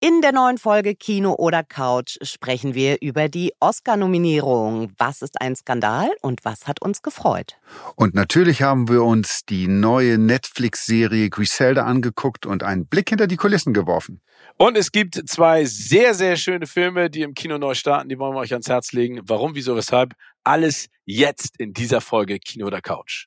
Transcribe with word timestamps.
In 0.00 0.20
der 0.20 0.30
neuen 0.30 0.58
Folge 0.58 0.94
Kino 0.94 1.34
oder 1.34 1.64
Couch 1.64 2.18
sprechen 2.22 2.76
wir 2.76 2.98
über 3.02 3.28
die 3.28 3.52
Oscar-Nominierung. 3.58 4.92
Was 4.96 5.22
ist 5.22 5.40
ein 5.40 5.56
Skandal 5.56 6.08
und 6.22 6.44
was 6.44 6.68
hat 6.68 6.80
uns 6.80 7.02
gefreut? 7.02 7.56
Und 7.96 8.14
natürlich 8.14 8.62
haben 8.62 8.88
wir 8.88 9.02
uns 9.02 9.44
die 9.44 9.66
neue 9.66 10.16
Netflix-Serie 10.16 11.30
Griselda 11.30 11.84
angeguckt 11.84 12.46
und 12.46 12.62
einen 12.62 12.86
Blick 12.86 13.08
hinter 13.08 13.26
die 13.26 13.34
Kulissen 13.34 13.74
geworfen. 13.74 14.20
Und 14.56 14.76
es 14.76 14.92
gibt 14.92 15.20
zwei 15.28 15.64
sehr, 15.64 16.14
sehr 16.14 16.36
schöne 16.36 16.68
Filme, 16.68 17.10
die 17.10 17.22
im 17.22 17.34
Kino 17.34 17.58
neu 17.58 17.74
starten. 17.74 18.08
Die 18.08 18.20
wollen 18.20 18.36
wir 18.36 18.40
euch 18.40 18.52
ans 18.52 18.68
Herz 18.68 18.92
legen. 18.92 19.22
Warum, 19.24 19.56
wieso, 19.56 19.74
weshalb? 19.74 20.14
Alles 20.44 20.86
jetzt 21.06 21.58
in 21.58 21.72
dieser 21.72 22.00
Folge 22.00 22.38
Kino 22.38 22.68
oder 22.68 22.80
Couch. 22.80 23.26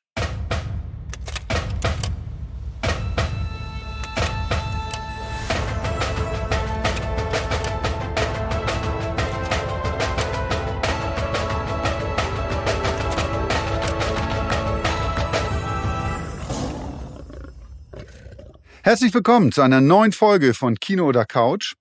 Herzlich 18.84 19.14
willkommen 19.14 19.52
zu 19.52 19.62
einer 19.62 19.80
neuen 19.80 20.12
Folge 20.12 20.56
von 20.56 20.80
Kino 20.80 21.06
oder 21.06 21.24
Couch. 21.24 21.76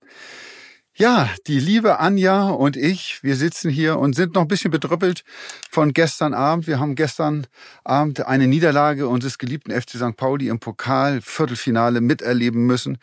Ja, 0.93 1.27
die 1.47 1.59
liebe 1.59 1.97
Anja 1.97 2.49
und 2.49 2.77
ich, 2.77 3.23
wir 3.23 3.35
sitzen 3.35 3.71
hier 3.71 3.97
und 3.97 4.13
sind 4.15 4.35
noch 4.35 4.43
ein 4.43 4.47
bisschen 4.47 4.69
bedrüppelt 4.69 5.23
von 5.71 5.93
gestern 5.93 6.35
Abend. 6.35 6.67
Wir 6.67 6.79
haben 6.79 6.93
gestern 6.93 7.47
Abend 7.83 8.27
eine 8.27 8.45
Niederlage 8.45 9.07
unseres 9.07 9.39
geliebten 9.39 9.71
FC 9.71 9.95
St. 9.95 10.15
Pauli 10.15 10.47
im 10.47 10.59
Pokal 10.59 11.21
Viertelfinale 11.21 12.01
miterleben 12.01 12.67
müssen. 12.67 12.99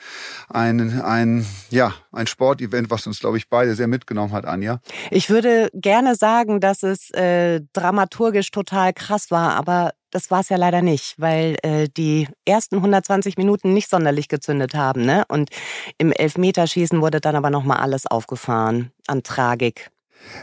Ein, 0.48 1.00
ein, 1.00 1.44
ja, 1.70 1.92
ein 2.12 2.28
Sportevent, 2.28 2.90
was 2.90 3.04
uns, 3.08 3.18
glaube 3.18 3.36
ich, 3.36 3.48
beide 3.48 3.74
sehr 3.74 3.88
mitgenommen 3.88 4.32
hat, 4.32 4.44
Anja. 4.44 4.80
Ich 5.10 5.28
würde 5.28 5.70
gerne 5.74 6.14
sagen, 6.14 6.60
dass 6.60 6.84
es 6.84 7.10
äh, 7.14 7.62
dramaturgisch 7.72 8.52
total 8.52 8.92
krass 8.92 9.32
war, 9.32 9.56
aber 9.56 9.90
das 10.10 10.30
war 10.30 10.40
es 10.40 10.48
ja 10.48 10.56
leider 10.56 10.82
nicht, 10.82 11.14
weil 11.18 11.56
äh, 11.62 11.88
die 11.96 12.28
ersten 12.44 12.76
120 12.76 13.36
Minuten 13.36 13.72
nicht 13.72 13.90
sonderlich 13.90 14.28
gezündet 14.28 14.74
haben. 14.74 15.04
Ne? 15.04 15.24
Und 15.28 15.50
im 15.98 16.12
Elfmeterschießen 16.12 17.00
wurde 17.00 17.20
dann 17.20 17.36
aber 17.36 17.50
nochmal 17.50 17.78
alles 17.78 18.06
aufgefahren 18.06 18.90
an 19.06 19.22
Tragik. 19.22 19.90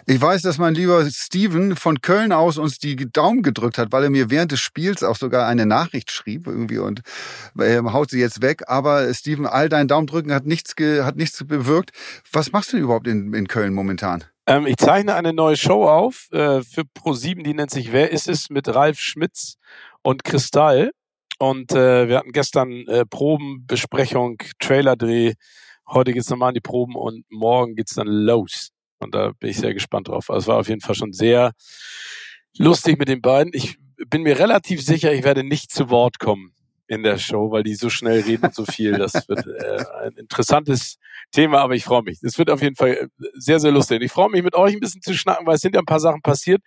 Ich 0.05 0.21
weiß, 0.21 0.41
dass 0.41 0.57
mein 0.57 0.73
lieber 0.73 1.05
Steven 1.09 1.75
von 1.75 2.01
Köln 2.01 2.31
aus 2.31 2.57
uns 2.57 2.79
die 2.79 2.95
Daumen 2.95 3.43
gedrückt 3.43 3.77
hat, 3.77 3.91
weil 3.91 4.05
er 4.05 4.09
mir 4.09 4.29
während 4.29 4.51
des 4.51 4.59
Spiels 4.59 5.03
auch 5.03 5.17
sogar 5.17 5.47
eine 5.47 5.65
Nachricht 5.65 6.11
schrieb 6.11 6.47
irgendwie 6.47 6.77
und 6.77 7.01
äh, 7.59 7.81
haut 7.81 8.09
sie 8.09 8.19
jetzt 8.19 8.41
weg. 8.41 8.63
Aber 8.67 9.13
Steven, 9.13 9.45
all 9.45 9.69
dein 9.69 9.87
Daumendrücken 9.87 10.33
hat 10.33 10.45
nichts, 10.45 10.75
hat 10.79 11.17
nichts 11.17 11.43
bewirkt. 11.45 11.91
Was 12.31 12.51
machst 12.51 12.73
du 12.73 12.77
überhaupt 12.77 13.07
in, 13.07 13.33
in 13.33 13.47
Köln 13.47 13.73
momentan? 13.73 14.23
Ähm, 14.47 14.67
ich 14.67 14.77
zeichne 14.77 15.15
eine 15.15 15.33
neue 15.33 15.57
Show 15.57 15.85
auf 15.85 16.27
äh, 16.31 16.61
für 16.61 16.81
Pro7, 16.81 17.43
die 17.43 17.53
nennt 17.53 17.71
sich 17.71 17.91
Wer 17.91 18.11
ist 18.11 18.27
es 18.27 18.49
mit 18.49 18.67
Ralf 18.67 18.99
Schmitz 18.99 19.57
und 20.03 20.23
Kristall. 20.23 20.91
Und 21.37 21.73
äh, 21.73 22.07
wir 22.07 22.17
hatten 22.17 22.31
gestern 22.31 22.87
äh, 22.87 23.05
Probenbesprechung, 23.05 24.37
Trailerdreh. 24.59 25.33
Heute 25.87 26.13
geht's 26.13 26.29
nochmal 26.29 26.49
an 26.49 26.53
die 26.53 26.61
Proben 26.61 26.95
und 26.95 27.25
morgen 27.29 27.75
geht's 27.75 27.95
dann 27.95 28.07
los. 28.07 28.69
Und 28.99 29.15
da 29.15 29.31
bin 29.39 29.49
ich 29.49 29.57
sehr 29.57 29.73
gespannt 29.73 30.07
drauf. 30.07 30.29
Also 30.29 30.39
es 30.39 30.47
war 30.47 30.57
auf 30.59 30.69
jeden 30.69 30.81
Fall 30.81 30.95
schon 30.95 31.11
sehr 31.11 31.51
lustig 32.57 32.97
mit 32.97 33.09
den 33.09 33.21
beiden. 33.21 33.51
Ich 33.53 33.77
bin 34.07 34.23
mir 34.23 34.39
relativ 34.39 34.81
sicher, 34.81 35.11
ich 35.13 35.23
werde 35.23 35.43
nicht 35.43 35.71
zu 35.71 35.89
Wort 35.89 36.19
kommen 36.19 36.54
in 36.87 37.03
der 37.03 37.17
Show, 37.17 37.51
weil 37.51 37.63
die 37.63 37.75
so 37.75 37.89
schnell 37.89 38.21
reden 38.21 38.45
und 38.45 38.55
so 38.55 38.65
viel. 38.65 38.93
Das 38.93 39.27
wird 39.27 39.45
äh, 39.47 39.83
ein 40.03 40.13
interessantes 40.13 40.97
Thema, 41.31 41.59
aber 41.59 41.75
ich 41.75 41.83
freue 41.83 42.03
mich. 42.03 42.19
Es 42.21 42.37
wird 42.37 42.49
auf 42.49 42.61
jeden 42.61 42.75
Fall 42.75 42.91
äh, 42.91 43.07
sehr, 43.33 43.59
sehr 43.59 43.71
lustig. 43.71 44.01
Ich 44.01 44.11
freue 44.11 44.29
mich, 44.29 44.43
mit 44.43 44.55
euch 44.55 44.73
ein 44.73 44.79
bisschen 44.79 45.01
zu 45.01 45.13
schnacken, 45.13 45.45
weil 45.47 45.55
es 45.55 45.61
sind 45.61 45.75
ja 45.75 45.81
ein 45.81 45.85
paar 45.85 45.99
Sachen 45.99 46.21
passiert. 46.21 46.61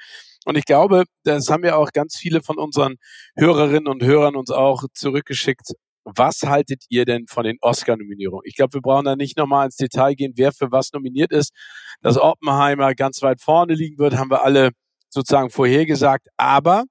Und 0.44 0.56
ich 0.56 0.64
glaube, 0.64 1.04
das 1.24 1.48
haben 1.50 1.64
ja 1.64 1.76
auch 1.76 1.92
ganz 1.92 2.16
viele 2.16 2.42
von 2.42 2.58
unseren 2.58 2.96
Hörerinnen 3.36 3.86
und 3.86 4.02
Hörern 4.02 4.36
uns 4.36 4.50
auch 4.50 4.84
zurückgeschickt. 4.94 5.72
Was 6.04 6.42
haltet 6.42 6.84
ihr 6.88 7.04
denn 7.04 7.26
von 7.26 7.44
den 7.44 7.58
Oscar-Nominierungen? 7.60 8.44
Ich 8.46 8.56
glaube, 8.56 8.74
wir 8.74 8.80
brauchen 8.80 9.04
da 9.04 9.14
nicht 9.14 9.36
nochmal 9.36 9.66
ins 9.66 9.76
Detail 9.76 10.14
gehen, 10.14 10.32
wer 10.36 10.52
für 10.52 10.72
was 10.72 10.92
nominiert 10.92 11.32
ist. 11.32 11.52
Dass 12.00 12.16
Oppenheimer 12.16 12.94
ganz 12.94 13.20
weit 13.22 13.40
vorne 13.40 13.74
liegen 13.74 13.98
wird, 13.98 14.16
haben 14.16 14.30
wir 14.30 14.42
alle 14.42 14.70
sozusagen 15.10 15.50
vorhergesagt. 15.50 16.28
Aber 16.38 16.84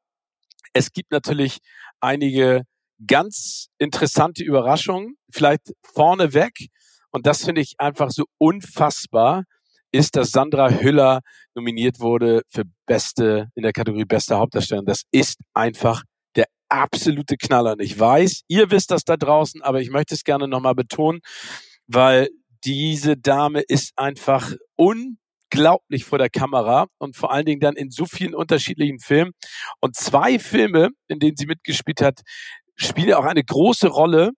es 0.73 0.91
gibt 0.91 1.11
natürlich 1.11 1.57
einige 1.99 2.63
ganz 3.05 3.67
interessante 3.77 4.43
Überraschungen, 4.43 5.15
vielleicht 5.31 5.73
vorneweg. 5.83 6.69
Und 7.11 7.25
das 7.25 7.45
finde 7.45 7.61
ich 7.61 7.75
einfach 7.77 8.11
so 8.11 8.25
unfassbar, 8.37 9.43
ist, 9.91 10.15
dass 10.15 10.31
Sandra 10.31 10.69
Hüller 10.69 11.21
nominiert 11.55 11.99
wurde 11.99 12.43
für 12.49 12.63
beste, 12.85 13.47
in 13.55 13.63
der 13.63 13.73
Kategorie 13.73 14.05
beste 14.05 14.37
Hauptdarstellerin. 14.37 14.85
Das 14.85 15.03
ist 15.11 15.39
einfach 15.53 16.03
der 16.35 16.45
absolute 16.69 17.37
Knaller. 17.37 17.73
Und 17.73 17.81
ich 17.81 17.97
weiß, 17.97 18.41
ihr 18.47 18.69
wisst 18.71 18.91
das 18.91 19.03
da 19.03 19.17
draußen, 19.17 19.61
aber 19.61 19.81
ich 19.81 19.89
möchte 19.89 20.13
es 20.13 20.23
gerne 20.23 20.47
nochmal 20.47 20.75
betonen, 20.75 21.19
weil 21.87 22.29
diese 22.63 23.15
Dame 23.17 23.61
ist 23.61 23.93
einfach 23.95 24.53
unglaublich 24.75 26.03
vor 26.03 26.17
der 26.17 26.29
Kamera 26.29 26.87
und 26.97 27.15
vor 27.15 27.31
allen 27.31 27.45
Dingen 27.45 27.61
dann 27.61 27.75
in 27.75 27.89
so 27.89 28.05
vielen 28.05 28.35
unterschiedlichen 28.35 28.99
Filmen. 28.99 29.31
Und 29.79 29.95
zwei 29.95 30.37
Filme, 30.37 30.89
in 31.07 31.19
denen 31.19 31.37
sie 31.37 31.45
mitgespielt 31.45 32.01
hat, 32.01 32.21
spielen 32.77 33.13
auch 33.13 33.25
eine 33.25 33.43
große 33.43 33.88
Rolle 33.88 34.31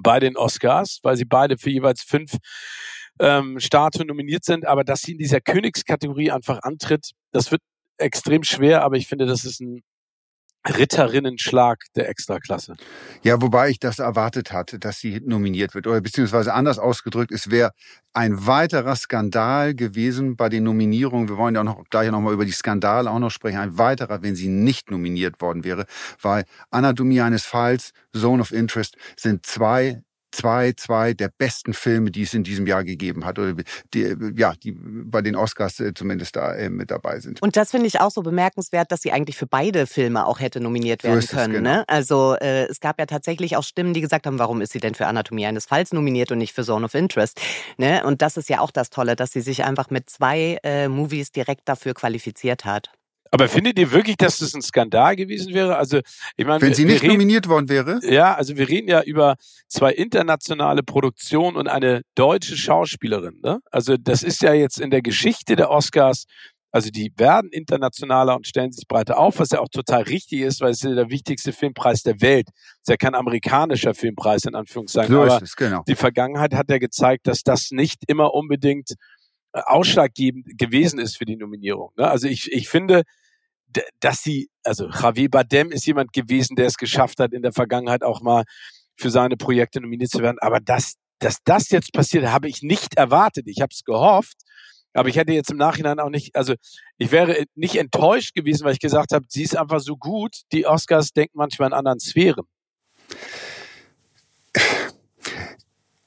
bei 0.00 0.20
den 0.20 0.36
Oscars, 0.36 1.00
weil 1.02 1.16
sie 1.16 1.24
beide 1.24 1.58
für 1.58 1.70
jeweils 1.70 2.02
fünf 2.02 2.36
ähm, 3.18 3.60
Statuen 3.60 4.06
nominiert 4.06 4.44
sind. 4.44 4.66
Aber 4.66 4.84
dass 4.84 5.02
sie 5.02 5.12
in 5.12 5.18
dieser 5.18 5.40
Königskategorie 5.40 6.30
einfach 6.30 6.60
antritt, 6.62 7.10
das 7.32 7.50
wird 7.50 7.62
extrem 7.98 8.44
schwer, 8.44 8.82
aber 8.82 8.96
ich 8.96 9.08
finde, 9.08 9.26
das 9.26 9.44
ist 9.44 9.60
ein 9.60 9.82
Ritterinnenschlag 10.68 11.84
der 11.96 12.08
Extraklasse. 12.08 12.74
Ja, 13.22 13.40
wobei 13.40 13.70
ich 13.70 13.78
das 13.78 13.98
erwartet 13.98 14.52
hatte, 14.52 14.78
dass 14.78 14.98
sie 14.98 15.20
nominiert 15.24 15.74
wird. 15.74 15.86
Oder 15.86 16.00
beziehungsweise 16.00 16.52
anders 16.52 16.78
ausgedrückt, 16.78 17.32
es 17.32 17.50
wäre 17.50 17.72
ein 18.12 18.46
weiterer 18.46 18.94
Skandal 18.96 19.74
gewesen 19.74 20.36
bei 20.36 20.48
den 20.48 20.64
Nominierungen. 20.64 21.28
Wir 21.28 21.38
wollen 21.38 21.54
ja 21.54 21.62
auch 21.62 21.64
noch 21.64 21.84
gleich 21.88 22.10
noch 22.10 22.20
mal 22.20 22.34
über 22.34 22.44
die 22.44 22.52
Skandale 22.52 23.10
auch 23.10 23.18
noch 23.18 23.30
sprechen. 23.30 23.58
Ein 23.58 23.78
weiterer, 23.78 24.22
wenn 24.22 24.36
sie 24.36 24.48
nicht 24.48 24.90
nominiert 24.90 25.40
worden 25.40 25.64
wäre, 25.64 25.86
weil 26.20 26.44
Anatomie 26.70 27.22
eines 27.22 27.44
Falls, 27.44 27.92
Zone 28.14 28.42
of 28.42 28.52
Interest 28.52 28.96
sind 29.16 29.46
zwei 29.46 30.02
zwei, 30.30 30.72
zwei 30.72 31.14
der 31.14 31.28
besten 31.28 31.74
Filme, 31.74 32.10
die 32.10 32.22
es 32.22 32.34
in 32.34 32.44
diesem 32.44 32.66
Jahr 32.66 32.84
gegeben 32.84 33.24
hat. 33.24 33.38
Oder 33.38 33.54
die, 33.94 34.16
ja, 34.36 34.54
die 34.62 34.72
bei 34.72 35.22
den 35.22 35.36
Oscars 35.36 35.80
äh, 35.80 35.94
zumindest 35.94 36.36
da 36.36 36.54
äh, 36.54 36.70
mit 36.70 36.90
dabei 36.90 37.20
sind. 37.20 37.42
Und 37.42 37.56
das 37.56 37.70
finde 37.70 37.86
ich 37.86 38.00
auch 38.00 38.10
so 38.10 38.22
bemerkenswert, 38.22 38.92
dass 38.92 39.02
sie 39.02 39.12
eigentlich 39.12 39.36
für 39.36 39.46
beide 39.46 39.86
Filme 39.86 40.26
auch 40.26 40.40
hätte 40.40 40.60
nominiert 40.60 41.04
werden 41.04 41.20
so 41.20 41.36
können. 41.36 41.54
Genau. 41.54 41.70
Ne? 41.70 41.88
Also 41.88 42.36
äh, 42.40 42.64
es 42.64 42.80
gab 42.80 42.98
ja 42.98 43.06
tatsächlich 43.06 43.56
auch 43.56 43.64
Stimmen, 43.64 43.94
die 43.94 44.00
gesagt 44.00 44.26
haben, 44.26 44.38
warum 44.38 44.60
ist 44.60 44.72
sie 44.72 44.80
denn 44.80 44.94
für 44.94 45.06
Anatomie 45.06 45.46
eines 45.46 45.66
Falls 45.66 45.92
nominiert 45.92 46.32
und 46.32 46.38
nicht 46.38 46.54
für 46.54 46.64
Zone 46.64 46.84
of 46.84 46.94
Interest? 46.94 47.40
Ne? 47.76 48.04
Und 48.04 48.22
das 48.22 48.36
ist 48.36 48.48
ja 48.48 48.60
auch 48.60 48.70
das 48.70 48.90
Tolle, 48.90 49.16
dass 49.16 49.32
sie 49.32 49.40
sich 49.40 49.64
einfach 49.64 49.90
mit 49.90 50.10
zwei 50.10 50.58
äh, 50.62 50.88
Movies 50.88 51.32
direkt 51.32 51.68
dafür 51.68 51.94
qualifiziert 51.94 52.64
hat. 52.64 52.92
Aber 53.32 53.48
findet 53.48 53.78
ihr 53.78 53.92
wirklich, 53.92 54.16
dass 54.16 54.38
das 54.38 54.54
ein 54.54 54.62
Skandal 54.62 55.14
gewesen 55.14 55.54
wäre? 55.54 55.76
Also, 55.76 56.00
ich 56.36 56.46
meine, 56.46 56.60
wenn 56.60 56.74
sie 56.74 56.84
nicht 56.84 57.02
reden, 57.02 57.12
nominiert 57.12 57.48
worden 57.48 57.68
wäre? 57.68 58.00
Ja, 58.02 58.34
also 58.34 58.56
wir 58.56 58.68
reden 58.68 58.88
ja 58.88 59.02
über 59.02 59.36
zwei 59.68 59.92
internationale 59.92 60.82
Produktionen 60.82 61.56
und 61.56 61.68
eine 61.68 62.02
deutsche 62.16 62.56
Schauspielerin. 62.56 63.38
Ne? 63.42 63.60
Also 63.70 63.96
das 63.96 64.22
ist 64.22 64.42
ja 64.42 64.52
jetzt 64.52 64.80
in 64.80 64.90
der 64.90 65.02
Geschichte 65.02 65.54
der 65.54 65.70
Oscars. 65.70 66.24
Also 66.72 66.90
die 66.90 67.12
werden 67.16 67.50
internationaler 67.50 68.36
und 68.36 68.46
stellen 68.46 68.72
sich 68.72 68.86
breiter 68.86 69.18
auf, 69.18 69.38
was 69.38 69.50
ja 69.50 69.60
auch 69.60 69.68
total 69.68 70.02
richtig 70.02 70.40
ist, 70.40 70.60
weil 70.60 70.70
es 70.70 70.78
ist 70.78 70.90
ja 70.90 70.94
der 70.94 71.10
wichtigste 71.10 71.52
Filmpreis 71.52 72.02
der 72.02 72.20
Welt. 72.20 72.48
Es 72.48 72.80
ist 72.82 72.88
ja 72.88 72.96
kein 72.96 73.14
amerikanischer 73.14 73.94
Filmpreis 73.94 74.44
in 74.44 74.54
Anführungszeichen. 74.54 75.12
So 75.12 75.22
Aber 75.22 75.42
es, 75.42 75.56
genau. 75.56 75.82
die 75.86 75.96
Vergangenheit 75.96 76.54
hat 76.54 76.70
ja 76.70 76.78
gezeigt, 76.78 77.26
dass 77.26 77.42
das 77.42 77.70
nicht 77.70 78.02
immer 78.06 78.34
unbedingt 78.34 78.92
äh, 79.52 79.60
ausschlaggebend 79.64 80.58
gewesen 80.58 81.00
ist 81.00 81.16
für 81.16 81.24
die 81.24 81.36
Nominierung. 81.36 81.90
Ne? 81.96 82.08
Also 82.08 82.28
ich, 82.28 82.52
ich 82.52 82.68
finde, 82.68 83.02
dass 84.00 84.22
sie, 84.22 84.48
also 84.64 84.88
Javier 84.88 85.30
Badem 85.30 85.70
ist 85.70 85.86
jemand 85.86 86.12
gewesen, 86.12 86.56
der 86.56 86.66
es 86.66 86.76
geschafft 86.76 87.20
hat, 87.20 87.32
in 87.32 87.42
der 87.42 87.52
Vergangenheit 87.52 88.02
auch 88.02 88.20
mal 88.20 88.44
für 88.98 89.10
seine 89.10 89.36
Projekte 89.36 89.80
nominiert 89.80 90.10
zu 90.10 90.20
werden. 90.20 90.38
Aber 90.40 90.60
dass, 90.60 90.94
dass 91.18 91.38
das 91.44 91.70
jetzt 91.70 91.92
passiert, 91.92 92.26
habe 92.26 92.48
ich 92.48 92.62
nicht 92.62 92.96
erwartet. 92.96 93.46
Ich 93.46 93.60
habe 93.60 93.70
es 93.72 93.82
gehofft. 93.84 94.36
Aber 94.92 95.08
ich 95.08 95.16
hätte 95.16 95.32
jetzt 95.32 95.50
im 95.50 95.56
Nachhinein 95.56 96.00
auch 96.00 96.10
nicht, 96.10 96.34
also 96.34 96.54
ich 96.98 97.12
wäre 97.12 97.44
nicht 97.54 97.76
enttäuscht 97.76 98.34
gewesen, 98.34 98.64
weil 98.64 98.72
ich 98.72 98.80
gesagt 98.80 99.12
habe, 99.12 99.24
sie 99.28 99.44
ist 99.44 99.56
einfach 99.56 99.80
so 99.80 99.96
gut. 99.96 100.40
Die 100.52 100.66
Oscars 100.66 101.12
denken 101.12 101.38
manchmal 101.38 101.68
in 101.68 101.74
anderen 101.74 102.00
Sphären. 102.00 102.44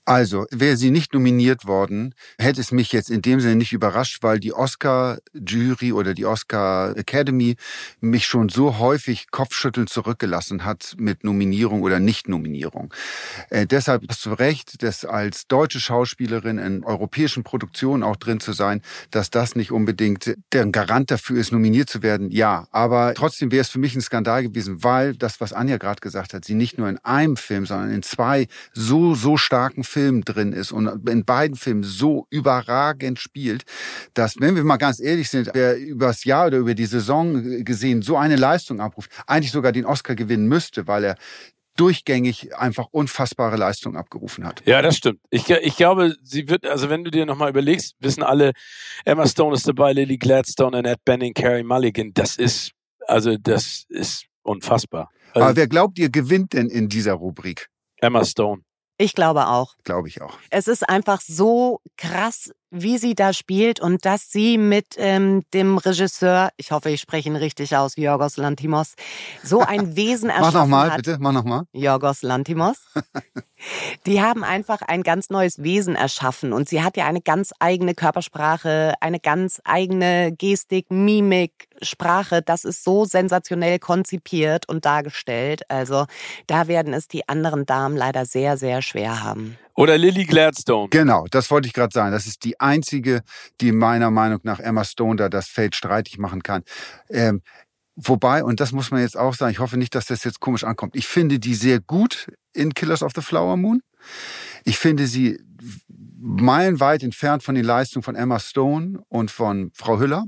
Also, 0.05 0.45
wäre 0.51 0.75
sie 0.75 0.91
nicht 0.91 1.13
nominiert 1.13 1.65
worden, 1.65 2.13
hätte 2.37 2.59
es 2.59 2.73
mich 2.73 2.91
jetzt 2.91 3.09
in 3.09 3.21
dem 3.21 3.39
Sinne 3.39 3.55
nicht 3.55 3.71
überrascht, 3.71 4.17
weil 4.21 4.37
die 4.37 4.51
Oscar-Jury 4.51 5.93
oder 5.93 6.13
die 6.13 6.25
Oscar 6.25 6.97
Academy 6.97 7.55
mich 8.01 8.25
schon 8.25 8.49
so 8.49 8.79
häufig 8.79 9.31
kopfschüttelnd 9.31 9.89
zurückgelassen 9.89 10.65
hat 10.65 10.95
mit 10.97 11.23
Nominierung 11.23 11.83
oder 11.83 12.01
Nicht-Nominierung. 12.01 12.93
Äh, 13.49 13.65
deshalb 13.65 14.03
hast 14.09 14.25
du 14.25 14.33
recht, 14.33 14.83
dass 14.83 15.05
als 15.05 15.47
deutsche 15.47 15.79
Schauspielerin 15.79 16.57
in 16.57 16.83
europäischen 16.83 17.43
Produktionen 17.43 18.03
auch 18.03 18.17
drin 18.17 18.41
zu 18.41 18.51
sein, 18.51 18.81
dass 19.09 19.29
das 19.29 19.55
nicht 19.55 19.71
unbedingt 19.71 20.35
der 20.51 20.65
Garant 20.65 21.11
dafür 21.11 21.39
ist, 21.39 21.53
nominiert 21.53 21.89
zu 21.89 22.03
werden. 22.03 22.29
Ja, 22.29 22.67
aber 22.71 23.13
trotzdem 23.13 23.53
wäre 23.53 23.61
es 23.61 23.69
für 23.69 23.79
mich 23.79 23.95
ein 23.95 24.01
Skandal 24.01 24.43
gewesen, 24.43 24.83
weil 24.83 25.15
das, 25.15 25.39
was 25.39 25.53
Anja 25.53 25.77
gerade 25.77 26.01
gesagt 26.01 26.33
hat, 26.33 26.43
sie 26.43 26.55
nicht 26.55 26.77
nur 26.77 26.89
in 26.89 26.97
einem 27.05 27.37
Film, 27.37 27.65
sondern 27.65 27.91
in 27.91 28.03
zwei 28.03 28.47
so, 28.73 29.15
so 29.15 29.37
starken 29.37 29.85
Film 29.93 30.25
drin 30.25 30.53
ist 30.53 30.71
und 30.71 31.07
in 31.07 31.23
beiden 31.23 31.55
Filmen 31.55 31.83
so 31.83 32.25
überragend 32.31 33.19
spielt, 33.19 33.63
dass, 34.15 34.39
wenn 34.39 34.55
wir 34.55 34.63
mal 34.63 34.77
ganz 34.77 34.99
ehrlich 34.99 35.29
sind, 35.29 35.51
wer 35.53 35.77
übers 35.77 36.23
Jahr 36.23 36.47
oder 36.47 36.57
über 36.57 36.73
die 36.73 36.87
Saison 36.87 37.63
gesehen 37.63 38.01
so 38.01 38.17
eine 38.17 38.35
Leistung 38.35 38.79
abruft, 38.79 39.11
eigentlich 39.27 39.51
sogar 39.51 39.71
den 39.71 39.85
Oscar 39.85 40.15
gewinnen 40.15 40.47
müsste, 40.47 40.87
weil 40.87 41.03
er 41.03 41.15
durchgängig 41.75 42.55
einfach 42.55 42.87
unfassbare 42.91 43.57
Leistung 43.57 43.95
abgerufen 43.95 44.45
hat. 44.45 44.63
Ja, 44.65 44.81
das 44.81 44.97
stimmt. 44.97 45.19
Ich, 45.29 45.49
ich 45.49 45.75
glaube, 45.75 46.15
sie 46.23 46.47
wird, 46.49 46.65
also 46.65 46.89
wenn 46.89 47.03
du 47.03 47.11
dir 47.11 47.25
nochmal 47.25 47.49
überlegst, 47.49 47.95
wissen 47.99 48.23
alle, 48.23 48.53
Emma 49.05 49.27
Stone 49.27 49.55
ist 49.55 49.67
dabei, 49.67 49.93
Lily 49.93 50.17
Gladstone, 50.17 50.77
Annette 50.77 51.01
Benning, 51.05 51.33
Carrie 51.33 51.63
Mulligan. 51.63 52.11
Das 52.13 52.35
ist, 52.35 52.71
also 53.07 53.37
das 53.37 53.85
ist 53.89 54.25
unfassbar. 54.43 55.09
Also, 55.33 55.45
Aber 55.45 55.55
wer 55.55 55.67
glaubt 55.67 55.97
ihr 55.99 56.09
gewinnt 56.09 56.53
denn 56.53 56.69
in 56.69 56.89
dieser 56.89 57.13
Rubrik? 57.13 57.69
Emma 57.97 58.23
Stone. 58.23 58.61
Ich 59.03 59.15
glaube 59.15 59.47
auch. 59.47 59.75
Glaube 59.83 60.07
ich 60.07 60.21
auch. 60.21 60.37
Es 60.49 60.69
ist 60.69 60.87
einfach 60.87 61.19
so 61.19 61.81
krass, 61.97 62.53
wie 62.73 62.97
sie 62.97 63.13
da 63.13 63.33
spielt 63.33 63.79
und 63.79 64.03
dass 64.03 64.31
sie 64.31 64.57
mit 64.57 64.95
ähm, 64.97 65.43
dem 65.53 65.77
Regisseur, 65.77 66.49
ich 66.57 66.71
hoffe, 66.71 66.89
ich 66.89 66.99
spreche 66.99 67.29
ihn 67.29 67.35
richtig 67.35 67.77
aus, 67.77 67.95
Jorgos 67.95 68.37
Lantimos, 68.37 68.95
so 69.43 69.59
ein 69.59 69.95
Wesen 69.95 70.29
erschaffen 70.29 70.53
Mach 70.53 70.61
nochmal, 70.61 70.89
hat. 70.89 70.97
bitte, 70.97 71.17
mach 71.19 71.31
nochmal. 71.31 71.63
Jorgos 71.71 72.23
Lantimos. 72.23 72.77
Die 74.05 74.21
haben 74.21 74.43
einfach 74.43 74.81
ein 74.81 75.03
ganz 75.03 75.29
neues 75.29 75.63
Wesen 75.63 75.95
erschaffen 75.95 76.51
und 76.51 76.67
sie 76.67 76.83
hat 76.83 76.97
ja 76.97 77.05
eine 77.05 77.21
ganz 77.21 77.51
eigene 77.59 77.93
Körpersprache, 77.93 78.93
eine 78.99 79.19
ganz 79.19 79.61
eigene 79.63 80.33
Gestik, 80.33 80.91
Mimik, 80.91 81.69
Sprache. 81.81 82.41
Das 82.41 82.65
ist 82.65 82.83
so 82.83 83.05
sensationell 83.05 83.79
konzipiert 83.79 84.67
und 84.67 84.83
dargestellt. 84.83 85.61
Also 85.69 86.07
da 86.47 86.67
werden 86.67 86.93
es 86.93 87.07
die 87.07 87.29
anderen 87.29 87.65
Damen 87.65 87.95
leider 87.95 88.25
sehr, 88.25 88.57
sehr 88.57 88.81
schwer 88.81 89.23
haben. 89.23 89.57
Oder 89.75 89.97
Lily 89.97 90.25
Gladstone. 90.25 90.89
Genau, 90.89 91.25
das 91.31 91.49
wollte 91.49 91.67
ich 91.67 91.73
gerade 91.73 91.93
sagen. 91.93 92.11
Das 92.11 92.27
ist 92.27 92.43
die 92.43 92.59
einzige, 92.59 93.23
die 93.59 93.71
meiner 93.71 94.11
Meinung 94.11 94.39
nach 94.43 94.59
Emma 94.59 94.83
Stone 94.83 95.15
da 95.15 95.29
das 95.29 95.47
Feld 95.47 95.75
streitig 95.75 96.17
machen 96.17 96.43
kann. 96.43 96.63
Ähm, 97.09 97.41
Wobei, 97.95 98.43
und 98.43 98.59
das 98.59 98.71
muss 98.71 98.89
man 98.89 99.01
jetzt 99.01 99.17
auch 99.17 99.35
sagen, 99.35 99.51
ich 99.51 99.59
hoffe 99.59 99.77
nicht, 99.77 99.93
dass 99.93 100.07
das 100.07 100.23
jetzt 100.23 100.39
komisch 100.39 100.63
ankommt. 100.63 100.95
Ich 100.95 101.07
finde 101.07 101.39
die 101.39 101.53
sehr 101.53 101.79
gut 101.79 102.27
in 102.51 102.73
Killers 102.73 103.03
of 103.03 103.11
the 103.15 103.21
Flower 103.21 103.55
Moon. 103.55 103.83
Ich 104.63 104.79
finde 104.79 105.05
sie 105.05 105.39
meilenweit 105.87 107.03
entfernt 107.03 107.43
von 107.43 107.53
den 107.53 107.65
Leistungen 107.65 108.03
von 108.03 108.15
Emma 108.15 108.39
Stone 108.39 109.03
und 109.09 109.29
von 109.29 109.71
Frau 109.75 109.99
Hüller. 109.99 110.25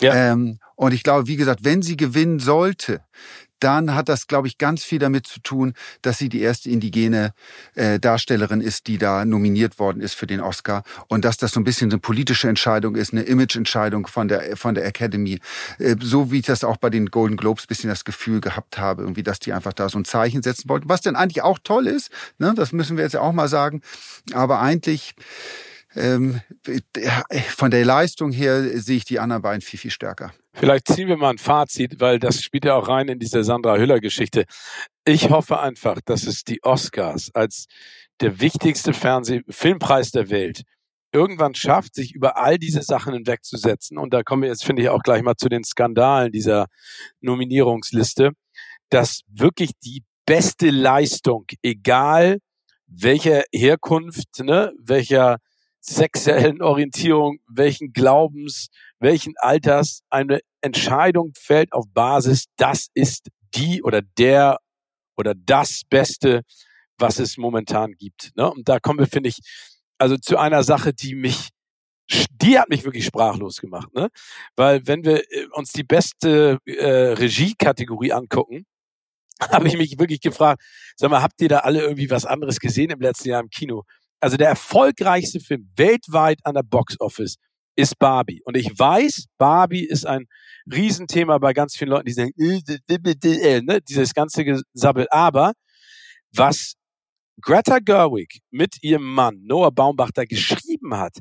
Ja. 0.00 0.32
Ähm, 0.32 0.58
und 0.76 0.92
ich 0.92 1.02
glaube, 1.02 1.26
wie 1.28 1.36
gesagt, 1.36 1.64
wenn 1.64 1.80
sie 1.80 1.96
gewinnen 1.96 2.40
sollte, 2.40 3.00
dann 3.60 3.94
hat 3.94 4.08
das, 4.08 4.26
glaube 4.26 4.48
ich, 4.48 4.58
ganz 4.58 4.84
viel 4.84 4.98
damit 4.98 5.26
zu 5.26 5.40
tun, 5.40 5.74
dass 6.02 6.18
sie 6.18 6.28
die 6.28 6.40
erste 6.40 6.70
indigene 6.70 7.32
äh, 7.74 7.98
Darstellerin 7.98 8.60
ist, 8.60 8.86
die 8.86 8.98
da 8.98 9.24
nominiert 9.24 9.78
worden 9.78 10.00
ist 10.00 10.14
für 10.14 10.26
den 10.26 10.40
Oscar. 10.40 10.82
Und 11.08 11.24
dass 11.24 11.36
das 11.36 11.52
so 11.52 11.60
ein 11.60 11.64
bisschen 11.64 11.90
eine 11.90 12.00
politische 12.00 12.48
Entscheidung 12.48 12.96
ist, 12.96 13.12
eine 13.12 13.22
Imageentscheidung 13.22 14.06
von 14.06 14.28
der 14.28 14.56
von 14.56 14.74
der 14.74 14.86
Academy, 14.86 15.40
äh, 15.78 15.96
so 16.00 16.32
wie 16.32 16.40
ich 16.40 16.46
das 16.46 16.64
auch 16.64 16.76
bei 16.76 16.90
den 16.90 17.06
Golden 17.06 17.36
Globes 17.36 17.66
bisschen 17.66 17.90
das 17.90 18.04
Gefühl 18.04 18.40
gehabt 18.40 18.78
habe, 18.78 19.02
irgendwie, 19.02 19.22
dass 19.22 19.38
die 19.38 19.52
einfach 19.52 19.72
da 19.72 19.88
so 19.88 19.98
ein 19.98 20.04
Zeichen 20.04 20.42
setzen 20.42 20.68
wollten, 20.68 20.88
was 20.88 21.00
denn 21.00 21.16
eigentlich 21.16 21.42
auch 21.42 21.58
toll 21.62 21.86
ist, 21.86 22.10
ne? 22.38 22.54
das 22.56 22.72
müssen 22.72 22.96
wir 22.96 23.04
jetzt 23.04 23.14
ja 23.14 23.20
auch 23.20 23.32
mal 23.32 23.48
sagen, 23.48 23.82
aber 24.32 24.60
eigentlich 24.60 25.14
von 25.92 27.70
der 27.70 27.84
Leistung 27.84 28.30
her 28.30 28.62
sehe 28.80 28.98
ich 28.98 29.04
die 29.04 29.18
anderen 29.18 29.42
beiden 29.42 29.60
viel, 29.60 29.78
viel 29.78 29.90
stärker. 29.90 30.32
Vielleicht 30.52 30.88
ziehen 30.88 31.08
wir 31.08 31.16
mal 31.16 31.30
ein 31.30 31.38
Fazit, 31.38 32.00
weil 32.00 32.18
das 32.18 32.42
spielt 32.42 32.64
ja 32.64 32.74
auch 32.74 32.88
rein 32.88 33.08
in 33.08 33.18
diese 33.18 33.42
Sandra 33.42 33.76
Hüller-Geschichte. 33.76 34.44
Ich 35.04 35.30
hoffe 35.30 35.60
einfach, 35.60 36.00
dass 36.04 36.26
es 36.26 36.44
die 36.44 36.62
Oscars 36.62 37.30
als 37.34 37.66
der 38.20 38.40
wichtigste 38.40 38.92
Fernseh-Filmpreis 38.92 40.10
der 40.10 40.30
Welt 40.30 40.62
irgendwann 41.12 41.54
schafft, 41.54 41.94
sich 41.94 42.14
über 42.14 42.36
all 42.36 42.58
diese 42.58 42.82
Sachen 42.82 43.14
hinwegzusetzen. 43.14 43.98
Und 43.98 44.14
da 44.14 44.22
kommen 44.22 44.42
wir 44.42 44.48
jetzt, 44.48 44.64
finde 44.64 44.82
ich, 44.82 44.88
auch 44.88 45.02
gleich 45.02 45.22
mal 45.22 45.36
zu 45.36 45.48
den 45.48 45.64
Skandalen 45.64 46.30
dieser 46.30 46.66
Nominierungsliste, 47.20 48.30
dass 48.90 49.22
wirklich 49.28 49.70
die 49.82 50.04
beste 50.26 50.70
Leistung, 50.70 51.46
egal 51.62 52.38
welcher 52.86 53.42
Herkunft, 53.52 54.40
ne, 54.40 54.72
welcher 54.78 55.38
sexuellen 55.80 56.62
Orientierung, 56.62 57.38
welchen 57.48 57.92
Glaubens, 57.92 58.68
welchen 58.98 59.34
Alters 59.38 60.02
eine 60.10 60.40
Entscheidung 60.60 61.32
fällt 61.36 61.72
auf 61.72 61.86
Basis, 61.92 62.44
das 62.56 62.88
ist 62.94 63.28
die 63.54 63.82
oder 63.82 64.02
der 64.02 64.58
oder 65.16 65.34
das 65.34 65.82
Beste, 65.88 66.42
was 66.98 67.18
es 67.18 67.36
momentan 67.36 67.92
gibt. 67.92 68.30
Ne? 68.36 68.50
Und 68.50 68.68
da 68.68 68.78
kommen 68.78 68.98
wir, 68.98 69.06
finde 69.06 69.28
ich, 69.28 69.38
also 69.98 70.16
zu 70.16 70.38
einer 70.38 70.62
Sache, 70.62 70.92
die 70.92 71.14
mich, 71.14 71.48
die 72.30 72.58
hat 72.58 72.68
mich 72.68 72.84
wirklich 72.84 73.04
sprachlos 73.04 73.60
gemacht. 73.60 73.92
Ne? 73.94 74.08
Weil 74.56 74.86
wenn 74.86 75.04
wir 75.04 75.22
äh, 75.30 75.46
uns 75.52 75.72
die 75.72 75.84
beste 75.84 76.58
äh, 76.64 77.12
Regie-Kategorie 77.12 78.12
angucken, 78.12 78.66
habe 79.40 79.68
ich 79.68 79.76
mich 79.76 79.98
wirklich 79.98 80.20
gefragt, 80.20 80.62
sag 80.96 81.10
mal, 81.10 81.22
habt 81.22 81.40
ihr 81.40 81.48
da 81.48 81.60
alle 81.60 81.80
irgendwie 81.80 82.10
was 82.10 82.26
anderes 82.26 82.60
gesehen 82.60 82.90
im 82.90 83.00
letzten 83.00 83.30
Jahr 83.30 83.40
im 83.40 83.48
Kino? 83.48 83.84
Also 84.20 84.36
der 84.36 84.48
erfolgreichste 84.48 85.40
Film 85.40 85.70
weltweit 85.76 86.38
an 86.44 86.54
der 86.54 86.62
Box 86.62 86.98
Office 87.00 87.36
ist 87.76 87.98
Barbie. 87.98 88.42
Und 88.44 88.56
ich 88.56 88.70
weiß, 88.78 89.26
Barbie 89.38 89.86
ist 89.86 90.06
ein 90.06 90.26
Riesenthema 90.70 91.38
bei 91.38 91.52
ganz 91.52 91.76
vielen 91.76 91.90
Leuten, 91.90 92.06
die 92.06 92.12
sagen, 92.12 92.32
äh, 92.36 93.60
ne, 93.62 93.80
dieses 93.80 94.12
ganze 94.12 94.44
Gesabbel. 94.44 95.06
Aber 95.10 95.52
was 96.32 96.74
Greta 97.40 97.78
Gerwig 97.78 98.40
mit 98.50 98.82
ihrem 98.82 99.04
Mann 99.14 99.40
Noah 99.42 99.72
Baumbach 99.72 100.10
da 100.12 100.24
geschrieben 100.24 100.96
hat, 100.96 101.18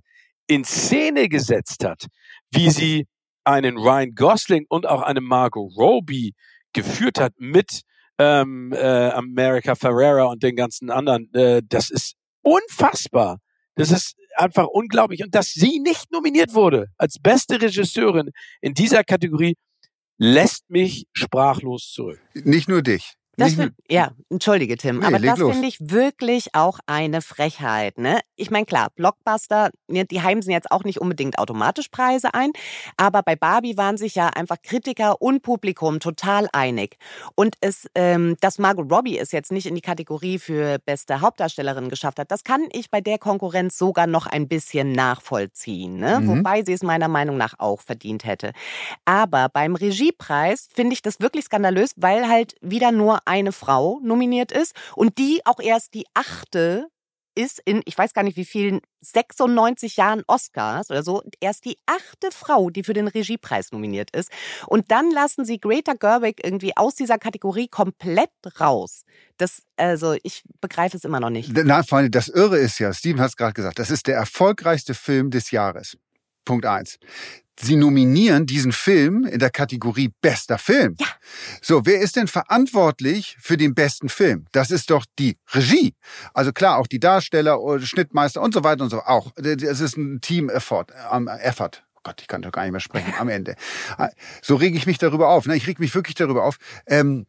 in 0.47 0.65
Szene 0.65 1.29
gesetzt 1.29 1.85
hat, 1.85 2.07
wie 2.51 2.69
sie 2.69 3.07
einen 3.43 3.77
Ryan 3.77 4.13
Gosling 4.15 4.65
und 4.67 4.85
auch 4.85 5.01
eine 5.01 5.21
Margot 5.21 5.71
Robbie 5.77 6.33
geführt 6.73 7.19
hat 7.19 7.33
mit 7.37 7.81
ähm, 8.17 8.73
äh, 8.73 9.09
America 9.09 9.75
Ferrera 9.75 10.25
und 10.25 10.43
den 10.43 10.55
ganzen 10.55 10.89
anderen, 10.89 11.33
äh, 11.33 11.61
das 11.65 11.89
ist 11.89 12.15
unfassbar. 12.41 13.39
Das 13.75 13.91
ist 13.91 14.15
einfach 14.35 14.67
unglaublich. 14.67 15.23
Und 15.23 15.35
dass 15.35 15.51
sie 15.51 15.79
nicht 15.79 16.11
nominiert 16.11 16.53
wurde 16.53 16.87
als 16.97 17.17
beste 17.21 17.61
Regisseurin 17.61 18.31
in 18.61 18.73
dieser 18.73 19.03
Kategorie, 19.03 19.55
lässt 20.17 20.69
mich 20.69 21.05
sprachlos 21.13 21.91
zurück. 21.91 22.19
Nicht 22.33 22.67
nur 22.67 22.81
dich. 22.81 23.13
Das 23.39 23.53
find, 23.55 23.73
ja, 23.89 24.11
entschuldige 24.29 24.77
Tim, 24.77 24.99
nee, 24.99 25.05
aber 25.05 25.19
das 25.19 25.39
finde 25.39 25.67
ich 25.67 25.77
wirklich 25.79 26.49
auch 26.53 26.79
eine 26.85 27.21
Frechheit. 27.21 27.97
Ne? 27.97 28.19
Ich 28.35 28.51
meine, 28.51 28.65
klar, 28.65 28.89
Blockbuster, 28.95 29.69
ne, 29.87 30.05
die 30.05 30.21
heimsen 30.21 30.51
jetzt 30.51 30.71
auch 30.71 30.83
nicht 30.83 30.99
unbedingt 30.99 31.39
automatisch 31.39 31.89
Preise 31.89 32.33
ein, 32.33 32.51
aber 32.97 33.23
bei 33.23 33.35
Barbie 33.35 33.77
waren 33.77 33.97
sich 33.97 34.15
ja 34.15 34.27
einfach 34.27 34.57
Kritiker 34.61 35.21
und 35.21 35.41
Publikum 35.41 35.99
total 35.99 36.49
einig. 36.53 36.97
Und 37.35 37.55
es, 37.61 37.87
ähm, 37.95 38.35
dass 38.41 38.59
Margot 38.59 38.91
Robbie 38.91 39.17
es 39.17 39.31
jetzt 39.31 39.51
nicht 39.51 39.65
in 39.65 39.75
die 39.75 39.81
Kategorie 39.81 40.39
für 40.39 40.79
beste 40.85 41.21
Hauptdarstellerin 41.21 41.89
geschafft 41.89 42.19
hat, 42.19 42.31
das 42.31 42.43
kann 42.43 42.67
ich 42.71 42.91
bei 42.91 43.01
der 43.01 43.17
Konkurrenz 43.17 43.77
sogar 43.77 44.07
noch 44.07 44.27
ein 44.27 44.47
bisschen 44.47 44.91
nachvollziehen. 44.91 45.97
Ne? 45.97 46.19
Mhm. 46.19 46.27
Wobei 46.27 46.63
sie 46.63 46.73
es 46.73 46.83
meiner 46.83 47.07
Meinung 47.07 47.37
nach 47.37 47.55
auch 47.57 47.81
verdient 47.81 48.25
hätte. 48.25 48.51
Aber 49.05 49.49
beim 49.49 49.75
Regiepreis 49.75 50.67
finde 50.73 50.93
ich 50.93 51.01
das 51.01 51.19
wirklich 51.19 51.45
skandalös, 51.45 51.93
weil 51.95 52.27
halt 52.27 52.55
wieder 52.61 52.91
nur 52.91 53.19
eine 53.29 53.51
Frau 53.51 53.99
nominiert 54.03 54.51
ist 54.51 54.75
und 54.95 55.17
die 55.17 55.41
auch 55.45 55.59
erst 55.59 55.93
die 55.93 56.05
achte 56.13 56.89
ist 57.35 57.61
in, 57.63 57.81
ich 57.85 57.97
weiß 57.97 58.13
gar 58.13 58.23
nicht 58.23 58.35
wie 58.35 58.45
vielen, 58.45 58.81
96 59.01 59.95
Jahren 59.95 60.23
Oscars 60.27 60.89
oder 60.89 61.03
so, 61.03 61.23
erst 61.39 61.63
die 61.63 61.77
achte 61.85 62.31
Frau, 62.31 62.69
die 62.69 62.83
für 62.83 62.93
den 62.93 63.07
Regiepreis 63.07 63.71
nominiert 63.71 64.11
ist. 64.11 64.29
Und 64.67 64.91
dann 64.91 65.09
lassen 65.11 65.45
sie 65.45 65.59
Greta 65.59 65.93
Gerwig 65.93 66.43
irgendwie 66.43 66.75
aus 66.75 66.95
dieser 66.95 67.17
Kategorie 67.17 67.69
komplett 67.69 68.31
raus. 68.59 69.03
Das, 69.37 69.61
also, 69.77 70.17
ich 70.23 70.43
begreife 70.59 70.97
es 70.97 71.05
immer 71.05 71.21
noch 71.21 71.29
nicht. 71.29 71.51
Na, 71.53 71.83
Freunde, 71.83 72.09
das 72.09 72.27
Irre 72.27 72.57
ist 72.57 72.77
ja, 72.79 72.91
Steven 72.91 73.21
hat 73.21 73.29
es 73.29 73.37
gerade 73.37 73.53
gesagt, 73.53 73.79
das 73.79 73.89
ist 73.89 74.07
der 74.07 74.17
erfolgreichste 74.17 74.93
Film 74.93 75.31
des 75.31 75.51
Jahres. 75.51 75.97
Punkt 76.49 76.65
eins. 76.65 76.97
Sie 77.59 77.75
nominieren 77.75 78.47
diesen 78.47 78.71
Film 78.71 79.23
in 79.23 79.37
der 79.37 79.51
Kategorie 79.51 80.11
bester 80.19 80.57
Film. 80.57 80.95
Ja. 80.99 81.05
So, 81.61 81.85
wer 81.85 82.01
ist 82.01 82.15
denn 82.15 82.27
verantwortlich 82.27 83.37
für 83.39 83.55
den 83.55 83.75
besten 83.75 84.09
Film? 84.09 84.47
Das 84.51 84.71
ist 84.71 84.89
doch 84.89 85.05
die 85.19 85.37
Regie. 85.53 85.93
Also 86.33 86.51
klar, 86.51 86.77
auch 86.77 86.87
die 86.87 86.99
Darsteller, 86.99 87.59
Schnittmeister 87.81 88.41
und 88.41 88.55
so 88.55 88.63
weiter 88.63 88.83
und 88.83 88.89
so. 88.89 89.01
Auch. 89.01 89.31
Es 89.37 89.79
ist 89.79 89.95
ein 89.95 90.21
Team-Effort. 90.21 90.87
Effort. 91.43 91.83
Oh 91.93 91.99
Gott, 92.01 92.19
ich 92.19 92.27
kann 92.27 92.41
doch 92.41 92.51
gar 92.51 92.63
nicht 92.63 92.71
mehr 92.71 92.79
sprechen 92.79 93.13
am 93.19 93.29
Ende. 93.29 93.55
So 94.41 94.55
rege 94.55 94.75
ich 94.75 94.87
mich 94.87 94.97
darüber 94.97 95.29
auf. 95.29 95.45
Ne? 95.45 95.55
Ich 95.55 95.67
reg 95.67 95.79
mich 95.79 95.93
wirklich 95.93 96.15
darüber 96.15 96.45
auf. 96.45 96.57
Ähm, 96.87 97.27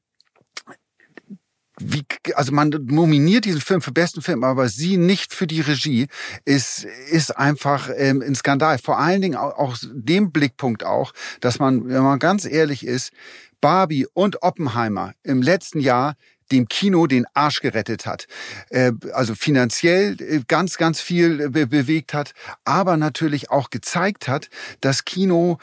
wie, 1.81 2.05
also 2.35 2.53
man 2.53 2.71
nominiert 2.71 3.45
diesen 3.45 3.61
Film 3.61 3.81
für 3.81 3.93
besten 3.93 4.23
Film, 4.23 4.45
aber 4.45 4.69
sie 4.69 4.97
nicht 4.97 5.35
für 5.35 5.47
die 5.47 5.61
Regie, 5.61 6.07
ist, 6.45 6.85
ist 7.11 7.37
einfach 7.37 7.91
ähm, 7.97 8.23
ein 8.23 8.35
Skandal. 8.35 8.79
Vor 8.79 8.99
allen 8.99 9.23
Dingen 9.23 9.37
auch, 9.37 9.59
auch 9.59 9.77
dem 9.93 10.33
Blickpunkt 10.33 10.85
auch, 10.85 11.13
dass 11.41 11.59
man, 11.59 11.89
wenn 11.89 12.03
man 12.03 12.19
ganz 12.19 12.45
ehrlich 12.45 12.87
ist, 12.87 13.13
Barbie 13.61 14.07
und 14.13 14.43
Oppenheimer 14.43 15.13
im 15.23 15.43
letzten 15.43 15.81
Jahr 15.81 16.17
dem 16.53 16.69
Kino 16.69 17.07
den 17.07 17.27
Arsch 17.35 17.61
gerettet 17.61 18.07
hat. 18.07 18.27
Äh, 18.71 18.93
also 19.13 19.35
finanziell 19.35 20.21
äh, 20.21 20.41
ganz, 20.47 20.77
ganz 20.77 21.01
viel 21.01 21.51
bewegt 21.51 22.15
hat, 22.15 22.33
aber 22.65 22.97
natürlich 22.97 23.51
auch 23.51 23.71
gezeigt 23.71 24.29
hat, 24.29 24.49
dass 24.81 25.05
Kino 25.05 25.59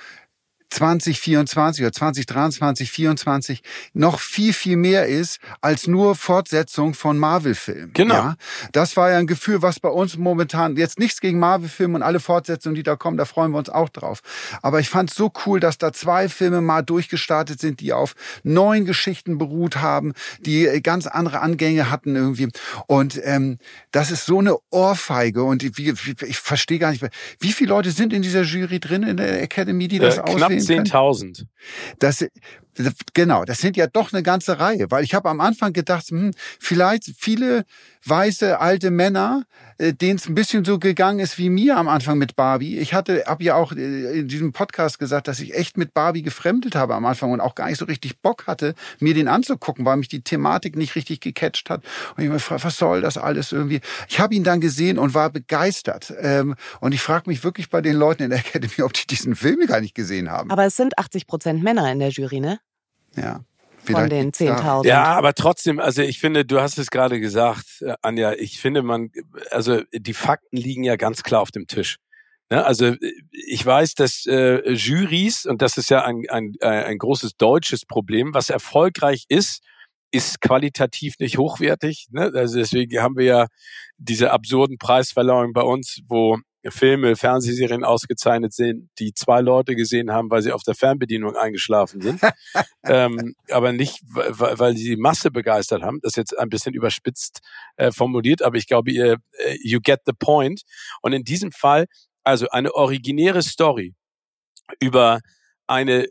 2024 0.69 1.83
oder 1.83 1.93
2023, 1.93 2.57
2024 2.87 3.61
noch 3.93 4.19
viel, 4.19 4.53
viel 4.53 4.77
mehr 4.77 5.07
ist 5.07 5.39
als 5.61 5.87
nur 5.87 6.15
Fortsetzung 6.15 6.93
von 6.93 7.17
Marvel-Filmen. 7.17 7.93
Genau. 7.93 8.13
Ja, 8.13 8.35
das 8.71 8.97
war 8.97 9.11
ja 9.11 9.17
ein 9.17 9.27
Gefühl, 9.27 9.61
was 9.61 9.79
bei 9.79 9.89
uns 9.89 10.17
momentan, 10.17 10.75
jetzt 10.75 10.99
nichts 10.99 11.21
gegen 11.21 11.39
Marvel-Filme 11.39 11.95
und 11.95 12.03
alle 12.03 12.19
Fortsetzungen, 12.19 12.75
die 12.75 12.83
da 12.83 12.95
kommen, 12.95 13.17
da 13.17 13.25
freuen 13.25 13.51
wir 13.51 13.57
uns 13.57 13.69
auch 13.69 13.89
drauf. 13.89 14.21
Aber 14.61 14.79
ich 14.79 14.89
fand 14.89 15.09
es 15.09 15.15
so 15.15 15.31
cool, 15.45 15.59
dass 15.59 15.77
da 15.77 15.93
zwei 15.93 16.29
Filme 16.29 16.61
mal 16.61 16.81
durchgestartet 16.81 17.59
sind, 17.59 17.79
die 17.79 17.93
auf 17.93 18.15
neuen 18.43 18.85
Geschichten 18.85 19.37
beruht 19.37 19.77
haben, 19.77 20.13
die 20.39 20.81
ganz 20.81 21.07
andere 21.07 21.41
Angänge 21.41 21.89
hatten 21.89 22.15
irgendwie. 22.15 22.49
Und 22.87 23.19
ähm, 23.23 23.57
das 23.91 24.11
ist 24.11 24.25
so 24.25 24.39
eine 24.39 24.57
Ohrfeige 24.69 25.43
und 25.43 25.63
ich, 25.63 25.77
ich, 25.77 26.37
verstehe 26.37 26.79
gar 26.79 26.91
nicht, 26.91 27.01
mehr. 27.01 27.11
wie 27.39 27.51
viele 27.51 27.69
Leute 27.69 27.91
sind 27.91 28.13
in 28.13 28.21
dieser 28.21 28.43
Jury 28.43 28.79
drin, 28.79 29.03
in 29.03 29.17
der 29.17 29.41
Academy, 29.41 29.87
die 29.87 29.99
das 29.99 30.17
äh, 30.17 30.21
auswählen? 30.21 30.56
10.000. 30.57 31.45
Das, 31.99 32.25
genau, 33.13 33.45
das 33.45 33.59
sind 33.59 33.77
ja 33.77 33.87
doch 33.87 34.13
eine 34.13 34.23
ganze 34.23 34.59
Reihe, 34.59 34.89
weil 34.89 35.03
ich 35.03 35.13
habe 35.13 35.29
am 35.29 35.41
Anfang 35.41 35.73
gedacht, 35.73 36.07
hm, 36.09 36.31
vielleicht 36.59 37.11
viele 37.17 37.65
weiße 38.05 38.59
alte 38.59 38.91
Männer, 38.91 39.43
äh, 39.77 39.93
denen 39.93 40.17
es 40.17 40.27
ein 40.27 40.35
bisschen 40.35 40.65
so 40.65 40.79
gegangen 40.79 41.19
ist 41.19 41.37
wie 41.37 41.49
mir 41.49 41.77
am 41.77 41.87
Anfang 41.87 42.17
mit 42.17 42.35
Barbie. 42.35 42.77
Ich 42.77 42.93
hatte, 42.93 43.23
habe 43.27 43.43
ja 43.43 43.55
auch 43.55 43.71
äh, 43.73 44.19
in 44.19 44.27
diesem 44.27 44.53
Podcast 44.53 44.99
gesagt, 44.99 45.27
dass 45.27 45.39
ich 45.39 45.55
echt 45.55 45.77
mit 45.77 45.93
Barbie 45.93 46.21
gefremdet 46.21 46.75
habe 46.75 46.95
am 46.95 47.05
Anfang 47.05 47.31
und 47.31 47.41
auch 47.41 47.55
gar 47.55 47.67
nicht 47.67 47.79
so 47.79 47.85
richtig 47.85 48.21
Bock 48.21 48.47
hatte, 48.47 48.75
mir 48.99 49.13
den 49.13 49.27
anzugucken, 49.27 49.85
weil 49.85 49.97
mich 49.97 50.07
die 50.07 50.21
Thematik 50.21 50.75
nicht 50.75 50.95
richtig 50.95 51.19
gecatcht 51.19 51.69
hat. 51.69 51.83
Und 52.15 52.23
ich 52.23 52.29
mir 52.29 52.35
gefragt, 52.35 52.63
was 52.63 52.77
soll 52.77 53.01
das 53.01 53.17
alles 53.17 53.51
irgendwie? 53.51 53.81
Ich 54.07 54.19
habe 54.19 54.35
ihn 54.35 54.43
dann 54.43 54.61
gesehen 54.61 54.97
und 54.97 55.13
war 55.13 55.29
begeistert. 55.29 56.13
Ähm, 56.19 56.55
und 56.79 56.93
ich 56.93 57.01
frage 57.01 57.29
mich 57.29 57.43
wirklich 57.43 57.69
bei 57.69 57.81
den 57.81 57.95
Leuten 57.95 58.23
in 58.23 58.29
der 58.29 58.39
Academy, 58.39 58.81
ob 58.81 58.93
die 58.93 59.07
diesen 59.07 59.35
Film 59.35 59.65
gar 59.67 59.81
nicht 59.81 59.95
gesehen 59.95 60.31
haben. 60.31 60.49
Aber 60.51 60.65
es 60.65 60.75
sind 60.75 60.97
80 60.97 61.27
Prozent 61.27 61.63
Männer 61.63 61.91
in 61.91 61.99
der 61.99 62.09
Jury, 62.09 62.39
ne? 62.39 62.59
Ja 63.17 63.41
von 63.93 64.09
den 64.09 64.31
10.000. 64.31 64.85
Ja, 64.85 65.03
aber 65.03 65.33
trotzdem, 65.33 65.79
also 65.79 66.01
ich 66.01 66.19
finde, 66.19 66.45
du 66.45 66.59
hast 66.61 66.77
es 66.77 66.89
gerade 66.89 67.19
gesagt, 67.19 67.81
äh, 67.81 67.93
Anja, 68.01 68.33
ich 68.33 68.59
finde 68.59 68.83
man, 68.83 69.11
also 69.51 69.81
die 69.93 70.13
Fakten 70.13 70.57
liegen 70.57 70.83
ja 70.83 70.95
ganz 70.95 71.23
klar 71.23 71.41
auf 71.41 71.51
dem 71.51 71.67
Tisch. 71.67 71.97
Ne? 72.49 72.65
Also 72.65 72.95
ich 73.31 73.65
weiß, 73.65 73.95
dass 73.95 74.25
äh, 74.25 74.71
Jurys, 74.71 75.45
und 75.45 75.61
das 75.61 75.77
ist 75.77 75.89
ja 75.89 76.03
ein, 76.03 76.23
ein, 76.29 76.53
ein 76.61 76.97
großes 76.97 77.37
deutsches 77.37 77.85
Problem, 77.85 78.33
was 78.33 78.49
erfolgreich 78.49 79.25
ist, 79.29 79.63
ist 80.11 80.39
qualitativ 80.39 81.15
nicht 81.19 81.37
hochwertig. 81.37 82.07
Ne? 82.11 82.31
Also 82.33 82.59
deswegen 82.59 83.01
haben 83.01 83.17
wir 83.17 83.25
ja 83.25 83.47
diese 83.97 84.31
absurden 84.31 84.77
Preisverleihungen 84.77 85.53
bei 85.53 85.63
uns, 85.63 86.01
wo 86.07 86.37
Filme, 86.71 87.15
Fernsehserien 87.15 87.83
ausgezeichnet 87.83 88.53
sind, 88.53 88.89
die 88.99 89.13
zwei 89.13 89.41
Leute 89.41 89.75
gesehen 89.75 90.11
haben, 90.11 90.29
weil 90.29 90.41
sie 90.41 90.51
auf 90.51 90.63
der 90.63 90.75
Fernbedienung 90.75 91.35
eingeschlafen 91.35 92.01
sind, 92.01 92.21
ähm, 92.83 93.35
aber 93.51 93.71
nicht, 93.71 94.01
weil 94.05 94.75
sie 94.75 94.95
die 94.95 94.97
Masse 94.97 95.31
begeistert 95.31 95.83
haben. 95.83 95.99
Das 96.01 96.11
ist 96.13 96.17
jetzt 96.17 96.37
ein 96.37 96.49
bisschen 96.49 96.73
überspitzt 96.73 97.41
äh, 97.75 97.91
formuliert, 97.91 98.41
aber 98.41 98.57
ich 98.57 98.67
glaube, 98.67 98.91
ihr, 98.91 99.17
äh, 99.39 99.57
you 99.61 99.79
get 99.81 100.01
the 100.05 100.13
point. 100.17 100.61
Und 101.01 101.13
in 101.13 101.23
diesem 101.23 101.51
Fall, 101.51 101.85
also 102.23 102.49
eine 102.49 102.73
originäre 102.73 103.41
Story 103.41 103.93
über 104.79 105.21
eine 105.67 106.07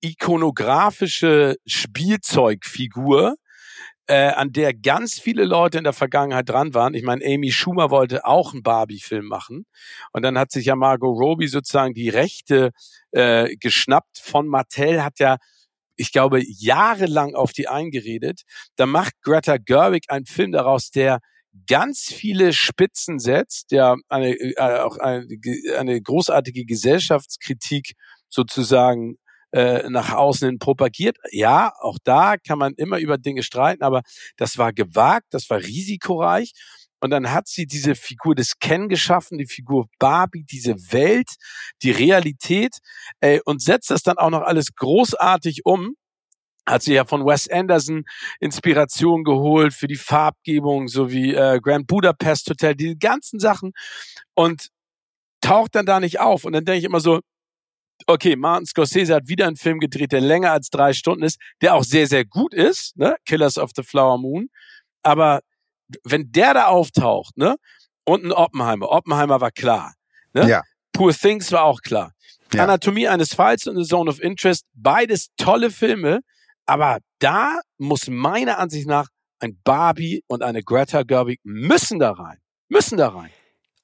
ikonografische 0.00 1.56
Spielzeugfigur, 1.66 3.36
äh, 4.06 4.28
an 4.28 4.52
der 4.52 4.74
ganz 4.74 5.18
viele 5.18 5.44
Leute 5.44 5.78
in 5.78 5.84
der 5.84 5.92
Vergangenheit 5.92 6.48
dran 6.48 6.74
waren. 6.74 6.94
Ich 6.94 7.02
meine, 7.02 7.24
Amy 7.24 7.52
Schumer 7.52 7.90
wollte 7.90 8.24
auch 8.24 8.52
einen 8.52 8.62
Barbie-Film 8.62 9.26
machen. 9.26 9.64
Und 10.12 10.22
dann 10.22 10.38
hat 10.38 10.50
sich 10.50 10.66
ja 10.66 10.76
Margot 10.76 11.16
Robbie 11.18 11.48
sozusagen 11.48 11.94
die 11.94 12.08
Rechte 12.08 12.70
äh, 13.12 13.54
geschnappt 13.56 14.18
von 14.18 14.48
Mattel, 14.48 15.04
hat 15.04 15.18
ja 15.18 15.36
ich 15.96 16.10
glaube, 16.10 16.42
jahrelang 16.44 17.34
auf 17.34 17.52
die 17.52 17.68
eingeredet. 17.68 18.42
Da 18.76 18.86
macht 18.86 19.12
Greta 19.22 19.58
Gerwig 19.58 20.04
einen 20.08 20.26
Film 20.26 20.52
daraus, 20.52 20.90
der 20.90 21.20
ganz 21.66 22.12
viele 22.12 22.52
Spitzen 22.52 23.18
setzt, 23.18 23.70
der 23.72 23.96
eine, 24.08 24.32
äh, 24.32 24.80
auch 24.80 24.96
eine, 24.96 25.26
eine 25.78 26.00
großartige 26.00 26.64
Gesellschaftskritik 26.64 27.92
sozusagen 28.28 29.16
äh, 29.52 29.88
nach 29.88 30.12
außen 30.12 30.48
hin 30.48 30.58
propagiert. 30.58 31.16
Ja, 31.30 31.72
auch 31.80 31.98
da 32.04 32.36
kann 32.36 32.58
man 32.58 32.74
immer 32.74 32.98
über 32.98 33.18
Dinge 33.18 33.42
streiten, 33.42 33.82
aber 33.82 34.02
das 34.36 34.58
war 34.58 34.72
gewagt, 34.72 35.26
das 35.30 35.48
war 35.50 35.58
risikoreich. 35.58 36.52
Und 37.00 37.10
dann 37.10 37.32
hat 37.32 37.48
sie 37.48 37.66
diese 37.66 37.96
Figur 37.96 38.36
des 38.36 38.60
Ken 38.60 38.88
geschaffen, 38.88 39.36
die 39.36 39.46
Figur 39.46 39.88
Barbie, 39.98 40.44
diese 40.44 40.76
Welt, 40.92 41.30
die 41.82 41.90
Realität 41.90 42.78
äh, 43.20 43.40
und 43.44 43.60
setzt 43.60 43.90
das 43.90 44.02
dann 44.02 44.18
auch 44.18 44.30
noch 44.30 44.42
alles 44.42 44.74
großartig 44.76 45.66
um. 45.66 45.96
Hat 46.64 46.82
sie 46.82 46.94
ja 46.94 47.04
von 47.04 47.26
Wes 47.26 47.48
Anderson 47.50 48.04
Inspiration 48.38 49.24
geholt 49.24 49.74
für 49.74 49.88
die 49.88 49.96
Farbgebung, 49.96 50.86
sowie 50.86 51.34
äh, 51.34 51.58
Grand 51.60 51.88
Budapest 51.88 52.48
Hotel, 52.48 52.76
diese 52.76 52.96
ganzen 52.96 53.40
Sachen 53.40 53.72
und 54.34 54.68
taucht 55.40 55.74
dann 55.74 55.86
da 55.86 55.98
nicht 55.98 56.20
auf. 56.20 56.44
Und 56.44 56.52
dann 56.52 56.64
denke 56.64 56.78
ich 56.78 56.84
immer 56.84 57.00
so, 57.00 57.20
okay, 58.06 58.36
Martin 58.36 58.66
Scorsese 58.66 59.14
hat 59.14 59.28
wieder 59.28 59.46
einen 59.46 59.56
Film 59.56 59.78
gedreht, 59.80 60.12
der 60.12 60.20
länger 60.20 60.52
als 60.52 60.68
drei 60.70 60.92
Stunden 60.92 61.24
ist, 61.24 61.38
der 61.60 61.74
auch 61.74 61.84
sehr, 61.84 62.06
sehr 62.06 62.24
gut 62.24 62.54
ist, 62.54 62.96
ne? 62.96 63.16
Killers 63.26 63.58
of 63.58 63.70
the 63.76 63.82
Flower 63.82 64.18
Moon. 64.18 64.48
Aber 65.02 65.40
wenn 66.04 66.30
der 66.30 66.54
da 66.54 66.66
auftaucht, 66.66 67.36
ne? 67.36 67.56
Und 68.04 68.24
ein 68.24 68.32
Oppenheimer. 68.32 68.90
Oppenheimer 68.90 69.40
war 69.40 69.52
klar. 69.52 69.94
Ne? 70.32 70.48
Ja. 70.48 70.62
Poor 70.92 71.12
Things 71.12 71.52
war 71.52 71.64
auch 71.64 71.80
klar. 71.82 72.12
Ja. 72.52 72.64
Anatomie 72.64 73.08
eines 73.08 73.34
Falls 73.34 73.66
und 73.66 73.76
The 73.76 73.88
Zone 73.88 74.10
of 74.10 74.20
Interest, 74.20 74.66
beides 74.74 75.28
tolle 75.36 75.70
Filme, 75.70 76.20
aber 76.66 76.98
da 77.18 77.60
muss 77.78 78.08
meiner 78.08 78.58
Ansicht 78.58 78.86
nach 78.86 79.08
ein 79.38 79.58
Barbie 79.64 80.22
und 80.26 80.42
eine 80.42 80.62
Greta 80.62 81.02
Gerwig 81.02 81.40
müssen 81.44 81.98
da 81.98 82.12
rein. 82.12 82.38
Müssen 82.68 82.98
da 82.98 83.08
rein. 83.08 83.30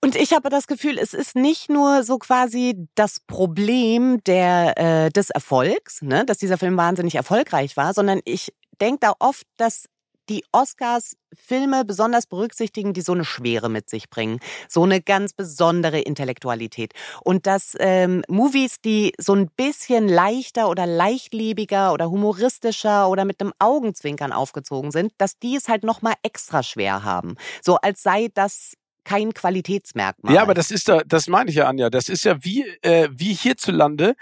Und 0.01 0.15
ich 0.15 0.33
habe 0.33 0.49
das 0.49 0.69
Gefühl, 0.69 0.97
es 0.99 1.13
ist 1.13 1.35
nicht 1.35 1.69
nur 1.69 2.05
so 2.05 2.19
quasi 2.19 2.87
das 2.95 3.19
Problem 3.19 4.23
der, 4.25 4.79
äh, 4.79 5.11
des 5.11 5.31
Erfolgs, 5.31 6.03
ne, 6.03 6.25
dass 6.25 6.39
dieser 6.39 6.57
Film 6.57 6.77
wahnsinnig 6.77 7.17
erfolgreich 7.17 7.77
war, 7.77 7.93
sondern 7.95 8.21
ich 8.25 8.53
denke 8.81 8.99
da 9.01 9.13
oft, 9.19 9.45
dass 9.57 9.87
die 10.29 10.45
Oscars 10.53 11.17
Filme 11.35 11.85
besonders 11.85 12.27
berücksichtigen, 12.27 12.93
die 12.93 13.01
so 13.01 13.13
eine 13.13 13.25
Schwere 13.25 13.69
mit 13.69 13.89
sich 13.91 14.09
bringen, 14.11 14.41
so 14.69 14.83
eine 14.83 15.01
ganz 15.01 15.33
besondere 15.33 16.01
Intellektualität. 16.01 16.93
Und 17.23 17.47
dass 17.47 17.75
ähm, 17.79 18.23
Movies, 18.29 18.81
die 18.81 19.13
so 19.19 19.35
ein 19.35 19.51
bisschen 19.57 20.09
leichter 20.09 20.69
oder 20.69 20.87
leichtlebiger 20.87 21.93
oder 21.93 22.11
humoristischer 22.11 23.09
oder 23.09 23.25
mit 23.25 23.41
einem 23.41 23.53
Augenzwinkern 23.59 24.33
aufgezogen 24.33 24.91
sind, 24.91 25.13
dass 25.19 25.39
die 25.39 25.57
es 25.57 25.69
halt 25.69 25.85
noch 25.85 26.03
mal 26.03 26.15
extra 26.23 26.63
schwer 26.63 27.05
haben. 27.05 27.37
So 27.63 27.77
als 27.77 28.03
sei 28.03 28.29
das 28.33 28.75
kein 29.09 29.33
Qualitätsmerkmal. 29.33 30.35
Ja, 30.35 30.43
aber 30.43 30.53
das 30.53 30.71
ist 30.71 30.89
da, 30.89 31.01
das 31.07 31.29
meine 31.29 31.49
ich 31.49 31.57
ja, 31.57 31.67
Anja. 31.67 31.89
Das 31.89 32.11
ist 32.11 32.25
ja 32.25 32.45
wie, 32.45 32.63
äh, 32.83 33.09
wie 33.11 33.33
hierzulande. 33.33 34.15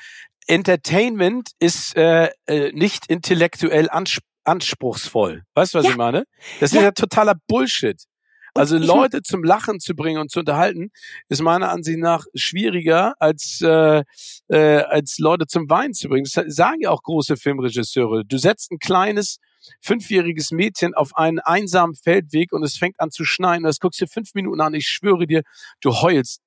Entertainment 0.47 1.51
ist 1.59 1.97
äh, 1.97 2.31
äh, 2.47 2.71
nicht 2.73 3.07
intellektuell 3.09 3.91
ansp 3.91 4.23
anspruchsvoll. 4.45 5.43
Weißt 5.55 5.75
du, 5.75 5.79
was 5.79 5.87
ja. 5.87 5.91
ich 5.91 5.97
meine? 5.97 6.25
Das 6.61 6.71
ja. 6.71 6.79
ist 6.79 6.85
ja 6.85 6.91
totaler 6.93 7.35
Bullshit. 7.49 8.01
Also 8.55 8.79
Leute 8.79 9.23
zum 9.23 9.43
Lachen 9.43 9.81
zu 9.81 9.97
bringen 9.97 10.21
und 10.21 10.31
zu 10.31 10.39
unterhalten, 10.39 10.93
ist 11.29 11.43
meiner 11.43 11.71
Ansicht 11.71 11.99
nach 11.99 12.25
schwieriger 12.37 13.15
als 13.19 13.61
äh, 13.61 14.05
äh, 14.47 14.79
als 14.79 15.19
Leute 15.19 15.49
zum 15.49 15.69
Weinen 15.69 15.95
zu 15.95 16.09
bringen. 16.09 16.27
Das 16.33 16.55
sagen 16.55 16.81
ja 16.81 16.91
auch 16.91 17.03
große 17.03 17.37
Filmregisseure. 17.37 18.25
Du 18.25 18.39
setzt 18.39 18.71
ein 18.71 18.79
kleines 18.79 19.39
fünfjähriges 19.81 20.51
Mädchen 20.51 20.95
auf 20.95 21.17
einen 21.17 21.39
einsamen 21.41 21.95
Feldweg 21.95 22.53
und 22.53 22.63
es 22.63 22.77
fängt 22.77 23.01
an 23.01 23.11
zu 23.11 23.25
schneien. 23.25 23.63
Das 23.63 23.81
guckst 23.81 24.01
du 24.01 24.07
fünf 24.07 24.35
Minuten 24.35 24.61
an. 24.61 24.75
Ich 24.75 24.89
schwöre 24.89 25.27
dir, 25.27 25.43
du 25.81 25.93
heulst 25.95 26.41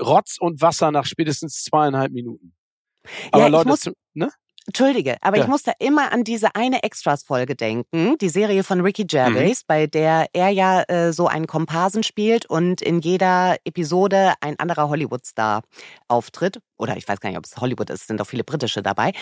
Rotz 0.00 0.36
und 0.38 0.60
Wasser 0.62 0.90
nach 0.90 1.04
spätestens 1.06 1.62
zweieinhalb 1.64 2.12
Minuten. 2.12 2.54
Aber 3.32 3.42
Ja, 3.42 3.46
ich 3.48 3.52
Leute, 3.52 3.68
muss- 3.68 3.90
ne? 4.14 4.30
Entschuldige, 4.66 5.18
aber 5.20 5.36
Ja. 5.36 5.42
ich 5.42 5.48
muss 5.50 5.62
da 5.62 5.72
immer 5.78 6.10
an 6.10 6.24
diese 6.24 6.54
eine 6.54 6.82
Extras-Folge 6.84 7.54
denken, 7.54 8.16
die 8.16 8.30
Serie 8.30 8.64
von 8.64 8.80
Ricky 8.80 9.04
Gervais, 9.04 9.60
Mhm. 9.60 9.64
bei 9.66 9.86
der 9.86 10.28
er 10.32 10.48
ja 10.48 10.82
äh, 10.88 11.12
so 11.12 11.26
einen 11.28 11.46
Komparsen 11.46 12.02
spielt 12.02 12.46
und 12.46 12.80
in 12.80 13.00
jeder 13.00 13.58
Episode 13.66 14.32
ein 14.40 14.58
anderer 14.58 14.88
Hollywood-Star 14.88 15.64
auftritt. 16.08 16.60
Oder 16.78 16.96
ich 16.96 17.06
weiß 17.06 17.20
gar 17.20 17.28
nicht, 17.28 17.36
ob 17.36 17.44
es 17.44 17.58
Hollywood 17.58 17.90
ist, 17.90 18.06
sind 18.06 18.22
auch 18.22 18.26
viele 18.26 18.42
britische 18.42 18.82
dabei. 18.82 19.12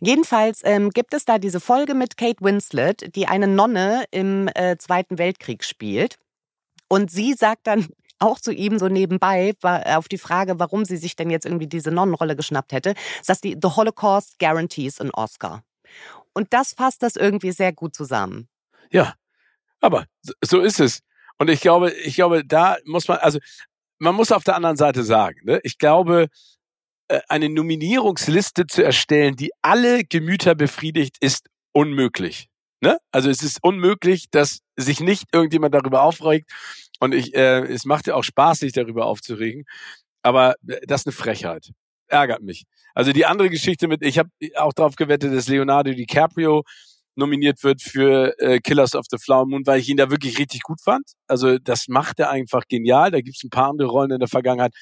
Jedenfalls 0.00 0.60
ähm, 0.64 0.90
gibt 0.90 1.14
es 1.14 1.24
da 1.24 1.38
diese 1.38 1.60
Folge 1.60 1.94
mit 1.94 2.16
Kate 2.16 2.42
Winslet, 2.44 3.14
die 3.14 3.26
eine 3.26 3.46
Nonne 3.46 4.04
im 4.10 4.48
äh, 4.54 4.76
Zweiten 4.78 5.18
Weltkrieg 5.18 5.64
spielt. 5.64 6.16
Und 6.88 7.10
sie 7.10 7.34
sagt 7.34 7.66
dann 7.66 7.88
auch 8.18 8.38
zu 8.40 8.52
ihm 8.52 8.78
so 8.78 8.88
nebenbei 8.88 9.52
auf 9.62 10.08
die 10.08 10.18
Frage, 10.18 10.58
warum 10.58 10.84
sie 10.84 10.96
sich 10.96 11.16
denn 11.16 11.30
jetzt 11.30 11.46
irgendwie 11.46 11.66
diese 11.66 11.90
Nonnenrolle 11.90 12.36
geschnappt 12.36 12.72
hätte, 12.72 12.94
dass 13.26 13.40
die 13.40 13.56
The 13.60 13.70
Holocaust 13.76 14.38
guarantees 14.38 15.00
an 15.00 15.10
Oscar. 15.10 15.62
Und 16.32 16.52
das 16.52 16.72
fasst 16.72 17.02
das 17.02 17.16
irgendwie 17.16 17.52
sehr 17.52 17.72
gut 17.72 17.94
zusammen. 17.94 18.48
Ja, 18.90 19.14
aber 19.80 20.06
so- 20.42 20.60
ist 20.60 20.80
es. 20.80 21.00
Und 21.38 21.50
ich 21.50 21.60
glaube, 21.60 21.90
ich 21.90 22.14
glaube, 22.14 22.44
da 22.44 22.76
muss 22.84 23.08
man, 23.08 23.18
also 23.18 23.38
man 23.98 24.14
muss 24.14 24.32
auf 24.32 24.44
der 24.44 24.56
anderen 24.56 24.76
Seite 24.76 25.02
sagen, 25.02 25.40
ne? 25.44 25.60
ich 25.62 25.78
glaube, 25.78 26.28
eine 27.28 27.48
Nominierungsliste 27.48 28.66
zu 28.66 28.82
erstellen, 28.84 29.36
die 29.36 29.50
alle 29.62 30.04
Gemüter 30.04 30.54
befriedigt, 30.54 31.16
ist 31.20 31.48
unmöglich. 31.72 32.48
Ne? 32.80 32.98
Also 33.12 33.30
es 33.30 33.42
ist 33.42 33.58
unmöglich, 33.62 34.26
dass 34.30 34.60
sich 34.76 35.00
nicht 35.00 35.24
irgendjemand 35.32 35.74
darüber 35.74 36.02
aufregt. 36.02 36.50
Und 37.00 37.14
ich, 37.14 37.34
äh, 37.34 37.60
es 37.60 37.84
macht 37.84 38.06
ja 38.06 38.14
auch 38.14 38.24
Spaß, 38.24 38.60
sich 38.60 38.72
darüber 38.72 39.06
aufzuregen. 39.06 39.64
Aber 40.22 40.54
äh, 40.66 40.80
das 40.86 41.02
ist 41.02 41.06
eine 41.06 41.12
Frechheit. 41.12 41.70
Ärgert 42.08 42.42
mich. 42.42 42.64
Also 42.94 43.12
die 43.12 43.26
andere 43.26 43.50
Geschichte 43.50 43.88
mit, 43.88 44.02
ich 44.02 44.18
habe 44.18 44.30
auch 44.56 44.72
darauf 44.72 44.96
gewettet, 44.96 45.34
dass 45.34 45.48
Leonardo 45.48 45.92
DiCaprio 45.92 46.62
nominiert 47.16 47.62
wird 47.62 47.80
für 47.82 48.38
äh, 48.38 48.60
Killers 48.60 48.94
of 48.94 49.06
the 49.10 49.18
Flower 49.18 49.46
Moon, 49.46 49.66
weil 49.66 49.80
ich 49.80 49.88
ihn 49.88 49.96
da 49.96 50.10
wirklich 50.10 50.38
richtig 50.38 50.62
gut 50.62 50.80
fand. 50.80 51.12
Also 51.26 51.58
das 51.58 51.88
macht 51.88 52.18
er 52.20 52.30
einfach 52.30 52.64
genial. 52.68 53.10
Da 53.10 53.20
gibt's 53.20 53.44
ein 53.44 53.50
paar 53.50 53.70
andere 53.70 53.88
Rollen 53.88 54.10
in 54.10 54.18
der 54.18 54.28
Vergangenheit. 54.28 54.74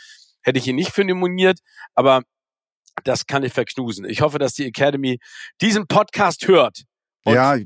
Hätte 0.43 0.59
ich 0.59 0.67
ihn 0.67 0.77
nicht 0.77 0.93
für 0.93 1.05
nominiert, 1.05 1.61
aber 1.95 2.23
das 3.05 3.27
kann 3.27 3.43
ich 3.43 3.53
verknusen. 3.53 4.05
Ich 4.05 4.21
hoffe, 4.21 4.39
dass 4.39 4.55
die 4.55 4.67
Academy 4.67 5.19
diesen 5.61 5.87
Podcast 5.87 6.47
hört. 6.49 6.83
Und 7.25 7.35
Ja. 7.35 7.57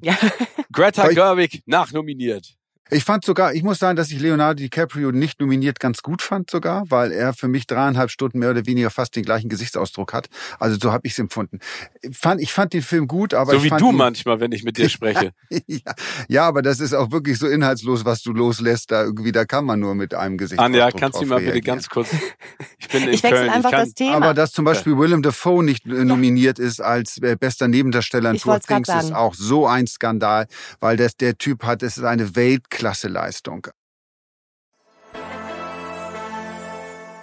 Greta 0.73 1.09
Gerwig 1.09 1.63
nachnominiert. 1.67 2.55
Ich 2.89 3.03
fand 3.03 3.25
sogar, 3.25 3.53
ich 3.53 3.65
muss 3.65 3.81
sagen, 3.81 3.97
dass 3.97 4.13
ich 4.13 4.21
Leonardo 4.21 4.63
DiCaprio 4.63 5.11
nicht 5.11 5.41
nominiert 5.41 5.81
ganz 5.81 6.03
gut 6.03 6.23
fand 6.23 6.49
sogar, 6.51 6.85
weil 6.89 7.11
er 7.11 7.33
für 7.33 7.49
mich 7.49 7.67
dreieinhalb 7.67 8.11
Stunden 8.13 8.39
mehr 8.39 8.51
oder 8.51 8.65
weniger 8.65 8.91
fast 8.91 9.17
den 9.17 9.25
gleichen 9.25 9.49
Gesichtsausdruck 9.49 10.13
hat. 10.13 10.29
Also 10.61 10.79
so 10.81 10.93
habe 10.93 11.05
ich 11.07 11.15
es 11.15 11.19
empfunden. 11.19 11.59
Ich 12.03 12.17
fand, 12.17 12.41
ich 12.41 12.53
fand 12.53 12.73
den 12.75 12.83
Film 12.83 13.09
gut, 13.09 13.35
aber 13.35 13.53
so 13.53 13.57
ich 13.59 13.65
wie 13.65 13.69
fand 13.71 13.81
du 13.81 13.91
ihn, 13.91 13.97
manchmal, 13.97 14.39
wenn 14.39 14.53
ich 14.53 14.63
mit 14.63 14.79
dir 14.79 14.89
spreche. 14.89 15.33
ja, 15.67 15.81
ja, 16.29 16.47
aber 16.47 16.63
das 16.63 16.79
ist 16.79 16.95
auch 16.95 17.11
wirklich 17.11 17.39
so 17.39 17.49
inhaltslos, 17.49 18.05
was 18.05 18.23
du 18.23 18.33
loslässt. 18.33 18.93
Da 18.93 19.03
irgendwie, 19.03 19.33
da 19.33 19.45
kann 19.45 19.65
man 19.65 19.81
nur 19.81 19.97
mit 19.97 20.15
einem 20.15 20.39
Gesichtsausdruck 20.39 20.77
Anja, 20.77 20.91
kannst 20.93 21.21
du 21.21 21.27
mal 21.27 21.41
bitte 21.41 21.55
reagieren. 21.55 21.77
ganz 21.77 21.89
kurz. 21.89 22.09
Ich 22.79 22.89
bin 22.89 23.03
in 23.03 23.09
Ich 23.15 23.23
wechsle 23.23 23.39
Köln. 23.39 23.51
einfach 23.51 23.71
ich 23.71 23.77
kann, 23.77 23.85
das 23.87 23.95
Thema. 23.95 24.17
Aber 24.17 24.35
dass 24.35 24.53
zum 24.53 24.65
Beispiel 24.65 24.97
Willem 24.97 25.23
Dafoe 25.23 25.65
nicht 25.65 25.87
äh, 25.87 26.05
nominiert 26.05 26.59
ist 26.59 26.81
als 26.81 27.19
äh, 27.19 27.37
bester 27.39 27.67
Nebendarsteller 27.67 28.31
in 28.31 28.39
Poor 28.39 28.61
Things, 28.61 28.89
ist 28.89 29.13
auch 29.13 29.35
so 29.35 29.67
ein 29.67 29.87
Skandal, 29.87 30.47
weil 30.79 30.97
das, 30.97 31.17
der 31.17 31.37
Typ 31.37 31.65
hat, 31.65 31.83
es 31.83 31.97
ist 31.97 32.05
eine 32.05 32.37
Weltklasse-Leistung. 32.77 33.69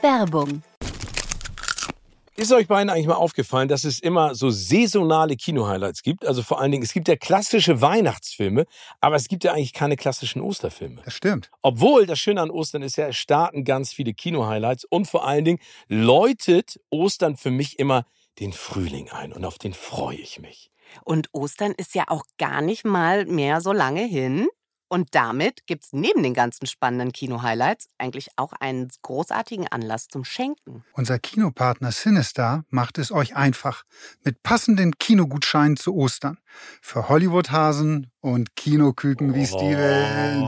Werbung. 0.01 0.63
Ist 2.35 2.51
euch 2.51 2.67
beiden 2.67 2.89
eigentlich 2.89 3.05
mal 3.05 3.13
aufgefallen, 3.13 3.67
dass 3.67 3.83
es 3.83 3.99
immer 3.99 4.33
so 4.33 4.49
saisonale 4.49 5.35
Kino-Highlights 5.35 6.01
gibt? 6.01 6.25
Also 6.25 6.41
vor 6.41 6.59
allen 6.59 6.71
Dingen, 6.71 6.83
es 6.83 6.91
gibt 6.91 7.07
ja 7.07 7.15
klassische 7.15 7.79
Weihnachtsfilme, 7.81 8.65
aber 8.99 9.15
es 9.15 9.27
gibt 9.27 9.43
ja 9.43 9.53
eigentlich 9.53 9.73
keine 9.73 9.95
klassischen 9.95 10.41
Osterfilme. 10.41 11.01
Das 11.05 11.13
stimmt. 11.13 11.51
Obwohl, 11.61 12.07
das 12.07 12.17
Schöne 12.17 12.41
an 12.41 12.49
Ostern 12.49 12.81
ist 12.81 12.97
ja, 12.97 13.07
es 13.07 13.17
starten 13.17 13.63
ganz 13.63 13.93
viele 13.93 14.13
Kino-Highlights 14.13 14.85
und 14.85 15.07
vor 15.07 15.27
allen 15.27 15.45
Dingen 15.45 15.59
läutet 15.87 16.79
Ostern 16.89 17.37
für 17.37 17.51
mich 17.51 17.77
immer 17.77 18.05
den 18.39 18.51
Frühling 18.51 19.11
ein 19.11 19.31
und 19.31 19.45
auf 19.45 19.59
den 19.59 19.73
freue 19.73 20.17
ich 20.17 20.39
mich. 20.39 20.71
Und 21.03 21.29
Ostern 21.33 21.73
ist 21.77 21.93
ja 21.93 22.05
auch 22.07 22.23
gar 22.39 22.61
nicht 22.61 22.83
mal 22.83 23.25
mehr 23.27 23.61
so 23.61 23.71
lange 23.71 24.03
hin. 24.03 24.47
Und 24.93 25.15
damit 25.15 25.65
gibt's 25.65 25.89
neben 25.91 26.21
den 26.21 26.35
ganzen 26.35 26.67
spannenden 26.67 27.11
Kino-Highlights 27.11 27.87
eigentlich 27.97 28.27
auch 28.35 28.53
einen 28.53 28.91
großartigen 29.01 29.67
Anlass 29.67 30.07
zum 30.07 30.23
Schenken. 30.23 30.85
Unser 30.93 31.17
Kinopartner 31.17 31.91
Sinistar 31.91 32.63
macht 32.69 32.99
es 32.99 33.11
euch 33.11 33.35
einfach 33.35 33.85
mit 34.23 34.43
passenden 34.43 34.99
Kinogutscheinen 34.99 35.77
zu 35.77 35.95
Ostern. 35.95 36.37
Für 36.79 37.09
Hollywood-Hasen 37.09 38.11
und 38.21 38.55
Kinoküken 38.55 39.33
wie 39.33 39.47
Steven. 39.47 40.47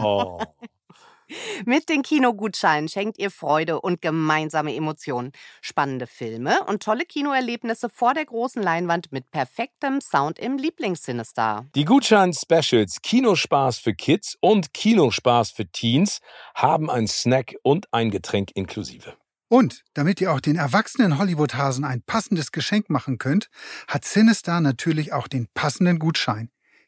Mit 1.66 1.90
den 1.90 2.04
Kinogutscheinen 2.04 2.88
schenkt 2.88 3.18
ihr 3.18 3.32
Freude 3.32 3.82
und 3.82 4.02
gemeinsame 4.02 4.76
Emotionen. 4.76 5.32
Spannende 5.62 6.08
Filme 6.08 6.64
und 6.66 6.84
tolle 6.84 7.06
Kinoerlebnisse 7.06 7.90
vor 7.90 8.14
der 8.14 8.26
großen 8.26 8.62
Leinwand 8.62 9.12
mit 9.12 9.32
perfektem 9.32 10.02
Sound 10.02 10.40
im 10.40 10.58
Lieblingssinister. 10.58 11.66
Die 11.76 11.86
Gutschein-Specials 11.86 13.02
Kinospaß 13.02 13.80
für 13.80 13.94
Kids 13.94 14.38
und 14.40 14.74
Kinospaß 14.74 15.52
für 15.52 15.66
Teens 15.66 16.20
haben 16.54 16.90
ein 16.90 17.08
Snack 17.08 17.56
und 17.64 17.92
ein 17.92 18.12
Getränk 18.12 18.52
inklusive. 18.54 19.14
Und 19.48 19.84
damit 19.94 20.22
ihr 20.22 20.34
auch 20.34 20.42
den 20.42 20.56
erwachsenen 20.56 21.18
Hollywood-Hasen 21.18 21.86
ein 21.86 22.02
passendes 22.02 22.52
Geschenk 22.52 22.90
machen 22.90 23.20
könnt, 23.20 23.50
hat 23.88 24.04
Sinistar 24.04 24.60
natürlich 24.60 25.14
auch 25.14 25.28
den 25.28 25.48
passenden 25.54 26.00
Gutschein. 26.00 26.50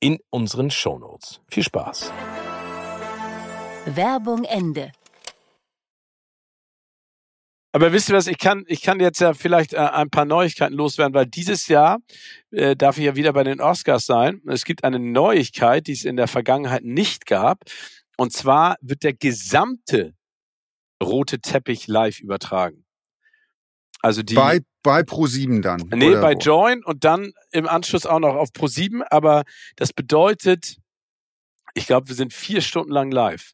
in 0.00 0.18
unseren 0.30 0.70
Shownotes. 0.70 1.40
Viel 1.50 1.62
Spaß! 1.62 2.12
Werbung 3.86 4.44
Ende. 4.44 4.92
Aber 7.72 7.92
wisst 7.92 8.08
ihr 8.08 8.16
was, 8.16 8.26
ich 8.26 8.38
kann, 8.38 8.64
ich 8.66 8.82
kann 8.82 8.98
jetzt 8.98 9.20
ja 9.20 9.32
vielleicht 9.32 9.74
äh, 9.74 9.78
ein 9.78 10.10
paar 10.10 10.24
Neuigkeiten 10.24 10.74
loswerden, 10.74 11.14
weil 11.14 11.26
dieses 11.26 11.68
Jahr 11.68 11.98
äh, 12.50 12.74
darf 12.74 12.98
ich 12.98 13.04
ja 13.04 13.14
wieder 13.14 13.32
bei 13.32 13.44
den 13.44 13.60
Oscars 13.60 14.06
sein. 14.06 14.42
Es 14.46 14.64
gibt 14.64 14.82
eine 14.82 14.98
Neuigkeit, 14.98 15.86
die 15.86 15.92
es 15.92 16.04
in 16.04 16.16
der 16.16 16.26
Vergangenheit 16.26 16.82
nicht 16.82 17.26
gab. 17.26 17.62
Und 18.16 18.32
zwar 18.32 18.76
wird 18.80 19.04
der 19.04 19.12
gesamte 19.12 20.14
rote 21.02 21.40
Teppich 21.40 21.86
live 21.86 22.18
übertragen. 22.20 22.84
Also 24.02 24.22
die 24.22 24.34
Bei, 24.34 24.60
bei 24.82 25.00
Pro7 25.00 25.60
dann. 25.62 25.82
Nee, 25.94 26.14
bei 26.16 26.34
wo? 26.34 26.38
Join 26.38 26.82
und 26.84 27.04
dann 27.04 27.32
im 27.52 27.68
Anschluss 27.68 28.06
auch 28.06 28.18
noch 28.20 28.34
auf 28.34 28.48
Pro7, 28.50 29.02
aber 29.10 29.44
das 29.76 29.92
bedeutet, 29.92 30.76
ich 31.74 31.86
glaube, 31.86 32.08
wir 32.08 32.14
sind 32.16 32.32
vier 32.32 32.60
Stunden 32.62 32.90
lang 32.92 33.10
live. 33.10 33.52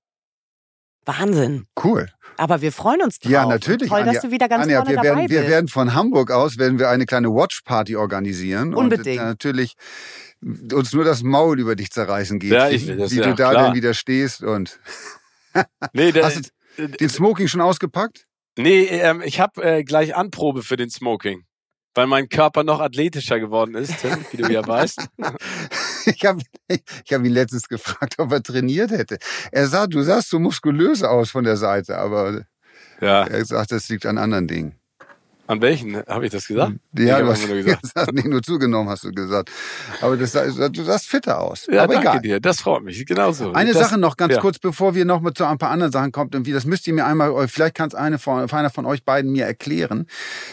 Wahnsinn. 1.04 1.66
Cool. 1.82 2.10
Aber 2.36 2.60
wir 2.62 2.72
freuen 2.72 3.00
uns 3.02 3.18
drauf. 3.20 3.30
Ja, 3.30 3.46
natürlich, 3.46 3.88
Toll, 3.88 4.00
Anja. 4.00 4.12
dass 4.14 4.22
du 4.22 4.30
wieder 4.32 4.48
ganz 4.48 4.64
Anja, 4.64 4.78
vorne 4.78 4.90
wir 4.90 4.96
dabei 4.96 5.08
werden, 5.20 5.30
wir 5.30 5.48
werden 5.48 5.68
von 5.68 5.94
Hamburg 5.94 6.30
aus 6.32 6.58
werden 6.58 6.78
wir 6.80 6.88
eine 6.90 7.06
kleine 7.06 7.28
Watch-Party 7.28 7.94
organisieren. 7.96 8.74
Unbedingt. 8.74 9.20
Und 9.20 9.26
natürlich 9.26 9.74
uns 10.72 10.92
nur 10.92 11.04
das 11.04 11.22
Maul 11.22 11.60
über 11.60 11.76
dich 11.76 11.90
zerreißen 11.90 12.38
geht, 12.40 12.52
Ja, 12.52 12.68
ich- 12.68 12.88
wie, 12.88 12.96
das- 12.96 13.10
wie 13.12 13.16
ja, 13.18 13.22
du 13.28 13.34
da 13.34 13.50
klar. 13.50 13.64
denn 13.66 13.74
wieder 13.74 13.94
stehst. 13.94 14.42
Und 14.42 14.80
Nee, 15.92 16.10
der, 16.12 16.24
Hast 16.24 16.52
den 16.76 17.08
Smoking 17.08 17.46
schon 17.48 17.60
ausgepackt? 17.60 18.25
Nee 18.56 18.84
ähm, 18.84 19.22
ich 19.24 19.40
habe 19.40 19.62
äh, 19.62 19.84
gleich 19.84 20.14
Anprobe 20.14 20.62
für 20.62 20.76
den 20.76 20.90
Smoking. 20.90 21.44
Weil 21.94 22.06
mein 22.06 22.28
Körper 22.28 22.62
noch 22.62 22.80
athletischer 22.80 23.40
geworden 23.40 23.74
ist, 23.74 24.02
Tim, 24.02 24.18
wie 24.30 24.36
du 24.36 24.52
ja 24.52 24.66
weißt. 24.66 25.08
ich 26.04 26.24
habe 26.26 26.42
ich 26.68 27.12
hab 27.12 27.24
ihn 27.24 27.32
letztens 27.32 27.68
gefragt, 27.68 28.16
ob 28.18 28.32
er 28.32 28.42
trainiert 28.42 28.90
hätte. 28.90 29.16
Er 29.50 29.66
sah, 29.66 29.86
du 29.86 30.02
sahst 30.02 30.28
so 30.28 30.38
muskulös 30.38 31.02
aus 31.02 31.30
von 31.30 31.44
der 31.44 31.56
Seite, 31.56 31.96
aber 31.96 32.44
ja. 33.00 33.26
er 33.26 33.44
sagt, 33.46 33.72
das 33.72 33.88
liegt 33.88 34.04
an 34.04 34.18
anderen 34.18 34.46
Dingen. 34.46 34.78
An 35.48 35.60
welchen 35.60 35.96
habe 36.06 36.26
ich 36.26 36.32
das 36.32 36.48
gesagt? 36.48 36.72
Ja, 36.98 37.20
du 37.20 37.28
hast, 37.28 37.46
nur 37.46 37.56
gesagt. 37.56 37.82
hast 37.94 38.12
nicht 38.12 38.26
nur 38.26 38.42
zugenommen, 38.42 38.88
hast 38.88 39.04
du 39.04 39.12
gesagt. 39.12 39.50
Aber 40.00 40.16
das, 40.16 40.32
du 40.32 40.82
sahst 40.82 41.06
fitter 41.06 41.40
aus. 41.40 41.68
Ja, 41.70 41.84
Aber 41.84 41.94
danke 41.94 42.08
egal. 42.08 42.20
dir. 42.22 42.40
Das 42.40 42.60
freut 42.60 42.82
mich. 42.82 43.06
Genauso. 43.06 43.52
Eine 43.52 43.72
das, 43.72 43.82
Sache 43.82 43.98
noch 43.98 44.16
ganz 44.16 44.34
ja. 44.34 44.40
kurz, 44.40 44.58
bevor 44.58 44.96
wir 44.96 45.04
noch 45.04 45.20
mal 45.20 45.32
zu 45.34 45.44
ein 45.44 45.58
paar 45.58 45.70
anderen 45.70 45.92
Sachen 45.92 46.10
kommen. 46.10 46.30
Irgendwie, 46.32 46.52
das 46.52 46.64
müsst 46.64 46.86
ihr 46.88 46.94
mir 46.94 47.06
einmal, 47.06 47.46
vielleicht 47.46 47.76
kann 47.76 47.88
es 47.88 47.94
eine 47.94 48.18
von, 48.18 48.50
einer 48.50 48.70
von 48.70 48.86
euch 48.86 49.04
beiden 49.04 49.30
mir 49.30 49.44
erklären. 49.44 50.06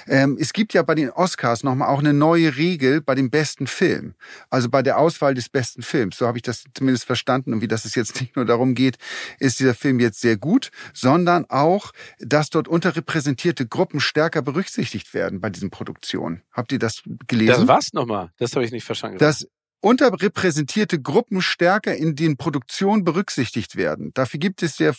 Ähm, 0.07 0.37
es 0.39 0.53
gibt 0.53 0.73
ja 0.73 0.83
bei 0.83 0.93
den 0.93 1.09
Oscars 1.09 1.63
noch 1.63 1.73
mal 1.73 1.87
auch 1.87 1.99
eine 1.99 2.13
neue 2.13 2.55
Regel 2.55 3.01
bei 3.01 3.15
dem 3.15 3.31
besten 3.31 3.65
Film. 3.65 4.13
Also 4.51 4.69
bei 4.69 4.83
der 4.83 4.99
Auswahl 4.99 5.33
des 5.33 5.49
besten 5.49 5.81
Films. 5.81 6.17
So 6.17 6.27
habe 6.27 6.37
ich 6.37 6.43
das 6.43 6.65
zumindest 6.75 7.05
verstanden. 7.05 7.53
Und 7.53 7.61
wie 7.61 7.67
das 7.67 7.85
es 7.85 7.95
jetzt 7.95 8.13
nicht 8.21 8.35
nur 8.35 8.45
darum 8.45 8.75
geht, 8.75 8.97
ist 9.39 9.59
dieser 9.59 9.73
Film 9.73 9.99
jetzt 9.99 10.21
sehr 10.21 10.37
gut, 10.37 10.69
sondern 10.93 11.45
auch, 11.49 11.93
dass 12.19 12.51
dort 12.51 12.67
unterrepräsentierte 12.67 13.65
Gruppen 13.65 13.99
stärker 13.99 14.43
berücksichtigt 14.43 14.82
werden 15.13 15.39
bei 15.41 15.49
diesen 15.49 15.69
Produktionen. 15.69 16.41
Habt 16.51 16.71
ihr 16.71 16.79
das 16.79 17.03
gelesen? 17.27 17.65
Das 17.65 17.67
was 17.67 17.93
nochmal? 17.93 18.31
Das 18.37 18.55
habe 18.55 18.65
ich 18.65 18.71
nicht 18.71 18.83
verstanden. 18.83 19.17
Dass 19.17 19.47
unterrepräsentierte 19.83 21.01
Gruppen 21.01 21.41
stärker 21.41 21.93
in 21.93 22.15
den 22.15 22.37
Produktionen 22.37 23.03
berücksichtigt 23.03 23.75
werden. 23.75 24.11
Dafür 24.13 24.39
gibt 24.39 24.63
es 24.63 24.79
ja, 24.79 24.93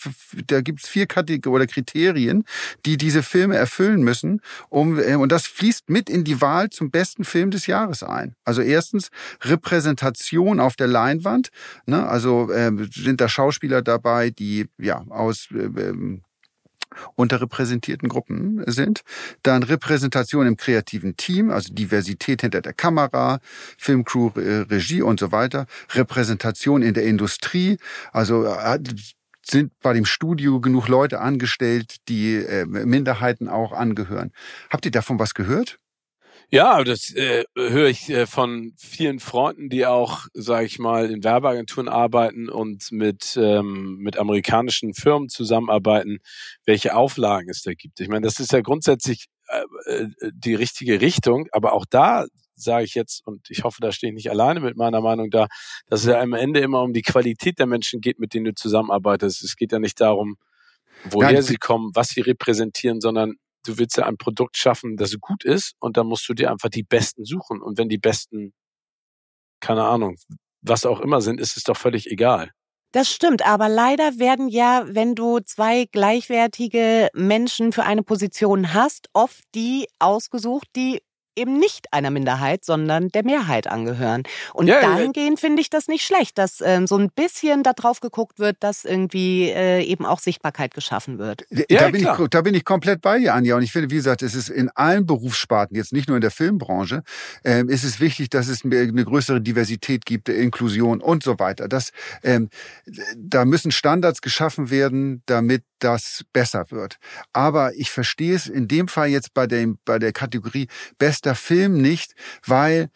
da 0.47 0.61
gibt 0.61 0.83
es 0.83 0.89
vier 0.89 1.07
Kategorien 1.07 1.55
oder 1.55 1.67
Kriterien, 1.67 2.45
die 2.85 2.99
diese 2.99 3.23
Filme 3.23 3.57
erfüllen 3.57 4.03
müssen, 4.03 4.43
um 4.69 4.99
und 4.99 5.33
das 5.33 5.47
fließt 5.47 5.89
mit 5.89 6.11
in 6.11 6.25
die 6.25 6.43
Wahl 6.43 6.69
zum 6.69 6.91
besten 6.91 7.25
Film 7.25 7.51
des 7.51 7.67
Jahres 7.67 8.03
ein. 8.03 8.35
Also 8.45 8.61
erstens 8.61 9.09
Repräsentation 9.41 10.61
auf 10.61 10.77
der 10.77 10.89
Leinwand, 10.89 11.49
ne? 11.87 12.07
also 12.07 12.51
äh, 12.51 12.71
sind 12.91 13.23
da 13.23 13.29
Schauspieler 13.31 13.81
dabei, 13.81 14.29
die 14.29 14.67
ja 14.77 15.03
aus 15.09 15.49
äh, 15.51 16.21
unterrepräsentierten 17.15 18.09
Gruppen 18.09 18.63
sind. 18.67 19.03
Dann 19.43 19.63
Repräsentation 19.63 20.47
im 20.47 20.57
kreativen 20.57 21.17
Team, 21.17 21.51
also 21.51 21.73
Diversität 21.73 22.43
hinter 22.43 22.61
der 22.61 22.73
Kamera, 22.73 23.39
Filmcrew, 23.79 24.31
Regie 24.35 25.03
und 25.03 25.21
so 25.21 25.33
weiter. 25.33 25.67
Repräsentation 25.93 26.83
in 26.83 26.95
der 26.95 27.05
Industrie, 27.05 27.79
also 28.13 28.45
äh, 28.45 28.79
sind 29.47 29.73
bei 29.81 29.93
dem 29.93 30.05
Studio 30.05 30.61
genug 30.61 30.89
Leute 30.89 31.21
angestellt, 31.21 31.97
die 32.09 32.37
äh, 32.37 32.65
Minderheiten 32.67 33.49
auch 33.49 33.73
angehören. 33.73 34.33
Habt 34.71 34.87
ihr 34.87 34.91
davon 34.91 35.19
was 35.19 35.35
gehört? 35.35 35.79
Ja, 36.51 36.85
das 36.85 37.13
äh, 37.15 37.45
höre 37.57 37.89
ich 37.89 38.09
äh, 38.11 38.27
von 38.27 38.75
vielen 38.77 39.19
Freunden, 39.19 39.69
die 39.69 39.87
auch, 39.87 40.27
sage 40.35 40.67
ich 40.67 40.79
mal, 40.79 41.11
in 41.11 41.25
Werbeagenturen 41.25 41.89
arbeiten 41.89 42.49
und 42.49 42.93
mit 42.93 43.37
ähm, 43.41 43.97
mit 43.99 44.19
amerikanischen 44.19 44.95
Firmen 44.95 45.29
zusammenarbeiten, 45.29 46.19
welche 46.65 46.95
Auflagen 46.95 47.49
es 47.51 47.63
da 47.63 47.73
gibt. 47.75 48.01
Ich 48.01 48.09
meine, 48.09 48.27
das 48.27 48.41
ist 48.41 48.53
ja 48.53 48.61
grundsätzlich 48.61 49.27
äh, 49.49 50.03
äh 50.03 50.09
die 50.33 50.55
richtige 50.55 51.01
Richtung, 51.01 51.47
aber 51.53 51.73
auch 51.73 51.87
da 51.89 52.27
sage 52.57 52.85
ich 52.85 52.95
jetzt, 52.95 53.27
und 53.27 53.51
ich 53.51 53.65
hoffe, 53.65 53.81
da 53.81 53.93
stehe 53.93 54.11
ich 54.11 54.15
nicht 54.15 54.31
alleine 54.31 54.61
mit 54.61 54.77
meiner 54.77 55.01
Meinung 55.01 55.31
da, 55.31 55.49
dass 55.89 56.01
es 56.01 56.07
ja 56.07 56.21
am 56.21 56.35
Ende 56.35 56.61
immer 56.61 56.83
um 56.83 56.93
die 56.93 57.03
Qualität 57.03 57.59
der 57.59 57.67
Menschen 57.67 58.01
geht, 58.01 58.19
mit 58.19 58.35
denen 58.35 58.47
du 58.47 58.55
zusammenarbeitest. 58.55 59.43
Es 59.43 59.57
geht 59.57 59.73
ja 59.73 59.79
nicht 59.79 60.01
darum, 60.01 60.37
woher 61.05 61.33
ja, 61.33 61.43
sie 61.43 61.57
kommen, 61.57 61.91
was 61.95 62.09
sie 62.09 62.21
repräsentieren, 62.21 63.01
sondern 63.01 63.35
du 63.65 63.79
willst 63.79 63.97
ja 63.97 64.07
ein 64.07 64.17
Produkt 64.17 64.57
schaffen, 64.57 64.97
das 64.97 65.19
gut 65.21 65.45
ist 65.45 65.75
und 65.81 65.97
dann 65.97 66.07
musst 66.07 66.29
du 66.29 66.35
dir 66.35 66.51
einfach 66.51 66.69
die 66.69 66.83
Besten 66.83 67.25
suchen. 67.25 67.63
Und 67.63 67.79
wenn 67.79 67.89
die 67.89 67.99
Besten, 67.99 68.53
keine 69.61 69.85
Ahnung, 69.85 70.17
was 70.61 70.87
auch 70.87 71.01
immer 71.01 71.21
sind, 71.21 71.41
ist 71.41 71.57
es 71.57 71.65
doch 71.65 71.77
völlig 71.77 72.11
egal. 72.11 72.51
Das 72.93 73.11
stimmt, 73.11 73.45
aber 73.45 73.69
leider 73.69 74.21
werden 74.21 74.49
ja, 74.49 74.85
wenn 74.87 75.17
du 75.17 75.41
zwei 75.41 75.87
gleichwertige 75.87 77.09
Menschen 77.13 77.73
für 77.73 77.83
eine 77.83 78.05
Position 78.05 78.73
hast, 78.73 79.09
oft 79.13 79.43
die 79.57 79.89
ausgesucht, 79.99 80.69
die 80.77 81.03
eben 81.37 81.59
nicht 81.59 81.93
einer 81.93 82.11
Minderheit, 82.11 82.65
sondern 82.65 83.09
der 83.09 83.25
Mehrheit 83.25 83.67
angehören. 83.67 84.23
Und 84.53 84.67
ja, 84.67 84.81
dahingehend 84.81 85.41
finde 85.41 85.61
ich 85.61 85.71
das 85.71 85.89
nicht 85.89 86.05
schlecht, 86.05 86.39
dass 86.39 86.61
ähm, 86.61 86.87
so 86.87 86.97
ein 86.97 87.11
bisschen 87.11 87.63
da 87.63 87.73
drauf 87.73 88.01
geguckt 88.01 88.39
wird, 88.39 88.57
dass 88.61 88.85
irgendwie 88.85 89.51
äh, 89.51 89.83
eben 89.83 90.07
auch 90.07 90.19
Sichtbarkeit 90.19 90.75
geschaffen 90.75 91.19
wird. 91.19 91.45
Ja, 91.51 91.81
da, 91.81 91.89
bin 91.91 92.03
ich, 92.03 92.29
da 92.31 92.41
bin 92.43 92.55
ich 92.55 92.65
komplett 92.65 93.01
bei 93.01 93.19
dir, 93.19 93.35
Anja. 93.35 93.57
Und 93.57 93.63
ich 93.63 93.73
finde, 93.73 93.91
wie 93.91 93.97
gesagt, 93.97 94.23
es 94.23 94.35
ist 94.35 94.49
in 94.49 94.71
allen 94.71 95.07
Berufssparten, 95.07 95.77
jetzt 95.77 95.93
nicht 95.93 96.09
nur 96.09 96.17
in 96.17 96.21
der 96.21 96.31
Filmbranche, 96.31 97.03
ähm, 97.45 97.69
ist 97.69 97.85
es 97.85 98.01
wichtig, 98.01 98.31
dass 98.31 98.49
es 98.49 98.65
eine 98.65 99.05
größere 99.05 99.41
Diversität 99.41 100.07
gibt, 100.07 100.29
Inklusion 100.29 101.01
und 101.01 101.23
so 101.23 101.39
weiter. 101.39 101.69
Das, 101.69 101.91
ähm, 102.23 102.49
da 103.17 103.45
müssen 103.45 103.71
Standards 103.73 104.21
geschaffen 104.21 104.71
werden, 104.71 105.23
damit 105.27 105.65
das 105.79 106.25
besser 106.33 106.65
wird. 106.71 106.97
Aber 107.33 107.75
ich 107.75 107.91
verstehe 107.91 108.35
es 108.35 108.47
in 108.47 108.69
dem 108.69 108.89
Fall 108.89 109.09
jetzt 109.09 109.35
bei, 109.35 109.47
dem, 109.47 109.79
bei 109.85 109.99
der 109.99 110.13
Kategorie 110.13 110.69
bester 111.25 111.35
Film 111.35 111.81
nicht, 111.81 112.15
weil 112.47 112.91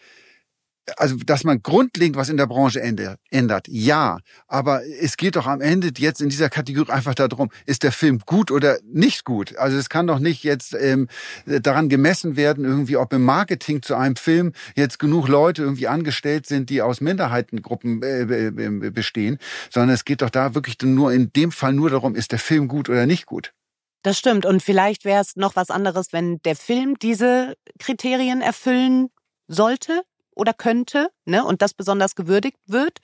also 0.96 1.16
dass 1.16 1.44
man 1.44 1.62
grundlegend 1.62 2.16
was 2.16 2.30
in 2.30 2.38
der 2.38 2.46
Branche 2.46 2.80
ändert, 2.80 3.68
ja. 3.68 4.20
Aber 4.46 4.80
es 4.86 5.18
geht 5.18 5.36
doch 5.36 5.46
am 5.46 5.60
Ende 5.60 5.90
jetzt 5.98 6.22
in 6.22 6.30
dieser 6.30 6.48
Kategorie 6.48 6.90
einfach 6.90 7.14
darum, 7.14 7.50
ist 7.66 7.82
der 7.82 7.92
Film 7.92 8.20
gut 8.24 8.50
oder 8.50 8.78
nicht 8.90 9.26
gut. 9.26 9.58
Also 9.58 9.76
es 9.76 9.90
kann 9.90 10.06
doch 10.06 10.18
nicht 10.18 10.44
jetzt 10.44 10.74
ähm, 10.74 11.08
daran 11.44 11.90
gemessen 11.90 12.36
werden, 12.36 12.64
irgendwie, 12.64 12.96
ob 12.96 13.12
im 13.12 13.22
Marketing 13.22 13.82
zu 13.82 13.96
einem 13.96 14.16
Film 14.16 14.54
jetzt 14.76 14.98
genug 14.98 15.28
Leute 15.28 15.60
irgendwie 15.60 15.88
angestellt 15.88 16.46
sind, 16.46 16.70
die 16.70 16.80
aus 16.80 17.02
Minderheitengruppen 17.02 18.02
äh, 18.02 18.90
bestehen, 18.90 19.36
sondern 19.68 19.90
es 19.94 20.06
geht 20.06 20.22
doch 20.22 20.30
da 20.30 20.54
wirklich 20.54 20.78
nur 20.82 21.12
in 21.12 21.30
dem 21.34 21.52
Fall 21.52 21.74
nur 21.74 21.90
darum, 21.90 22.14
ist 22.14 22.32
der 22.32 22.38
Film 22.38 22.66
gut 22.66 22.88
oder 22.88 23.04
nicht 23.04 23.26
gut. 23.26 23.52
Das 24.02 24.18
stimmt. 24.18 24.46
Und 24.46 24.62
vielleicht 24.62 25.04
wäre 25.04 25.20
es 25.20 25.36
noch 25.36 25.56
was 25.56 25.70
anderes, 25.70 26.12
wenn 26.12 26.40
der 26.42 26.56
Film 26.56 26.98
diese 26.98 27.56
Kriterien 27.78 28.40
erfüllen 28.40 29.10
sollte 29.48 30.02
oder 30.34 30.54
könnte, 30.54 31.10
ne, 31.24 31.44
und 31.44 31.62
das 31.62 31.74
besonders 31.74 32.14
gewürdigt 32.14 32.58
wird. 32.66 32.98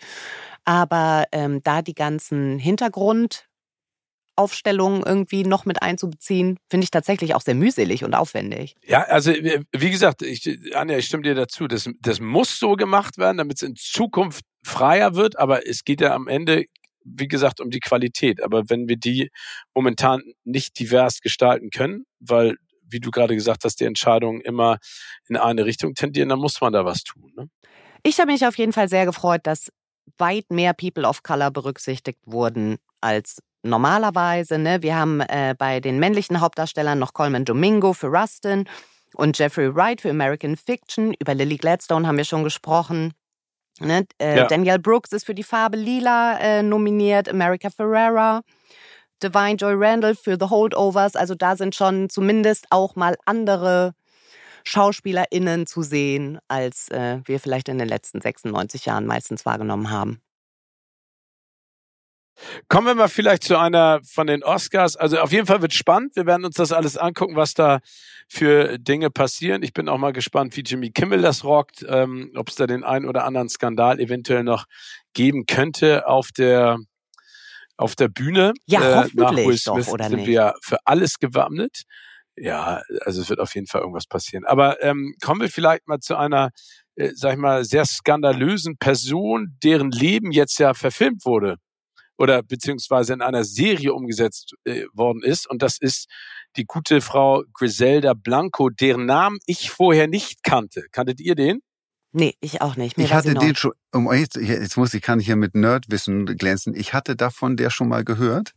Aber 0.65 1.25
ähm, 1.33 1.63
da 1.63 1.83
die 1.83 1.95
ganzen 1.95 2.59
Hintergrundaufstellungen 2.59 5.03
irgendwie 5.05 5.43
noch 5.43 5.65
mit 5.65 5.83
einzubeziehen, 5.83 6.59
finde 6.71 6.85
ich 6.85 6.91
tatsächlich 6.91 7.35
auch 7.35 7.43
sehr 7.43 7.57
mühselig 7.57 8.05
und 8.05 8.15
aufwendig. 8.15 8.77
Ja, 8.87 9.03
also 9.03 9.33
wie 9.33 9.91
gesagt, 9.91 10.23
ich, 10.23 10.75
Anja, 10.75 10.97
ich 10.97 11.07
stimme 11.07 11.25
dir 11.25 11.35
dazu. 11.35 11.67
Das, 11.67 11.91
das 12.01 12.21
muss 12.21 12.59
so 12.59 12.77
gemacht 12.77 13.19
werden, 13.19 13.39
damit 13.39 13.57
es 13.57 13.63
in 13.63 13.75
Zukunft 13.75 14.45
freier 14.63 15.17
wird, 15.17 15.39
aber 15.39 15.69
es 15.69 15.85
geht 15.85 16.01
ja 16.01 16.15
am 16.15 16.29
Ende 16.29 16.67
wie 17.05 17.29
gesagt, 17.29 17.61
um 17.61 17.71
die 17.71 17.81
Qualität. 17.81 18.43
Aber 18.43 18.69
wenn 18.69 18.89
wir 18.89 18.97
die 18.97 19.31
momentan 19.75 20.23
nicht 20.45 20.79
divers 20.79 21.21
gestalten 21.21 21.71
können, 21.71 22.07
weil, 22.19 22.57
wie 22.83 23.01
du 23.01 23.11
gerade 23.11 23.35
gesagt 23.35 23.65
hast, 23.65 23.81
die 23.81 23.85
Entscheidungen 23.85 24.41
immer 24.41 24.79
in 25.29 25.37
eine 25.37 25.65
Richtung 25.65 25.95
tendieren, 25.95 26.31
dann 26.31 26.41
muss 26.41 26.61
man 26.61 26.73
da 26.73 26.85
was 26.85 27.03
tun. 27.03 27.33
Ne? 27.37 27.49
Ich 28.03 28.19
habe 28.21 28.33
mich 28.33 28.47
auf 28.47 28.59
jeden 28.59 28.73
Fall 28.73 28.89
sehr 28.89 29.07
gefreut, 29.07 29.43
dass 29.45 29.71
weit 30.19 30.51
mehr 30.51 30.75
People 30.75 31.07
of 31.07 31.23
Color 31.23 31.51
berücksichtigt 31.51 32.21
wurden 32.27 32.77
als 33.01 33.39
normalerweise. 33.63 34.59
Ne? 34.59 34.83
Wir 34.83 34.97
haben 34.97 35.21
äh, 35.21 35.55
bei 35.57 35.81
den 35.81 35.99
männlichen 35.99 36.41
Hauptdarstellern 36.41 36.99
noch 36.99 37.13
Coleman 37.13 37.45
Domingo 37.45 37.93
für 37.93 38.09
Rustin 38.09 38.69
und 39.15 39.39
Jeffrey 39.39 39.75
Wright 39.75 40.01
für 40.01 40.11
American 40.11 40.57
Fiction. 40.57 41.15
Über 41.19 41.35
Lily 41.35 41.57
Gladstone 41.57 42.07
haben 42.07 42.17
wir 42.17 42.25
schon 42.25 42.45
gesprochen. 42.45 43.13
Ne? 43.81 44.07
Äh, 44.19 44.37
ja. 44.37 44.47
Danielle 44.47 44.79
Brooks 44.79 45.13
ist 45.13 45.27
für 45.27 45.35
die 45.35 45.43
Farbe 45.43 45.77
Lila 45.77 46.39
äh, 46.39 46.63
nominiert, 46.63 47.29
America 47.29 47.71
Ferrera, 47.71 48.43
Divine 49.23 49.57
Joy 49.57 49.75
Randall 49.77 50.15
für 50.15 50.37
The 50.39 50.51
Holdovers. 50.51 51.17
Also 51.17 51.35
da 51.35 51.57
sind 51.57 51.75
schon 51.75 52.09
zumindest 52.09 52.67
auch 52.71 52.97
mal 52.97 53.17
andere 53.25 53.95
SchauspielerInnen 54.65 55.67
zu 55.67 55.83
sehen, 55.83 56.39
als 56.49 56.89
äh, 56.89 57.21
wir 57.25 57.39
vielleicht 57.41 57.69
in 57.69 57.79
den 57.79 57.89
letzten 57.89 58.21
96 58.21 58.87
Jahren 58.87 59.07
meistens 59.07 59.45
wahrgenommen 59.45 59.91
haben. 59.91 60.21
Kommen 62.69 62.87
wir 62.87 62.95
mal 62.95 63.09
vielleicht 63.09 63.45
zu 63.45 63.59
einer 63.59 64.01
von 64.05 64.27
den 64.27 64.43
Oscars. 64.43 64.97
Also 64.97 65.19
auf 65.19 65.33
jeden 65.33 65.47
Fall 65.47 65.63
wird 65.63 65.73
spannend. 65.73 66.17
Wir 66.17 66.27
werden 66.27 66.45
uns 66.45 66.57
das 66.57 66.73
alles 66.73 66.97
angucken, 66.97 67.37
was 67.37 67.55
da 67.55 67.81
für 68.29 68.79
Dinge 68.79 69.11
passieren. 69.11 69.63
Ich 69.63 69.73
bin 69.73 69.89
auch 69.89 69.99
mal 69.99 70.13
gespannt, 70.13 70.57
wie 70.57 70.63
Jimmy 70.63 70.91
Kimmel 70.91 71.23
das 71.23 71.45
rockt, 71.45 71.85
ähm, 71.89 72.33
ob 72.37 72.49
es 72.49 72.57
da 72.57 72.67
den 72.67 72.85
einen 72.85 73.07
oder 73.07 73.25
anderen 73.25 73.49
Skandal 73.49 74.01
eventuell 74.01 74.45
noch 74.45 74.65
geben 75.13 75.47
könnte 75.47 76.07
auf 76.07 76.31
der 76.37 76.79
auf 77.77 77.97
der 77.97 78.09
Bühne. 78.09 78.53
Ja, 78.67 78.81
äh, 78.81 78.95
hoffentlich 78.97 79.17
nach 79.17 79.37
Will 79.37 79.59
Smith 79.59 79.87
doch, 79.87 79.93
oder 79.93 80.09
sind 80.09 80.19
nicht? 80.19 80.29
wir 80.29 80.55
für 80.63 80.79
alles 80.85 81.19
gewappnet. 81.19 81.83
Ja, 82.37 82.83
also 83.03 83.21
es 83.21 83.29
wird 83.29 83.41
auf 83.41 83.55
jeden 83.55 83.67
Fall 83.67 83.81
irgendwas 83.81 84.07
passieren. 84.07 84.45
Aber 84.45 84.83
ähm, 84.83 85.15
kommen 85.23 85.41
wir 85.41 85.51
vielleicht 85.51 85.87
mal 85.87 86.01
zu 86.01 86.17
einer, 86.17 86.51
äh, 86.97 87.11
sag 87.15 87.35
ich 87.35 87.39
mal, 87.39 87.65
sehr 87.65 87.85
skandalösen 87.85 88.77
Person, 88.77 89.57
deren 89.63 89.91
Leben 89.91 90.33
jetzt 90.33 90.59
ja 90.59 90.75
verfilmt 90.75 91.25
wurde 91.25 91.59
oder 92.17 92.43
beziehungsweise 92.43 93.13
in 93.13 93.23
einer 93.23 93.45
Serie 93.45 93.93
umgesetzt 93.93 94.55
äh, 94.65 94.85
worden 94.93 95.23
ist. 95.23 95.49
Und 95.49 95.63
das 95.63 95.79
ist 95.79 96.09
die 96.57 96.65
gute 96.65 97.01
Frau 97.01 97.43
Griselda 97.53 98.15
Blanco, 98.15 98.71
deren 98.71 99.07
Namen 99.07 99.39
ich 99.47 99.71
vorher 99.71 100.07
nicht 100.07 100.43
kannte. 100.43 100.87
Kanntet 100.93 101.21
ihr 101.21 101.35
den? 101.35 101.61
Nee, 102.17 102.35
ich 102.41 102.63
auch 102.63 102.77
nicht. 102.77 102.97
Mir 102.97 103.05
ich 103.05 103.13
hatte 103.13 103.35
den 103.35 103.57
schon, 103.57 103.73
um, 103.93 104.13
jetzt, 104.13 104.37
jetzt 104.37 104.77
muss 104.77 104.95
ich, 104.95 105.03
kann 105.03 105.19
ich 105.19 105.27
hier 105.27 105.35
mit 105.35 105.57
Nerdwissen 105.57 106.27
glänzen. 106.27 106.73
Ich 106.77 106.95
hatte 106.95 107.17
davon 107.17 107.57
der 107.57 107.71
schon 107.71 107.89
mal 107.89 108.05
gehört, 108.05 108.55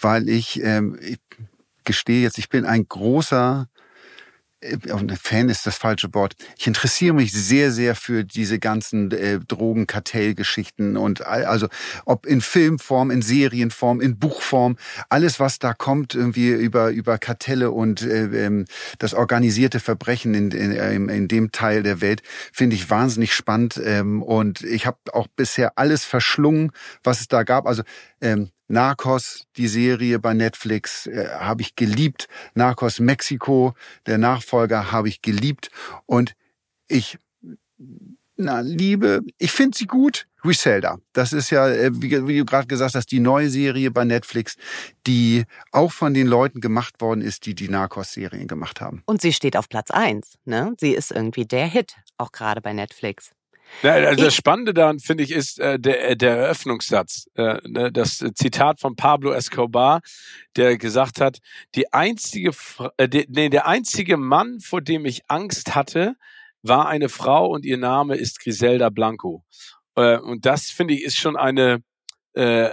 weil 0.00 0.28
ich, 0.28 0.60
ähm, 0.60 0.98
ich 1.00 1.20
gestehe 1.84 2.20
jetzt, 2.20 2.38
ich 2.38 2.48
bin 2.48 2.64
ein 2.64 2.88
großer 2.88 3.68
Fan 5.22 5.48
ist 5.48 5.66
das 5.66 5.78
falsche 5.78 6.12
Wort. 6.12 6.34
Ich 6.58 6.66
interessiere 6.66 7.14
mich 7.14 7.32
sehr, 7.32 7.70
sehr 7.70 7.94
für 7.94 8.24
diese 8.24 8.58
ganzen 8.58 9.10
äh, 9.10 9.38
Drogenkartellgeschichten 9.38 10.96
und 10.98 11.26
also 11.26 11.68
ob 12.04 12.26
in 12.26 12.42
Filmform, 12.42 13.10
in 13.10 13.22
Serienform, 13.22 14.00
in 14.00 14.18
Buchform, 14.18 14.76
alles 15.08 15.40
was 15.40 15.58
da 15.58 15.72
kommt 15.72 16.14
irgendwie 16.14 16.50
über 16.50 16.90
über 16.90 17.16
Kartelle 17.16 17.70
und 17.70 18.02
äh, 18.02 18.46
ähm, 18.46 18.66
das 18.98 19.14
organisierte 19.14 19.80
Verbrechen 19.80 20.34
in, 20.34 20.50
in, 20.50 20.72
in, 20.72 21.08
in 21.08 21.28
dem 21.28 21.52
Teil 21.52 21.82
der 21.82 22.02
Welt 22.02 22.22
finde 22.52 22.76
ich 22.76 22.90
wahnsinnig 22.90 23.34
spannend 23.34 23.80
ähm, 23.82 24.22
und 24.22 24.62
ich 24.62 24.84
habe 24.86 24.98
auch 25.12 25.26
bisher 25.28 25.78
alles 25.78 26.04
verschlungen, 26.04 26.72
was 27.02 27.20
es 27.20 27.28
da 27.28 27.44
gab. 27.44 27.66
Also 27.66 27.82
ähm, 28.20 28.50
Narcos, 28.70 29.46
die 29.56 29.66
Serie 29.68 30.18
bei 30.20 30.32
Netflix, 30.32 31.06
äh, 31.06 31.28
habe 31.28 31.62
ich 31.62 31.74
geliebt. 31.74 32.28
Narcos 32.54 33.00
Mexiko, 33.00 33.74
der 34.06 34.16
Nachfolger, 34.16 34.92
habe 34.92 35.08
ich 35.08 35.22
geliebt. 35.22 35.70
Und 36.06 36.34
ich, 36.86 37.18
na, 38.36 38.60
liebe, 38.60 39.22
ich 39.38 39.50
finde 39.50 39.76
sie 39.76 39.86
gut. 39.86 40.26
Griselda, 40.42 40.98
das 41.12 41.34
ist 41.34 41.50
ja, 41.50 41.68
äh, 41.68 41.90
wie, 41.92 42.26
wie 42.26 42.38
du 42.38 42.44
gerade 42.46 42.66
gesagt 42.66 42.94
hast, 42.94 43.10
die 43.12 43.20
neue 43.20 43.50
Serie 43.50 43.90
bei 43.90 44.04
Netflix, 44.04 44.56
die 45.06 45.44
auch 45.70 45.92
von 45.92 46.14
den 46.14 46.26
Leuten 46.26 46.60
gemacht 46.60 47.00
worden 47.00 47.20
ist, 47.20 47.44
die 47.44 47.54
die 47.54 47.68
Narcos-Serien 47.68 48.48
gemacht 48.48 48.80
haben. 48.80 49.02
Und 49.04 49.20
sie 49.20 49.34
steht 49.34 49.56
auf 49.56 49.68
Platz 49.68 49.90
eins. 49.90 50.38
Ne? 50.46 50.74
Sie 50.78 50.92
ist 50.92 51.10
irgendwie 51.10 51.44
der 51.44 51.66
Hit, 51.66 51.96
auch 52.16 52.32
gerade 52.32 52.62
bei 52.62 52.72
Netflix. 52.72 53.32
Ja, 53.82 53.92
also 53.92 54.24
das 54.24 54.34
Spannende 54.34 54.74
daran, 54.74 54.98
finde 54.98 55.24
ich, 55.24 55.32
ist 55.32 55.58
äh, 55.58 55.78
der, 55.78 56.16
der 56.16 56.36
Eröffnungssatz. 56.36 57.26
Äh, 57.34 57.58
ne, 57.66 57.90
das 57.90 58.24
Zitat 58.34 58.80
von 58.80 58.96
Pablo 58.96 59.32
Escobar, 59.32 60.00
der 60.56 60.76
gesagt 60.76 61.20
hat, 61.20 61.38
die 61.74 61.92
einzige, 61.92 62.50
äh, 62.96 63.08
de, 63.08 63.26
nee, 63.28 63.48
der 63.48 63.66
einzige 63.66 64.16
Mann, 64.16 64.60
vor 64.60 64.82
dem 64.82 65.06
ich 65.06 65.22
Angst 65.28 65.74
hatte, 65.74 66.14
war 66.62 66.88
eine 66.88 67.08
Frau 67.08 67.48
und 67.48 67.64
ihr 67.64 67.78
Name 67.78 68.16
ist 68.16 68.40
Griselda 68.40 68.90
Blanco. 68.90 69.44
Äh, 69.94 70.18
und 70.18 70.46
das, 70.46 70.70
finde 70.70 70.94
ich, 70.94 71.02
ist 71.02 71.16
schon 71.16 71.36
eine, 71.36 71.82
äh, 72.34 72.70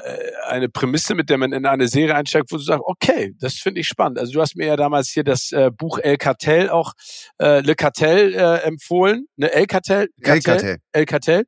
eine 0.48 0.70
Prämisse, 0.70 1.16
mit 1.16 1.30
der 1.30 1.38
man 1.38 1.52
in 1.52 1.66
eine 1.66 1.88
Serie 1.88 2.16
einsteigt, 2.16 2.52
wo 2.52 2.58
du 2.58 2.64
sagst, 2.64 2.84
okay, 2.86 3.34
das 3.40 3.56
finde 3.56 3.82
ich 3.82 3.88
spannend. 3.88 4.20
Also 4.20 4.34
du 4.34 4.42
hast 4.42 4.56
mir 4.56 4.68
ja 4.68 4.76
damals 4.76 5.10
hier 5.10 5.24
das 5.24 5.52
äh, 5.52 5.72
Buch 5.76 6.00
El 6.00 6.18
Cartel 6.18 6.70
auch, 6.70 6.94
äh, 7.40 7.62
Le 7.62 7.76
Cartel 7.76 8.34
äh, 8.34 8.58
empfohlen, 8.64 9.28
ne, 9.36 9.52
El 9.52 9.66
Cartel, 9.66 10.10
El 10.22 10.42
Cartel, 10.42 10.78
El 10.92 11.06
Cartel, 11.06 11.46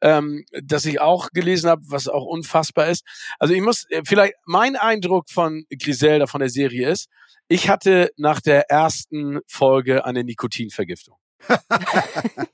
ähm, 0.00 0.44
das 0.62 0.84
ich 0.84 1.00
auch 1.00 1.28
gelesen 1.30 1.70
habe, 1.70 1.82
was 1.86 2.08
auch 2.08 2.24
unfassbar 2.24 2.88
ist. 2.88 3.04
Also 3.38 3.54
ich 3.54 3.62
muss, 3.62 3.84
äh, 3.90 4.02
vielleicht 4.04 4.34
mein 4.44 4.76
Eindruck 4.76 5.30
von 5.30 5.64
Griselda, 5.70 6.26
von 6.26 6.40
der 6.40 6.50
Serie 6.50 6.88
ist, 6.88 7.08
ich 7.48 7.68
hatte 7.68 8.10
nach 8.16 8.40
der 8.40 8.70
ersten 8.70 9.40
Folge 9.46 10.04
eine 10.04 10.24
Nikotinvergiftung. 10.24 11.16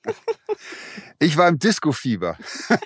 ich 1.18 1.36
war 1.36 1.48
im 1.48 1.58
Disco-Fieber. 1.58 2.38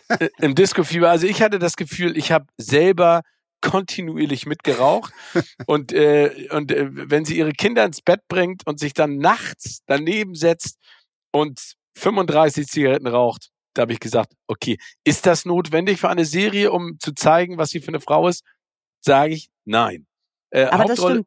Äh, 0.09 0.29
Im 0.41 0.55
Disco-Fieber. 0.55 1.11
Also 1.11 1.27
ich 1.27 1.43
hatte 1.43 1.59
das 1.59 1.77
Gefühl, 1.77 2.17
ich 2.17 2.33
habe 2.33 2.47
selber 2.57 3.23
kontinuierlich 3.61 4.47
mitgeraucht 4.47 5.13
und 5.67 5.93
äh, 5.93 6.49
und 6.51 6.73
äh, 6.73 6.89
wenn 6.91 7.25
sie 7.25 7.39
ihre 7.39 7.53
Kinder 7.53 7.85
ins 7.85 8.03
Bett 8.03 8.21
bringt 8.29 8.67
und 8.67 8.81
sich 8.81 8.93
dann 8.93 9.19
nachts 9.19 9.83
daneben 9.87 10.35
setzt 10.35 10.79
und 11.31 11.75
35 11.97 12.67
Zigaretten 12.67 13.07
raucht, 13.07 13.51
da 13.75 13.83
habe 13.83 13.93
ich 13.93 14.01
gesagt, 14.01 14.35
okay, 14.49 14.79
ist 15.05 15.27
das 15.27 15.45
notwendig 15.45 16.01
für 16.01 16.09
eine 16.09 16.25
Serie, 16.25 16.73
um 16.73 16.99
zu 16.99 17.13
zeigen, 17.13 17.57
was 17.57 17.71
sie 17.71 17.81
für 17.81 17.89
eine 17.89 18.01
Frau 18.01 18.29
ist? 18.29 18.43
Sage 19.01 19.35
ich, 19.35 19.49
nein. 19.65 20.07
Äh, 20.51 20.65
Aber 20.65 20.85
das 20.85 20.99
stimmt. 20.99 21.27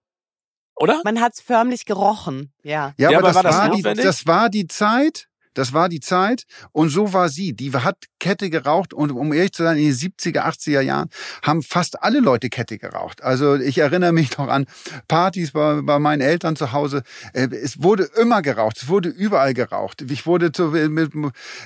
Oder? 0.76 1.02
Man 1.04 1.22
hat's 1.22 1.42
förmlich 1.42 1.86
gerochen, 1.86 2.52
ja. 2.64 2.94
Ja, 2.98 3.08
aber, 3.08 3.12
ja, 3.12 3.18
aber 3.20 3.28
das, 3.28 3.36
war, 3.36 3.44
das, 3.44 3.56
war 3.56 3.70
die, 3.70 4.02
das 4.02 4.28
war 4.28 4.50
die 4.50 4.68
Zeit, 4.68 5.28
das 5.56 5.74
war 5.74 5.90
die 5.90 6.00
Zeit 6.00 6.44
und 6.72 6.90
so 6.90 7.14
war 7.14 7.30
sie. 7.30 7.54
Die 7.54 7.74
hat 7.74 7.98
Kette 8.20 8.50
geraucht 8.50 8.94
und 8.94 9.12
um 9.12 9.34
ehrlich 9.34 9.54
zu 9.54 9.64
sein, 9.64 9.78
in 9.78 9.86
den 9.86 9.94
70er, 9.94 10.42
80er 10.42 10.82
Jahren 10.82 11.10
haben 11.44 11.64
fast 11.64 12.04
alle 12.04 12.20
Leute 12.20 12.50
Kette 12.50 12.78
geraucht. 12.78 13.24
Also 13.24 13.56
ich 13.56 13.78
erinnere 13.78 14.12
mich 14.12 14.38
noch 14.38 14.48
an 14.48 14.66
Partys 15.08 15.52
bei, 15.52 15.82
bei 15.82 16.00
meinen 16.00 16.22
Eltern 16.22 16.56
zu 16.56 16.72
Hause. 16.72 17.04
Äh, 17.34 17.48
es 17.48 17.82
wurde 17.82 18.10
immer 18.20 18.42
geraucht, 18.42 18.78
es 18.78 18.88
wurde 18.88 19.10
überall 19.10 19.54
geraucht. 19.54 20.04
Ich 20.10 20.26
wurde 20.26 20.52
zu, 20.52 20.68
mit 20.68 21.12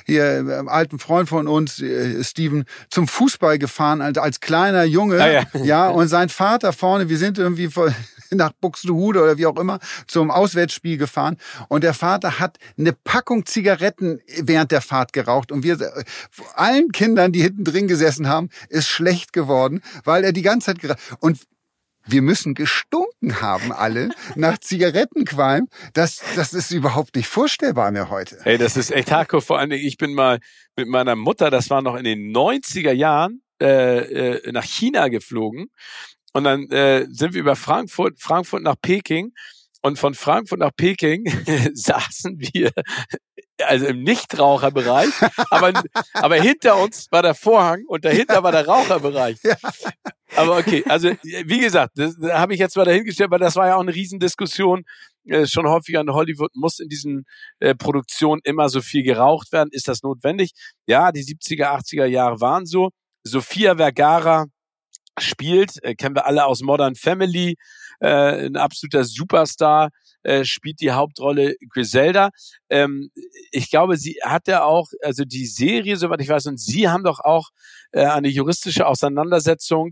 hier 0.05 0.25
einem 0.25 0.67
äh, 0.67 0.69
alten 0.69 0.99
Freund 0.99 1.27
von 1.27 1.47
uns, 1.47 1.81
äh, 1.81 2.23
Steven, 2.23 2.65
zum 2.89 3.07
Fußball 3.07 3.57
gefahren 3.57 4.01
als, 4.01 4.17
als 4.17 4.39
kleiner 4.39 4.83
Junge. 4.83 5.21
Ah, 5.21 5.29
ja. 5.29 5.43
ja, 5.63 5.89
und 5.89 6.07
sein 6.07 6.29
Vater 6.29 6.73
vorne, 6.73 7.09
wir 7.09 7.17
sind 7.17 7.37
irgendwie 7.37 7.69
nach 8.31 8.51
Buxtehude 8.53 9.23
oder 9.23 9.37
wie 9.37 9.47
auch 9.47 9.57
immer 9.57 9.79
zum 10.07 10.29
Auswärtsspiel 10.29 10.97
gefahren 10.97 11.37
und 11.67 11.83
der 11.83 11.93
Vater 11.93 12.39
hat 12.39 12.57
eine 12.77 12.93
Packung 12.93 13.45
Zigaretten 13.45 13.78
während 13.79 14.71
der 14.71 14.81
Fahrt 14.81 15.13
geraucht 15.13 15.51
und 15.51 15.63
wir 15.63 15.77
allen 16.55 16.91
Kindern, 16.91 17.31
die 17.31 17.41
hinten 17.41 17.63
drin 17.63 17.87
gesessen 17.87 18.27
haben, 18.27 18.49
ist 18.69 18.87
schlecht 18.87 19.33
geworden, 19.33 19.81
weil 20.03 20.23
er 20.23 20.33
die 20.33 20.41
ganze 20.41 20.67
Zeit 20.67 20.79
geraucht 20.79 20.99
und 21.19 21.39
wir 22.05 22.21
müssen 22.21 22.55
gestunken 22.55 23.41
haben 23.41 23.71
alle 23.71 24.09
nach 24.35 24.57
Zigarettenqualm. 24.57 25.67
Das, 25.93 26.21
das 26.35 26.53
ist 26.53 26.71
überhaupt 26.71 27.15
nicht 27.15 27.27
vorstellbar 27.27 27.91
mehr 27.91 28.09
heute. 28.09 28.39
Hey, 28.41 28.57
das 28.57 28.77
ist 28.77 28.91
echt 28.91 29.11
hardcore. 29.11 29.43
Vor 29.43 29.59
allem, 29.59 29.71
ich 29.71 29.97
bin 29.97 30.13
mal 30.13 30.39
mit 30.75 30.87
meiner 30.87 31.15
Mutter, 31.15 31.51
das 31.51 31.69
war 31.69 31.81
noch 31.81 31.95
in 31.95 32.05
den 32.05 32.35
90er 32.35 32.93
Jahren, 32.93 33.41
äh, 33.61 34.37
äh, 34.37 34.51
nach 34.51 34.63
China 34.63 35.09
geflogen 35.09 35.69
und 36.33 36.43
dann 36.43 36.69
äh, 36.69 37.05
sind 37.09 37.33
wir 37.33 37.41
über 37.41 37.55
Frankfurt, 37.55 38.19
Frankfurt 38.19 38.63
nach 38.63 38.75
Peking. 38.81 39.33
Und 39.81 39.97
von 39.97 40.13
Frankfurt 40.13 40.59
nach 40.59 40.71
Peking 40.75 41.25
saßen 41.73 42.37
wir 42.37 42.71
also 43.65 43.87
im 43.87 44.03
Nichtraucherbereich, 44.03 45.09
aber, 45.49 45.83
aber 46.13 46.35
hinter 46.35 46.77
uns 46.77 47.07
war 47.11 47.21
der 47.21 47.35
Vorhang 47.35 47.83
und 47.87 48.05
dahinter 48.05 48.41
war 48.43 48.51
der 48.51 48.65
Raucherbereich. 48.65 49.37
Aber 50.35 50.57
okay, 50.57 50.83
also 50.87 51.09
wie 51.09 51.59
gesagt, 51.59 51.93
das, 51.95 52.15
das 52.17 52.31
habe 52.31 52.53
ich 52.53 52.59
jetzt 52.59 52.75
mal 52.77 52.85
dahingestellt, 52.85 53.31
weil 53.31 53.39
das 53.39 53.55
war 53.55 53.67
ja 53.67 53.75
auch 53.75 53.81
eine 53.81 53.93
Riesendiskussion. 53.93 54.83
Äh, 55.25 55.45
schon 55.45 55.67
häufiger 55.67 56.01
in 56.01 56.11
Hollywood 56.11 56.51
muss 56.55 56.79
in 56.79 56.87
diesen 56.87 57.25
äh, 57.59 57.75
Produktionen 57.75 58.41
immer 58.43 58.69
so 58.69 58.81
viel 58.81 59.03
geraucht 59.03 59.51
werden. 59.51 59.69
Ist 59.71 59.87
das 59.87 60.03
notwendig? 60.03 60.51
Ja, 60.87 61.11
die 61.11 61.23
70er, 61.23 61.65
80er 61.65 62.05
Jahre 62.05 62.39
waren 62.39 62.65
so. 62.65 62.89
Sofia 63.23 63.75
Vergara 63.75 64.45
spielt, 65.19 65.83
äh, 65.83 65.95
kennen 65.95 66.15
wir 66.15 66.25
alle 66.25 66.45
aus 66.45 66.61
Modern 66.61 66.95
Family, 66.95 67.55
äh, 67.99 68.45
ein 68.45 68.55
absoluter 68.55 69.03
Superstar, 69.03 69.89
äh, 70.23 70.43
spielt 70.43 70.81
die 70.81 70.91
Hauptrolle 70.91 71.55
Griselda. 71.69 72.29
Ähm, 72.69 73.09
ich 73.51 73.69
glaube, 73.69 73.97
sie 73.97 74.19
hat 74.23 74.47
ja 74.47 74.63
auch, 74.63 74.87
also 75.01 75.23
die 75.23 75.45
Serie, 75.45 75.97
soweit 75.97 76.21
ich 76.21 76.29
weiß, 76.29 76.47
und 76.47 76.59
sie 76.59 76.89
haben 76.89 77.03
doch 77.03 77.19
auch 77.19 77.49
äh, 77.91 78.05
eine 78.05 78.27
juristische 78.27 78.85
Auseinandersetzung 78.85 79.91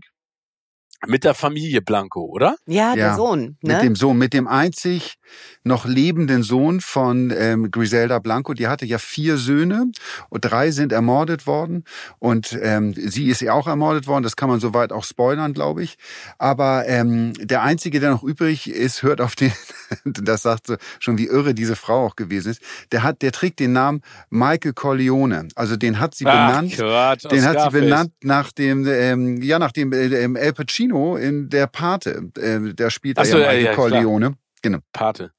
mit 1.06 1.24
der 1.24 1.34
Familie 1.34 1.80
Blanco, 1.80 2.24
oder? 2.24 2.56
Ja, 2.66 2.94
der 2.94 3.06
ja, 3.08 3.16
Sohn. 3.16 3.56
Ne? 3.62 3.74
Mit 3.74 3.82
dem 3.82 3.96
Sohn, 3.96 4.18
mit 4.18 4.32
dem 4.32 4.48
einzig 4.48 5.14
noch 5.62 5.84
lebenden 5.84 6.42
Sohn 6.42 6.80
von 6.80 7.32
ähm, 7.36 7.70
Griselda 7.70 8.18
Blanco. 8.18 8.54
Die 8.54 8.66
hatte 8.66 8.86
ja 8.86 8.98
vier 8.98 9.36
Söhne 9.36 9.92
und 10.28 10.40
drei 10.40 10.70
sind 10.70 10.92
ermordet 10.92 11.46
worden. 11.46 11.84
Und 12.18 12.58
ähm, 12.60 12.94
sie 12.94 13.28
ist 13.28 13.40
ja 13.42 13.52
auch 13.52 13.68
ermordet 13.68 14.06
worden. 14.06 14.24
Das 14.24 14.36
kann 14.36 14.48
man 14.48 14.60
soweit 14.60 14.92
auch 14.92 15.04
spoilern, 15.04 15.52
glaube 15.52 15.82
ich. 15.82 15.98
Aber 16.38 16.88
ähm, 16.88 17.34
der 17.34 17.62
einzige, 17.62 18.00
der 18.00 18.10
noch 18.10 18.24
übrig 18.24 18.68
ist, 18.68 19.02
hört 19.02 19.20
auf 19.20 19.36
den, 19.36 19.52
das 20.04 20.42
sagt 20.42 20.66
so 20.66 20.76
schon, 20.98 21.18
wie 21.18 21.26
irre 21.26 21.54
diese 21.54 21.76
Frau 21.76 22.06
auch 22.06 22.16
gewesen 22.16 22.50
ist. 22.50 22.62
Der 22.90 23.02
hat, 23.02 23.22
der 23.22 23.32
trägt 23.32 23.60
den 23.60 23.72
Namen 23.72 24.00
Michael 24.30 24.72
Corleone. 24.72 25.48
Also 25.54 25.76
den 25.76 26.00
hat 26.00 26.14
sie 26.14 26.26
Ach, 26.26 26.32
benannt. 26.32 26.76
Gott, 26.76 27.30
den 27.30 27.44
hat 27.44 27.62
sie 27.62 27.78
benannt 27.78 28.12
nach 28.22 28.50
dem, 28.50 28.86
ähm, 28.86 29.42
ja, 29.42 29.58
nach 29.58 29.72
dem 29.72 29.92
äh, 29.92 30.08
El 30.08 30.52
Pacino 30.52 30.87
Pacino 30.88 31.16
in 31.16 31.48
der 31.48 31.66
Pate, 31.66 32.30
äh, 32.38 32.74
der 32.74 32.90
spielt 32.90 33.24
so, 33.24 33.38
ja, 33.38 33.52
ja, 33.52 33.74
Corleone. 33.74 34.34
Genau. 34.60 34.78
Pate. 34.92 35.30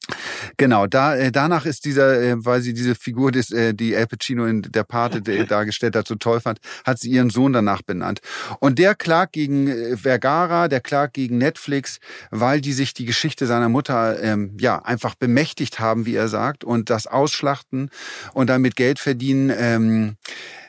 Genau, 0.56 0.88
da 0.88 1.14
äh, 1.18 1.30
danach 1.30 1.66
ist 1.66 1.84
dieser, 1.84 2.22
äh, 2.22 2.36
weil 2.38 2.62
sie 2.62 2.74
diese 2.74 2.96
Figur 2.96 3.34
des, 3.34 3.52
äh, 3.52 3.74
die 3.74 3.94
Al 3.94 4.08
Pacino 4.08 4.46
in 4.46 4.62
der 4.62 4.86
Pate 4.86 5.22
dargestellt 5.46 5.98
hat, 5.98 6.08
so 6.08 6.16
toll 6.16 6.40
fand, 6.40 6.60
hat 6.86 7.00
sie 7.00 7.12
ihren 7.12 7.30
Sohn 7.30 7.52
danach 7.52 7.82
benannt. 7.82 8.22
Und 8.62 8.80
der 8.80 8.96
klagt 8.96 9.34
gegen 9.34 9.68
äh, 9.68 9.98
Vergara, 9.98 10.70
der 10.70 10.80
klagt 10.80 11.16
gegen 11.16 11.38
Netflix, 11.38 12.00
weil 12.32 12.62
die 12.62 12.72
sich 12.72 12.94
die 12.94 13.06
Geschichte 13.06 13.46
seiner 13.46 13.68
Mutter 13.68 14.24
ähm, 14.24 14.56
ja 14.58 14.80
einfach 14.80 15.16
bemächtigt 15.16 15.82
haben, 15.82 16.06
wie 16.06 16.16
er 16.16 16.30
sagt, 16.30 16.64
und 16.64 16.90
das 16.90 17.06
ausschlachten 17.06 17.90
und 18.34 18.50
damit 18.50 18.78
Geld 18.78 19.00
verdienen. 19.00 19.52
Ähm, 19.54 20.16
äh, 20.16 20.69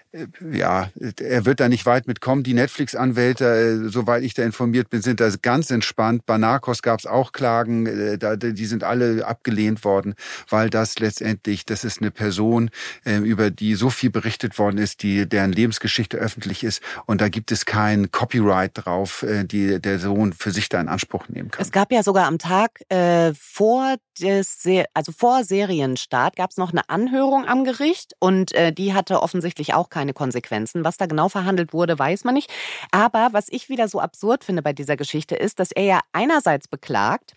ja, 0.53 0.91
er 1.21 1.45
wird 1.45 1.61
da 1.61 1.69
nicht 1.69 1.87
weit 1.87 2.07
mitkommen. 2.07 2.43
Die 2.43 2.55
Netflix-Anwälte, 2.55 3.45
äh, 3.45 3.89
soweit 3.89 4.23
ich 4.23 4.35
da 4.35 4.43
informiert 4.43 4.91
bin, 4.91 5.03
sind 5.03 5.21
da 5.21 5.31
ganz 5.41 5.71
entspannt. 5.71 6.27
Bei 6.27 6.37
Narcos 6.37 6.83
gab 6.83 6.99
es 6.99 7.07
auch 7.07 7.33
Klagen, 7.33 7.87
äh, 7.87 8.19
die 8.39 8.67
sind 8.67 8.83
alle 8.83 9.27
abgelehnt 9.27 9.85
worden, 9.85 10.15
weil 10.49 10.69
das 10.71 10.99
letztendlich, 10.99 11.65
das 11.65 11.85
ist 11.85 12.01
eine 12.01 12.11
Person, 12.11 12.71
über 13.05 13.51
die 13.51 13.75
so 13.75 13.91
viel 13.91 14.11
berichtet 14.11 14.59
worden 14.59 14.79
ist, 14.79 15.03
die 15.03 15.29
deren 15.29 15.53
Lebensgeschichte 15.53 16.17
öffentlich 16.17 16.65
ist 16.65 16.83
und 17.07 17.21
da 17.21 17.29
gibt 17.29 17.53
es 17.53 17.65
kein 17.65 18.11
Copyright 18.11 18.73
drauf, 18.75 19.25
die 19.45 19.81
der 19.81 19.99
Sohn 19.99 20.33
für 20.33 20.51
sich 20.51 20.69
da 20.69 20.81
in 20.81 20.89
Anspruch 20.89 21.29
nehmen 21.29 21.51
kann. 21.51 21.63
Es 21.63 21.73
gab 21.73 21.93
ja 21.93 22.03
sogar 22.03 22.27
am 22.27 22.39
Tag 22.39 22.81
äh, 22.89 23.33
vor 23.35 23.97
des, 24.21 24.67
also 24.95 25.13
vor 25.13 25.45
Serienstart 25.45 26.37
gab 26.37 26.51
es 26.51 26.57
noch 26.57 26.73
eine 26.73 26.89
Anhörung 26.89 27.47
am 27.47 27.65
Gericht 27.65 28.15
und 28.19 28.53
äh, 28.53 28.73
die 28.73 28.95
hatte 28.95 29.23
offensichtlich 29.23 29.75
auch 29.75 29.89
keine 29.89 30.00
Konsequenzen. 30.13 30.85
Was 30.85 30.97
da 30.97 31.07
genau 31.07 31.29
verhandelt 31.29 31.73
wurde, 31.73 31.99
weiß 31.99 32.25
man 32.25 32.35
nicht. 32.35 32.51
Aber 32.91 33.29
was 33.33 33.47
ich 33.51 33.69
wieder 33.69 33.89
so 33.89 34.01
absurd 34.01 34.45
finde 34.45 34.63
bei 34.63 34.73
dieser 34.73 34.97
Geschichte 34.97 35.37
ist, 35.37 35.61
dass 35.61 35.71
er 35.73 35.85
ja 35.85 36.01
einerseits 36.13 36.69
beklagt, 36.69 37.35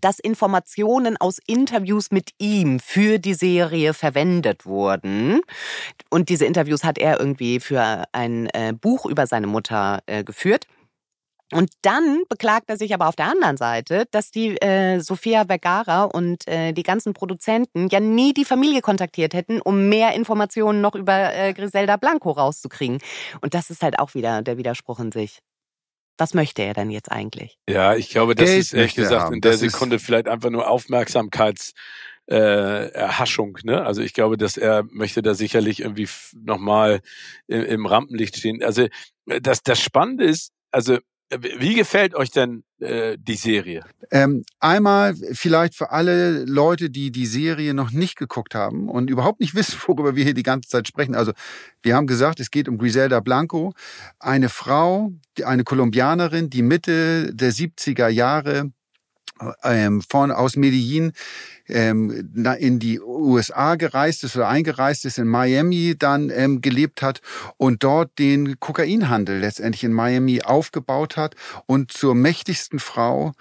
dass 0.00 0.18
Informationen 0.20 1.16
aus 1.16 1.38
Interviews 1.46 2.10
mit 2.10 2.30
ihm 2.38 2.78
für 2.78 3.18
die 3.18 3.34
Serie 3.34 3.92
verwendet 3.94 4.64
wurden. 4.64 5.40
Und 6.10 6.28
diese 6.28 6.44
Interviews 6.44 6.84
hat 6.84 6.98
er 6.98 7.18
irgendwie 7.18 7.60
für 7.60 8.04
ein 8.12 8.46
äh, 8.48 8.72
Buch 8.72 9.06
über 9.06 9.26
seine 9.26 9.46
Mutter 9.46 10.00
äh, 10.06 10.22
geführt. 10.22 10.66
Und 11.52 11.70
dann 11.82 12.22
beklagt 12.28 12.68
er 12.68 12.76
sich 12.76 12.94
aber 12.94 13.08
auf 13.08 13.16
der 13.16 13.26
anderen 13.26 13.56
Seite, 13.56 14.06
dass 14.12 14.30
die 14.30 14.56
äh, 14.62 15.00
Sofia 15.00 15.46
Vergara 15.46 16.04
und 16.04 16.46
äh, 16.46 16.72
die 16.72 16.82
ganzen 16.82 17.12
Produzenten 17.12 17.88
ja 17.88 17.98
nie 17.98 18.32
die 18.32 18.44
Familie 18.44 18.82
kontaktiert 18.82 19.34
hätten, 19.34 19.60
um 19.60 19.88
mehr 19.88 20.14
Informationen 20.14 20.80
noch 20.80 20.94
über 20.94 21.34
äh, 21.34 21.52
Griselda 21.52 21.96
Blanco 21.96 22.30
rauszukriegen. 22.30 22.98
Und 23.40 23.54
das 23.54 23.70
ist 23.70 23.82
halt 23.82 23.98
auch 23.98 24.14
wieder 24.14 24.42
der 24.42 24.58
Widerspruch 24.58 25.00
in 25.00 25.10
sich. 25.10 25.40
Was 26.18 26.34
möchte 26.34 26.62
er 26.62 26.74
denn 26.74 26.90
jetzt 26.90 27.10
eigentlich? 27.10 27.56
Ja, 27.68 27.96
ich 27.96 28.10
glaube, 28.10 28.34
das 28.34 28.46
Geld 28.46 28.60
ist 28.60 28.74
ehrlich 28.74 28.94
gesagt 28.94 29.32
in 29.32 29.40
der 29.40 29.52
das 29.52 29.60
Sekunde 29.60 29.98
vielleicht 29.98 30.28
einfach 30.28 30.50
nur 30.50 30.68
Aufmerksamkeits 30.68 31.72
äh, 32.30 32.90
Erhaschung. 32.92 33.58
Ne? 33.64 33.84
Also 33.84 34.02
ich 34.02 34.12
glaube, 34.14 34.36
dass 34.36 34.56
er 34.56 34.84
möchte 34.90 35.22
da 35.22 35.34
sicherlich 35.34 35.80
irgendwie 35.80 36.08
nochmal 36.34 37.00
im, 37.48 37.64
im 37.64 37.86
Rampenlicht 37.86 38.36
stehen. 38.36 38.62
Also 38.62 38.86
das, 39.24 39.62
das 39.62 39.80
Spannende 39.80 40.24
ist, 40.24 40.52
also 40.70 40.98
wie 41.38 41.74
gefällt 41.74 42.14
euch 42.14 42.30
denn 42.30 42.64
äh, 42.80 43.16
die 43.18 43.36
Serie? 43.36 43.84
Ähm, 44.10 44.44
einmal 44.58 45.14
vielleicht 45.14 45.74
für 45.76 45.92
alle 45.92 46.44
Leute, 46.44 46.90
die 46.90 47.12
die 47.12 47.26
Serie 47.26 47.72
noch 47.72 47.92
nicht 47.92 48.16
geguckt 48.16 48.54
haben 48.54 48.88
und 48.88 49.08
überhaupt 49.10 49.40
nicht 49.40 49.54
wissen, 49.54 49.78
worüber 49.86 50.16
wir 50.16 50.24
hier 50.24 50.34
die 50.34 50.42
ganze 50.42 50.68
Zeit 50.68 50.88
sprechen. 50.88 51.14
Also 51.14 51.32
wir 51.82 51.94
haben 51.94 52.06
gesagt, 52.06 52.40
es 52.40 52.50
geht 52.50 52.68
um 52.68 52.78
Griselda 52.78 53.20
Blanco, 53.20 53.72
eine 54.18 54.48
Frau, 54.48 55.12
eine 55.44 55.64
Kolumbianerin, 55.64 56.50
die 56.50 56.62
Mitte 56.62 57.34
der 57.34 57.52
70er 57.52 58.08
Jahre 58.08 58.72
ähm, 59.62 60.02
von 60.02 60.30
aus 60.30 60.56
Medellin 60.56 61.12
ähm, 61.68 62.32
in 62.58 62.78
die 62.78 63.00
USA 63.00 63.76
gereist 63.76 64.24
ist 64.24 64.36
oder 64.36 64.48
eingereist 64.48 65.04
ist, 65.04 65.18
in 65.18 65.28
Miami 65.28 65.94
dann 65.98 66.30
ähm, 66.30 66.60
gelebt 66.60 67.02
hat 67.02 67.20
und 67.56 67.82
dort 67.84 68.18
den 68.18 68.58
Kokainhandel 68.58 69.38
letztendlich 69.38 69.84
in 69.84 69.92
Miami 69.92 70.42
aufgebaut 70.42 71.16
hat 71.16 71.36
und 71.66 71.92
zur 71.92 72.14
mächtigsten 72.14 72.78
Frau 72.78 73.32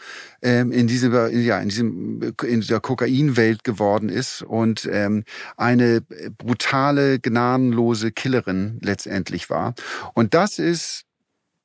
ähm, 0.41 0.71
in, 0.71 0.88
diesem, 0.88 1.13
ja, 1.41 1.59
in, 1.59 1.69
diesem, 1.69 2.33
in 2.43 2.62
dieser 2.62 2.79
Kokainwelt 2.79 3.63
geworden 3.63 4.09
ist 4.09 4.41
und 4.43 4.88
ähm, 4.91 5.23
eine 5.57 6.01
brutale, 6.38 7.19
gnadenlose 7.19 8.12
Killerin 8.12 8.79
letztendlich 8.81 9.49
war. 9.49 9.73
Und 10.13 10.33
das 10.33 10.59
ist 10.59 11.05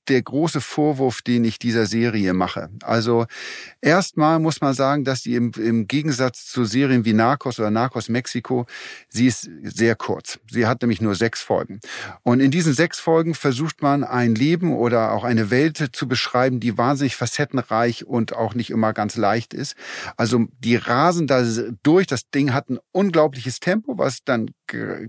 der 0.09 0.23
große 0.23 0.61
Vorwurf, 0.61 1.23
den 1.23 1.45
ich 1.45 1.59
dieser 1.59 1.87
Serie 1.87 2.33
mache. 2.33 2.71
Also 2.83 3.27
erstmal 3.81 4.39
muss 4.39 4.61
man 4.61 4.75
sagen, 4.75 5.05
dass 5.05 5.23
die 5.23 5.35
im, 5.35 5.53
im 5.57 5.87
Gegensatz 5.87 6.47
zu 6.47 6.65
Serien 6.65 7.05
wie 7.05 7.13
Narcos 7.13 7.59
oder 7.59 7.71
Narcos 7.71 8.09
Mexiko, 8.09 8.67
sie 9.09 9.27
ist 9.27 9.49
sehr 9.63 9.97
kurz. 9.97 10.39
Sie 10.51 10.67
hat 10.67 10.83
nämlich 10.83 11.01
nur 11.01 11.15
sechs 11.15 11.43
Folgen. 11.43 11.81
Und 12.23 12.41
in 12.41 12.51
diesen 12.51 12.75
sechs 12.75 12.99
Folgen 12.99 13.35
versucht 13.35 13.83
man 13.83 14.05
ein 14.05 14.35
Leben 14.35 14.75
oder 14.75 15.13
auch 15.13 15.25
eine 15.25 15.51
Welt 15.51 15.91
zu 15.93 16.09
beschreiben, 16.09 16.61
die 16.61 16.77
wahnsinnig 16.79 17.17
facettenreich 17.17 18.05
und 18.05 18.35
auch 18.35 18.55
nicht 18.55 18.71
immer 18.71 18.93
ganz 18.93 19.17
leicht 19.17 19.55
ist. 19.55 19.75
Also 20.17 20.47
die 20.59 20.77
rasen 20.77 21.27
da 21.27 21.45
durch. 21.83 22.07
Das 22.07 22.31
Ding 22.31 22.53
hat 22.53 22.69
ein 22.71 22.79
unglaubliches 22.93 23.61
Tempo, 23.61 23.99
was 23.99 24.25
dann 24.25 24.51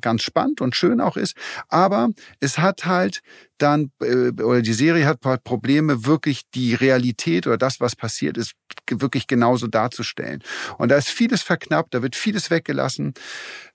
ganz 0.01 0.23
spannend 0.23 0.61
und 0.61 0.75
schön 0.75 1.01
auch 1.01 1.17
ist. 1.17 1.35
Aber 1.69 2.09
es 2.39 2.57
hat 2.57 2.85
halt 2.85 3.21
dann, 3.57 3.91
äh, 4.01 4.29
oder 4.41 4.61
die 4.61 4.73
Serie 4.73 5.05
hat 5.05 5.21
Probleme, 5.43 6.05
wirklich 6.05 6.43
die 6.53 6.73
Realität 6.75 7.47
oder 7.47 7.57
das, 7.57 7.79
was 7.79 7.95
passiert 7.95 8.37
ist, 8.37 8.53
wirklich 8.89 9.27
genauso 9.27 9.67
darzustellen. 9.67 10.43
Und 10.77 10.89
da 10.89 10.97
ist 10.97 11.09
vieles 11.09 11.41
verknappt, 11.41 11.93
da 11.93 12.01
wird 12.01 12.15
vieles 12.15 12.51
weggelassen 12.51 13.13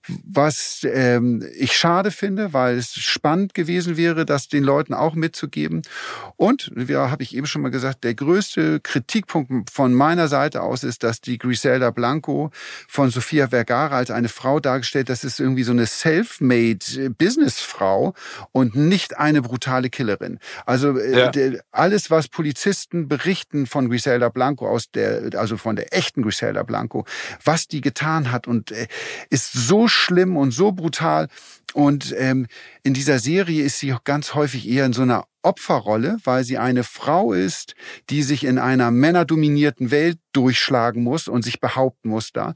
was 0.07 0.81
ähm, 0.83 1.45
ich 1.55 1.73
schade 1.73 2.11
finde, 2.11 2.53
weil 2.53 2.77
es 2.77 2.93
spannend 2.95 3.53
gewesen 3.53 3.97
wäre, 3.97 4.25
das 4.25 4.47
den 4.47 4.63
Leuten 4.63 4.93
auch 4.93 5.13
mitzugeben. 5.13 5.83
Und, 6.37 6.71
ja, 6.75 7.11
habe 7.11 7.23
ich 7.23 7.35
eben 7.35 7.45
schon 7.45 7.61
mal 7.61 7.69
gesagt, 7.69 8.03
der 8.03 8.15
größte 8.15 8.79
Kritikpunkt 8.79 9.69
von 9.69 9.93
meiner 9.93 10.27
Seite 10.27 10.63
aus 10.63 10.83
ist, 10.83 11.03
dass 11.03 11.21
die 11.21 11.37
Griselda 11.37 11.91
Blanco 11.91 12.51
von 12.87 13.11
Sofia 13.11 13.49
Vergara 13.49 13.97
als 13.97 14.09
eine 14.09 14.29
Frau 14.29 14.59
dargestellt, 14.59 15.09
das 15.09 15.23
ist 15.23 15.39
irgendwie 15.39 15.63
so 15.63 15.71
eine 15.71 15.85
self-made 15.85 17.11
Businessfrau 17.11 18.13
und 18.51 18.75
nicht 18.75 19.17
eine 19.17 19.41
brutale 19.41 19.89
Killerin. 19.89 20.39
Also 20.65 20.97
äh, 20.97 21.31
ja. 21.31 21.59
alles, 21.71 22.09
was 22.09 22.27
Polizisten 22.27 23.07
berichten 23.07 23.67
von 23.67 23.89
Griselda 23.89 24.29
Blanco 24.29 24.67
aus 24.67 24.80
der, 24.89 25.29
also 25.35 25.57
von 25.57 25.75
der 25.75 25.93
echten 25.95 26.23
Griselda 26.23 26.63
Blanco, 26.63 27.05
was 27.43 27.67
die 27.67 27.81
getan 27.81 28.31
hat 28.31 28.47
und 28.47 28.71
äh, 28.71 28.87
ist 29.29 29.53
so 29.53 29.87
schlimm 29.87 30.37
und 30.37 30.51
so 30.51 30.71
brutal. 30.71 31.27
Und 31.73 32.13
ähm, 32.17 32.47
in 32.83 32.93
dieser 32.93 33.19
Serie 33.19 33.63
ist 33.63 33.79
sie 33.79 33.95
ganz 34.03 34.33
häufig 34.33 34.67
eher 34.67 34.85
in 34.85 34.93
so 34.93 35.03
einer 35.03 35.25
Opferrolle, 35.43 36.17
weil 36.23 36.43
sie 36.43 36.57
eine 36.57 36.83
Frau 36.83 37.33
ist, 37.33 37.75
die 38.09 38.23
sich 38.23 38.43
in 38.43 38.59
einer 38.59 38.91
männerdominierten 38.91 39.91
Welt 39.91 40.19
durchschlagen 40.33 41.03
muss 41.03 41.27
und 41.27 41.43
sich 41.43 41.59
behaupten 41.59 42.09
muss 42.09 42.31
da. 42.31 42.53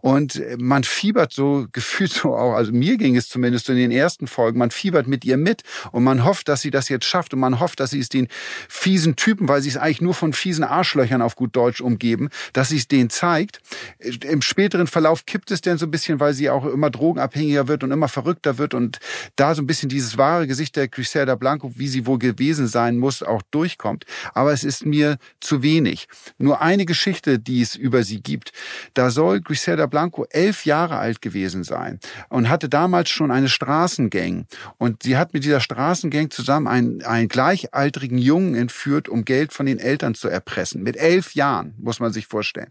Und 0.00 0.42
man 0.58 0.84
fiebert 0.84 1.32
so 1.32 1.66
gefühlt 1.72 2.12
so 2.12 2.34
auch, 2.34 2.54
also 2.54 2.72
mir 2.72 2.96
ging 2.96 3.16
es 3.16 3.28
zumindest 3.28 3.68
in 3.68 3.76
den 3.76 3.90
ersten 3.90 4.26
Folgen, 4.26 4.58
man 4.58 4.70
fiebert 4.70 5.06
mit 5.06 5.24
ihr 5.24 5.36
mit 5.36 5.62
und 5.92 6.04
man 6.04 6.24
hofft, 6.24 6.48
dass 6.48 6.60
sie 6.60 6.70
das 6.70 6.88
jetzt 6.88 7.04
schafft 7.04 7.34
und 7.34 7.40
man 7.40 7.60
hofft, 7.60 7.80
dass 7.80 7.90
sie 7.90 8.00
es 8.00 8.08
den 8.08 8.28
fiesen 8.68 9.16
Typen, 9.16 9.48
weil 9.48 9.62
sie 9.62 9.68
es 9.68 9.76
eigentlich 9.76 10.00
nur 10.00 10.14
von 10.14 10.32
fiesen 10.32 10.64
Arschlöchern 10.64 11.22
auf 11.22 11.36
gut 11.36 11.54
Deutsch 11.56 11.80
umgeben, 11.80 12.28
dass 12.52 12.68
sie 12.70 12.76
es 12.76 12.88
denen 12.88 13.10
zeigt. 13.10 13.60
Im 13.98 14.42
späteren 14.42 14.86
Verlauf 14.86 15.26
kippt 15.26 15.50
es 15.50 15.60
denn 15.60 15.78
so 15.78 15.86
ein 15.86 15.90
bisschen, 15.90 16.20
weil 16.20 16.34
sie 16.34 16.50
auch 16.50 16.64
immer 16.64 16.90
drogenabhängiger 16.90 17.68
wird 17.68 17.84
und 17.84 17.90
immer 17.90 18.08
verrückter 18.08 18.58
wird 18.58 18.74
und 18.74 18.98
da 19.36 19.54
so 19.54 19.62
ein 19.62 19.66
bisschen 19.66 19.88
dieses 19.88 20.18
wahre 20.18 20.46
Gesicht 20.46 20.76
der 20.76 20.88
Griselda 20.88 21.34
Blanco, 21.34 21.72
wie 21.76 21.88
sie 21.88 22.06
wohl 22.06 22.18
gewesen 22.18 22.66
sein 22.66 22.98
muss, 22.98 23.22
auch 23.22 23.42
durchkommt. 23.50 24.04
Aber 24.34 24.52
es 24.52 24.64
ist 24.64 24.86
mir 24.86 25.18
zu 25.40 25.62
wenig. 25.62 26.08
Nur 26.38 26.60
eine 26.60 26.86
Geschichte, 26.86 27.15
die 27.22 27.62
es 27.62 27.74
über 27.74 28.02
sie 28.02 28.20
gibt. 28.20 28.52
Da 28.94 29.10
soll 29.10 29.40
Griselda 29.40 29.86
Blanco 29.86 30.26
elf 30.30 30.64
Jahre 30.64 30.98
alt 30.98 31.22
gewesen 31.22 31.64
sein 31.64 31.98
und 32.28 32.48
hatte 32.48 32.68
damals 32.68 33.10
schon 33.10 33.30
eine 33.30 33.48
Straßengang. 33.48 34.46
Und 34.78 35.02
sie 35.02 35.16
hat 35.16 35.32
mit 35.34 35.44
dieser 35.44 35.60
Straßengang 35.60 36.30
zusammen 36.30 36.66
einen, 36.66 37.02
einen 37.02 37.28
gleichaltrigen 37.28 38.18
Jungen 38.18 38.54
entführt, 38.54 39.08
um 39.08 39.24
Geld 39.24 39.52
von 39.52 39.66
den 39.66 39.78
Eltern 39.78 40.14
zu 40.14 40.28
erpressen. 40.28 40.82
Mit 40.82 40.96
elf 40.96 41.34
Jahren, 41.34 41.74
muss 41.78 42.00
man 42.00 42.12
sich 42.12 42.26
vorstellen. 42.26 42.70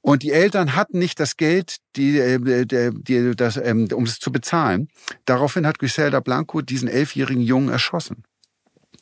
Und 0.00 0.22
die 0.22 0.32
Eltern 0.32 0.76
hatten 0.76 0.98
nicht 0.98 1.18
das 1.18 1.38
Geld, 1.38 1.78
die, 1.96 2.18
äh, 2.18 2.66
die, 2.66 2.90
die, 2.92 3.34
das, 3.34 3.56
ähm, 3.56 3.88
um 3.94 4.04
es 4.04 4.18
zu 4.18 4.30
bezahlen. 4.30 4.88
Daraufhin 5.24 5.66
hat 5.66 5.78
Griselda 5.78 6.20
Blanco 6.20 6.60
diesen 6.60 6.88
elfjährigen 6.88 7.40
Jungen 7.40 7.70
erschossen. 7.70 8.22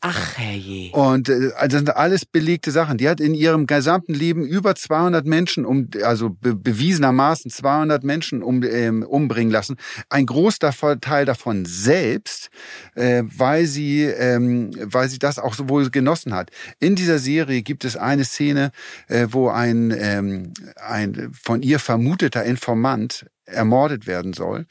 Ach 0.05 0.37
herrje. 0.37 0.91
Und 0.91 1.29
äh, 1.29 1.53
also 1.55 1.69
das 1.69 1.73
sind 1.79 1.97
alles 1.97 2.25
belegte 2.25 2.73
Sachen. 2.73 2.99
Die 2.99 3.09
hat 3.09 3.21
in 3.21 3.35
ihrem 3.35 3.69
gesamten 3.69 4.15
Leben 4.15 4.45
über 4.45 4.75
200 4.75 5.25
Menschen, 5.27 5.65
um, 5.65 5.89
also 6.03 6.31
be 6.31 6.57
bewiesenermaßen 6.57 7.53
200 7.53 8.03
Menschen 8.03 8.43
um, 8.43 8.65
ähm, 8.65 9.05
umbringen 9.05 9.53
lassen. 9.53 9.77
Ein 10.09 10.27
Großteil 10.27 11.25
davon 11.25 11.65
selbst, 11.67 12.51
äh, 12.97 13.23
weil 13.25 13.67
sie, 13.67 14.03
ähm, 14.03 14.73
weil 14.81 15.09
sie 15.09 15.21
das 15.21 15.39
auch 15.39 15.55
so 15.55 15.69
wohl 15.69 15.89
genossen 15.89 16.35
hat. 16.35 16.51
In 16.81 16.97
dieser 16.97 17.21
Serie 17.21 17.63
gibt 17.63 17.85
es 17.85 17.97
eine 17.97 18.25
Szene, 18.25 18.73
äh, 19.07 19.29
wo 19.31 19.51
ein, 19.51 19.95
ähm, 19.97 20.53
ein 20.85 21.31
von 21.33 21.63
ihr 21.63 21.79
vermuteter 21.79 22.43
Informant 22.43 23.27
ermordet 23.45 24.07
werden 24.07 24.33
soll. 24.33 24.67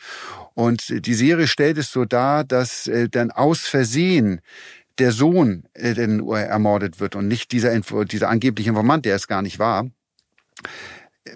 Und 0.54 1.06
die 1.06 1.14
Serie 1.14 1.48
stellt 1.48 1.78
es 1.78 1.92
so 1.92 2.04
dar, 2.06 2.44
dass 2.44 2.88
äh, 2.88 3.08
dann 3.10 3.32
aus 3.32 3.62
Versehen 3.62 4.42
der 5.00 5.12
Sohn 5.12 5.64
äh, 5.74 5.94
denn 5.94 6.28
ermordet 6.28 7.00
wird 7.00 7.16
und 7.16 7.28
nicht 7.28 7.52
dieser, 7.52 7.78
dieser 7.80 8.30
angebliche 8.30 8.70
Informant, 8.70 9.06
der 9.06 9.16
es 9.16 9.28
gar 9.28 9.42
nicht 9.42 9.60
war, 9.60 9.90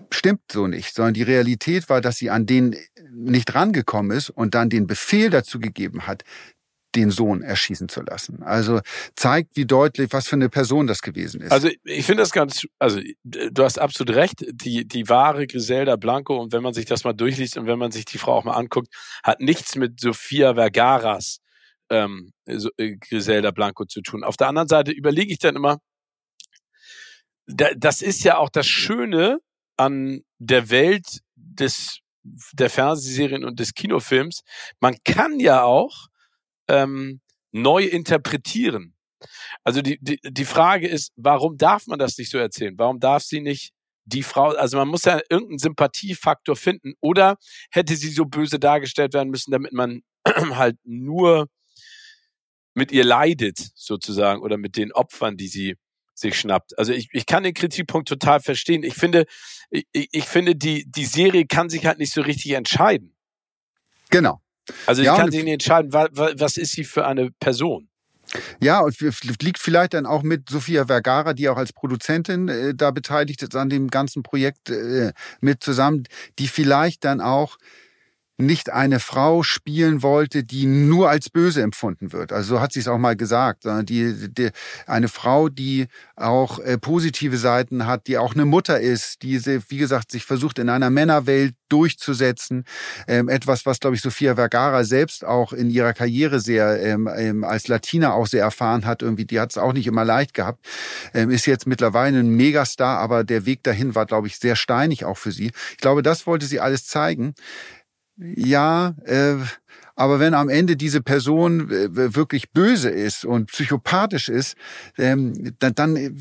stimmt 0.10 0.52
so 0.52 0.68
nicht, 0.68 0.96
sondern 0.96 1.14
die 1.14 1.24
Realität 1.24 1.90
war, 1.90 2.02
dass 2.02 2.18
sie 2.18 2.30
an 2.30 2.46
den 2.46 2.76
nicht 3.12 3.54
rangekommen 3.56 4.16
ist 4.16 4.30
und 4.30 4.56
dann 4.56 4.70
den 4.70 4.88
Befehl 4.88 5.30
dazu 5.30 5.60
gegeben 5.60 6.08
hat, 6.08 6.24
den 6.96 7.12
Sohn 7.12 7.42
erschießen 7.42 7.90
zu 7.90 8.02
lassen. 8.02 8.42
Also 8.42 8.80
zeigt, 9.16 9.58
wie 9.58 9.66
deutlich, 9.66 10.14
was 10.14 10.28
für 10.28 10.38
eine 10.38 10.50
Person 10.50 10.88
das 10.88 11.02
gewesen 11.02 11.42
ist. 11.42 11.52
Also 11.52 11.70
ich 11.84 12.06
finde 12.06 12.24
das 12.24 12.32
ganz, 12.32 12.66
also 12.80 13.02
du 13.24 13.64
hast 13.64 13.80
absolut 13.80 14.16
recht, 14.16 14.46
die, 14.50 14.88
die 14.88 15.10
wahre 15.10 15.46
Griselda 15.46 15.98
Blanco 15.98 16.38
und 16.38 16.54
wenn 16.54 16.64
man 16.64 16.74
sich 16.74 16.86
das 16.86 17.04
mal 17.04 17.14
durchliest 17.14 17.58
und 17.58 17.68
wenn 17.68 17.80
man 17.80 17.92
sich 17.92 18.06
die 18.06 18.18
Frau 18.18 18.34
auch 18.34 18.46
mal 18.46 18.54
anguckt, 18.54 18.88
hat 19.24 19.42
nichts 19.42 19.76
mit 19.76 20.00
Sofia 20.00 20.56
Vergaras 20.56 21.40
ähm, 21.90 22.32
äh, 22.46 22.96
Griselda 22.98 23.52
Blanco 23.52 23.86
zu 23.86 24.02
tun. 24.02 24.24
Auf 24.24 24.38
der 24.38 24.48
anderen 24.48 24.68
Seite 24.68 24.92
überlege 24.92 25.32
ich 25.32 25.40
dann 25.40 25.56
immer, 25.56 25.80
da, 27.48 27.70
das 27.76 28.02
ist 28.02 28.24
ja 28.24 28.38
auch 28.38 28.50
das 28.50 28.68
Schöne 28.68 29.40
an 29.78 30.22
der 30.40 30.70
Welt 30.70 31.20
des 31.36 32.00
der 32.54 32.72
Fernsehserien 32.72 33.46
und 33.46 33.60
des 33.60 33.76
Kinofilms. 33.76 34.42
Man 34.80 34.96
kann 35.04 35.40
ja 35.40 35.64
auch 35.64 36.08
ähm, 36.68 37.22
neu 37.52 37.84
interpretieren. 37.84 38.96
Also 39.64 39.82
die, 39.82 40.00
die, 40.02 40.20
die 40.24 40.46
Frage 40.46 40.88
ist, 40.88 41.12
warum 41.16 41.58
darf 41.58 41.88
man 41.88 42.00
das 42.00 42.18
nicht 42.18 42.32
so 42.32 42.38
erzählen? 42.38 42.74
Warum 42.78 43.00
darf 43.00 43.24
sie 43.24 43.42
nicht 43.42 43.74
die 44.06 44.24
Frau, 44.24 44.50
also 44.50 44.78
man 44.78 44.88
muss 44.88 45.06
ja 45.06 45.20
irgendeinen 45.30 45.60
Sympathiefaktor 45.60 46.56
finden 46.56 46.94
oder 47.02 47.38
hätte 47.72 47.96
sie 47.96 48.10
so 48.10 48.26
böse 48.26 48.60
dargestellt 48.60 49.14
werden 49.14 49.30
müssen, 49.30 49.52
damit 49.52 49.74
man 49.74 50.02
halt 50.28 50.78
nur 50.84 51.48
mit 52.76 52.92
ihr 52.92 53.04
leidet, 53.04 53.58
sozusagen, 53.74 54.42
oder 54.42 54.58
mit 54.58 54.78
den 54.78 54.92
Opfern, 54.92 55.38
die 55.38 55.48
sie 55.48 55.76
sich 56.14 56.40
schnappt. 56.40 56.78
Also 56.78 56.94
ich, 56.94 57.10
ich 57.12 57.26
kann 57.26 57.44
den 57.44 57.54
Kritikpunkt 57.54 58.08
total 58.08 58.40
verstehen. 58.40 58.84
Ich 58.84 58.94
finde, 58.94 59.26
ich, 59.70 59.86
ich 59.92 60.26
finde, 60.26 60.56
die, 60.56 60.90
die 60.90 61.06
Serie 61.06 61.46
kann 61.46 61.70
sich 61.70 61.86
halt 61.86 62.00
nicht 62.00 62.14
so 62.14 62.22
richtig 62.22 62.52
entscheiden. 62.52 63.16
Genau. 64.10 64.42
Also 64.86 65.02
ich 65.02 65.08
ja, 65.08 65.16
kann 65.16 65.32
sich 65.32 65.44
nicht 65.44 65.54
entscheiden, 65.54 65.92
was, 65.94 66.58
ist 66.58 66.72
sie 66.72 66.86
für 66.86 67.06
eine 67.06 67.32
Person. 67.32 67.90
Ja, 68.60 68.80
und 68.80 69.00
liegt 69.42 69.60
vielleicht 69.60 69.94
dann 69.94 70.06
auch 70.06 70.24
mit 70.24 70.50
Sophia 70.50 70.88
Vergara, 70.88 71.34
die 71.34 71.48
auch 71.48 71.58
als 71.58 71.74
Produzentin 71.74 72.48
äh, 72.48 72.74
da 72.74 72.92
beteiligt 72.92 73.44
ist 73.44 73.56
an 73.56 73.70
dem 73.70 73.90
ganzen 73.90 74.24
Projekt 74.24 74.70
äh, 74.70 75.14
mit 75.42 75.64
zusammen, 75.64 76.04
die 76.40 76.48
vielleicht 76.48 77.04
dann 77.04 77.22
auch 77.22 77.58
nicht 78.38 78.70
eine 78.70 79.00
Frau 79.00 79.44
spielen 79.44 80.04
wollte, 80.04 80.44
die 80.44 80.66
nur 80.66 81.10
als 81.10 81.30
böse 81.30 81.62
empfunden 81.62 82.12
wird. 82.12 82.34
Also 82.34 82.56
so 82.56 82.62
hat 82.62 82.74
sie 82.74 82.82
es 82.82 82.88
auch 82.88 82.98
mal 82.98 83.16
gesagt. 83.16 83.64
Die, 83.66 84.30
die, 84.34 84.50
eine 84.88 85.08
Frau, 85.08 85.48
die 85.48 85.88
auch 86.16 86.60
äh, 86.60 86.78
positive 86.78 87.38
Seiten 87.38 87.86
hat, 87.86 88.08
die 88.08 88.18
auch 88.18 88.34
eine 88.34 88.46
Mutter 88.46 88.80
ist, 88.80 89.22
die, 89.24 89.44
wie 89.46 89.78
gesagt, 89.78 90.12
sich 90.12 90.26
versucht 90.26 90.60
in 90.60 90.70
einer 90.70 90.90
Männerwelt 90.90 91.56
durchzusetzen. 91.70 92.66
Ähm, 93.08 93.30
etwas, 93.30 93.66
was, 93.66 93.80
glaube 93.80 93.96
ich, 93.96 94.02
Sofia 94.02 94.36
Vergara 94.36 94.84
selbst 94.84 95.24
auch 95.24 95.54
in 95.54 95.70
ihrer 95.70 95.94
Karriere 95.94 96.40
sehr 96.40 96.82
ähm, 96.82 97.10
ähm, 97.16 97.44
als 97.44 97.68
Latina 97.68 98.14
auch 98.14 98.28
sehr 98.28 98.44
erfahren 98.44 98.86
hat. 98.86 99.02
Irgendwie, 99.02 99.26
die 99.26 99.40
hat 99.40 99.52
es 99.52 99.58
auch 99.58 99.74
nicht 99.74 99.88
immer 99.88 100.06
leicht 100.06 100.34
gehabt. 100.34 100.66
Ähm, 101.14 101.30
ist 101.30 101.46
jetzt 101.48 101.68
mittlerweile 101.68 102.20
ein 102.20 102.30
Megastar, 102.30 103.00
aber 103.00 103.24
der 103.24 103.46
Weg 103.46 103.64
dahin 103.64 103.96
war, 103.96 104.06
glaube 104.06 104.28
ich, 104.28 104.38
sehr 104.38 104.56
steinig 104.56 105.06
auch 105.06 105.18
für 105.18 105.32
sie. 105.32 105.52
Ich 105.72 105.78
glaube, 105.78 106.04
das 106.04 106.28
wollte 106.28 106.46
sie 106.46 106.60
alles 106.60 106.86
zeigen 106.86 107.34
ja, 108.18 108.96
äh, 109.06 109.38
aber 109.96 110.20
wenn 110.20 110.34
am 110.34 110.50
Ende 110.50 110.76
diese 110.76 111.02
Person 111.02 111.72
äh, 111.72 112.16
wirklich 112.16 112.52
böse 112.52 112.90
ist 112.90 113.24
und 113.24 113.48
psychopathisch 113.48 114.28
ist, 114.28 114.58
ähm, 114.98 115.56
dann, 115.60 115.74
dann 115.74 115.96
äh, 115.96 116.12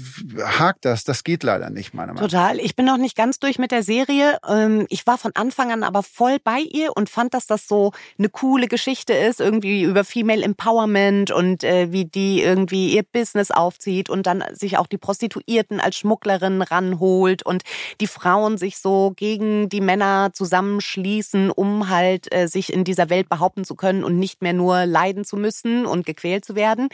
hakt 0.42 0.84
das. 0.84 1.02
Das 1.02 1.24
geht 1.24 1.42
leider 1.42 1.70
nicht, 1.70 1.92
meiner 1.92 2.14
Meinung 2.14 2.30
nach. 2.30 2.30
Total. 2.30 2.60
Ich 2.60 2.76
bin 2.76 2.86
noch 2.86 2.98
nicht 2.98 3.16
ganz 3.16 3.40
durch 3.40 3.58
mit 3.58 3.72
der 3.72 3.82
Serie. 3.82 4.38
Ähm, 4.48 4.86
ich 4.90 5.06
war 5.06 5.18
von 5.18 5.32
Anfang 5.34 5.72
an 5.72 5.82
aber 5.82 6.04
voll 6.04 6.36
bei 6.42 6.60
ihr 6.60 6.96
und 6.96 7.10
fand, 7.10 7.34
dass 7.34 7.46
das 7.46 7.66
so 7.66 7.92
eine 8.16 8.28
coole 8.28 8.68
Geschichte 8.68 9.12
ist, 9.12 9.40
irgendwie 9.40 9.82
über 9.82 10.04
Female 10.04 10.42
Empowerment 10.42 11.32
und 11.32 11.64
äh, 11.64 11.90
wie 11.90 12.04
die 12.04 12.42
irgendwie 12.42 12.94
ihr 12.94 13.02
Business 13.02 13.50
aufzieht 13.50 14.08
und 14.08 14.26
dann 14.26 14.44
sich 14.52 14.78
auch 14.78 14.86
die 14.86 14.98
Prostituierten 14.98 15.80
als 15.80 15.96
Schmugglerin 15.96 16.62
ranholt 16.62 17.44
und 17.44 17.64
die 18.00 18.06
Frauen 18.06 18.56
sich 18.56 18.78
so 18.78 19.12
gegen 19.16 19.68
die 19.68 19.80
Männer 19.80 20.30
zusammenschließen, 20.32 21.50
um 21.50 21.88
halt 21.88 22.28
sich 22.46 22.72
in 22.72 22.84
dieser 22.84 23.10
Welt 23.10 23.28
behaupten 23.28 23.63
zu 23.64 23.74
können 23.74 24.04
und 24.04 24.18
nicht 24.18 24.42
mehr 24.42 24.52
nur 24.52 24.86
leiden 24.86 25.24
zu 25.24 25.36
müssen 25.36 25.86
und 25.86 26.06
gequält 26.06 26.44
zu 26.44 26.54
werden. 26.54 26.88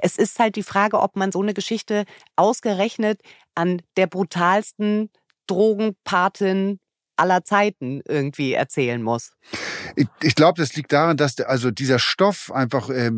Es 0.00 0.16
ist 0.16 0.38
halt 0.38 0.56
die 0.56 0.62
Frage, 0.62 1.00
ob 1.00 1.16
man 1.16 1.32
so 1.32 1.42
eine 1.42 1.54
Geschichte 1.54 2.04
ausgerechnet 2.36 3.20
an 3.54 3.82
der 3.96 4.06
brutalsten 4.06 5.10
Drogenpatin 5.46 6.78
aller 7.16 7.44
Zeiten 7.44 8.02
irgendwie 8.06 8.52
erzählen 8.52 9.02
muss. 9.02 9.32
Ich, 9.94 10.06
ich 10.22 10.34
glaube, 10.34 10.60
das 10.60 10.74
liegt 10.76 10.92
daran, 10.92 11.16
dass 11.16 11.40
also 11.40 11.70
dieser 11.70 11.98
Stoff 11.98 12.52
einfach, 12.52 12.90
äh, 12.90 13.10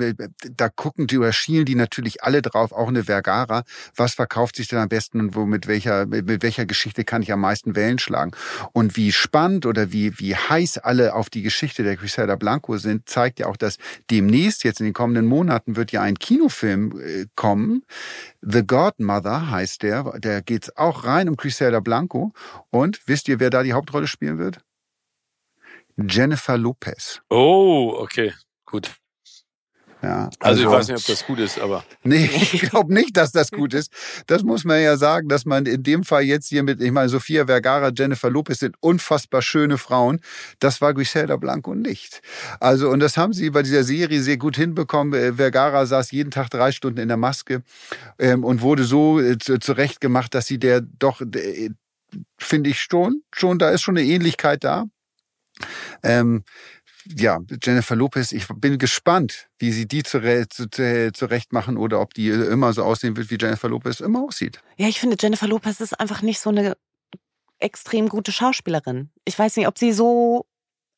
da 0.57 0.69
gucken 0.69 1.07
die 1.07 1.19
oder 1.19 1.33
schielen 1.33 1.65
die 1.65 1.75
natürlich 1.75 2.23
alle 2.23 2.43
drauf, 2.43 2.73
auch 2.73 2.89
eine 2.89 3.05
Vergara. 3.05 3.65
Was 3.97 4.15
verkauft 4.15 4.57
sich 4.57 4.69
denn 4.69 4.79
am 4.79 4.89
besten 4.89 5.21
und 5.21 5.35
wo 5.35 5.47
mit 5.47 5.67
welcher 5.67 6.07
mit 6.07 6.43
welcher 6.43 6.67
Geschichte 6.67 7.05
kann 7.05 7.23
ich 7.23 7.33
am 7.33 7.41
meisten 7.41 7.77
Wellen 7.77 7.99
schlagen? 7.99 8.33
Und 8.73 8.97
wie 8.97 9.13
spannend 9.13 9.67
oder 9.67 9.93
wie 9.93 10.19
wie 10.19 10.35
heiß 10.37 10.79
alle 10.79 11.15
auf 11.15 11.31
die 11.31 11.43
Geschichte 11.43 11.83
der 11.83 11.97
Crusader 11.97 12.37
Blanco 12.37 12.77
sind, 12.79 13.09
zeigt 13.09 13.41
ja 13.41 13.47
auch, 13.47 13.57
dass 13.57 13.79
demnächst 14.11 14.65
jetzt 14.65 14.81
in 14.81 14.87
den 14.87 14.95
kommenden 14.95 15.27
Monaten 15.27 15.77
wird 15.77 15.93
ja 15.93 16.03
ein 16.03 16.19
Kinofilm 16.19 17.01
äh, 17.01 17.27
kommen. 17.35 17.85
The 18.41 18.67
Godmother 18.67 19.51
heißt 19.51 19.83
der. 19.83 20.19
Der 20.19 20.43
geht's 20.43 20.77
auch 20.77 21.05
rein 21.05 21.29
um 21.29 21.37
Crusader 21.37 21.81
Blanco. 21.81 22.33
Und 22.71 23.01
wisst 23.07 23.29
ihr, 23.29 23.41
wer 23.41 23.51
da 23.51 23.63
die 23.63 23.73
Hauptrolle 23.73 24.07
spielen 24.07 24.39
wird? 24.39 24.61
Jennifer 25.99 26.57
Lopez. 26.57 27.21
Oh, 27.29 27.95
okay, 27.99 28.33
gut. 28.65 28.91
Ja, 30.01 30.31
also, 30.39 30.39
also, 30.39 30.63
ich 30.63 30.69
weiß 30.69 30.89
nicht, 30.89 30.99
ob 30.99 31.07
das 31.07 31.27
gut 31.27 31.39
ist, 31.41 31.59
aber. 31.59 31.85
Nee, 32.05 32.31
ich 32.53 32.63
glaube 32.63 32.95
nicht, 32.95 33.17
dass 33.17 33.33
das 33.33 33.51
gut 33.51 33.75
ist. 33.75 33.93
Das 34.29 34.45
muss 34.45 34.65
man 34.65 34.81
ja 34.81 34.97
sagen, 34.97 35.29
dass 35.29 35.45
man 35.45 35.67
in 35.67 35.83
dem 35.83 36.05
Fall 36.05 36.23
jetzt 36.23 36.49
hier 36.49 36.63
mit, 36.63 36.81
ich 36.81 36.93
meine, 36.93 37.09
Sofia 37.09 37.47
Vergara, 37.47 37.91
Jennifer 37.97 38.31
Lopez 38.31 38.61
sind 38.61 38.77
unfassbar 38.79 39.43
schöne 39.43 39.77
Frauen. 39.77 40.21
Das 40.61 40.81
war 40.81 40.95
Griselda 40.95 41.37
Blanco 41.37 41.75
nicht. 41.75 42.21
Also, 42.61 42.91
und 42.91 43.01
das 43.01 43.17
haben 43.17 43.33
sie 43.33 43.51
bei 43.51 43.63
dieser 43.63 43.83
Serie 43.83 44.23
sehr 44.23 44.37
gut 44.37 44.57
hinbekommen. 44.57 45.15
Äh, 45.15 45.33
Vergara 45.33 45.85
saß 45.85 46.13
jeden 46.13 46.31
Tag 46.31 46.51
drei 46.51 46.71
Stunden 46.71 47.01
in 47.01 47.09
der 47.09 47.17
Maske 47.17 47.63
ähm, 48.21 48.45
und 48.45 48.63
wurde 48.63 48.85
so 48.85 49.19
äh, 49.19 49.37
zurecht 49.39 50.01
gemacht, 50.01 50.33
dass 50.33 50.47
sie 50.47 50.61
der 50.61 50.81
doch, 50.81 51.23
äh, 51.23 51.71
finde 52.39 52.71
ich 52.71 52.81
schon, 52.81 53.23
schon, 53.35 53.59
da 53.59 53.71
ist 53.71 53.83
schon 53.83 53.99
eine 53.99 54.07
Ähnlichkeit 54.07 54.63
da. 54.63 54.85
Ähm, 56.03 56.45
ja, 57.17 57.39
Jennifer 57.63 57.97
Lopez, 57.97 58.33
ich 58.33 58.47
bin 58.57 58.79
gespannt, 58.79 59.49
wie 59.59 59.73
sie 59.73 59.87
die 59.87 60.03
zurecht, 60.03 60.53
zurecht 60.53 61.53
machen 61.53 61.77
oder 61.77 62.01
ob 62.01 62.13
die 62.13 62.29
immer 62.29 62.73
so 62.73 62.83
aussehen 62.83 63.17
wird, 63.17 63.31
wie 63.31 63.39
Jennifer 63.41 63.69
Lopez 63.69 64.01
immer 64.01 64.25
aussieht. 64.25 64.61
Ja, 64.77 64.89
ich 64.89 65.01
finde, 65.01 65.17
Jennifer 65.19 65.47
Lopez 65.47 65.81
ist 65.81 65.99
einfach 65.99 66.23
nicht 66.23 66.41
so 66.41 66.51
eine 66.51 66.77
extrem 67.59 68.09
gute 68.09 68.33
Schauspielerin. 68.33 69.11
Ich 69.25 69.39
weiß 69.39 69.57
nicht, 69.57 69.67
ob 69.67 69.79
sie 69.79 69.93
so 69.93 70.47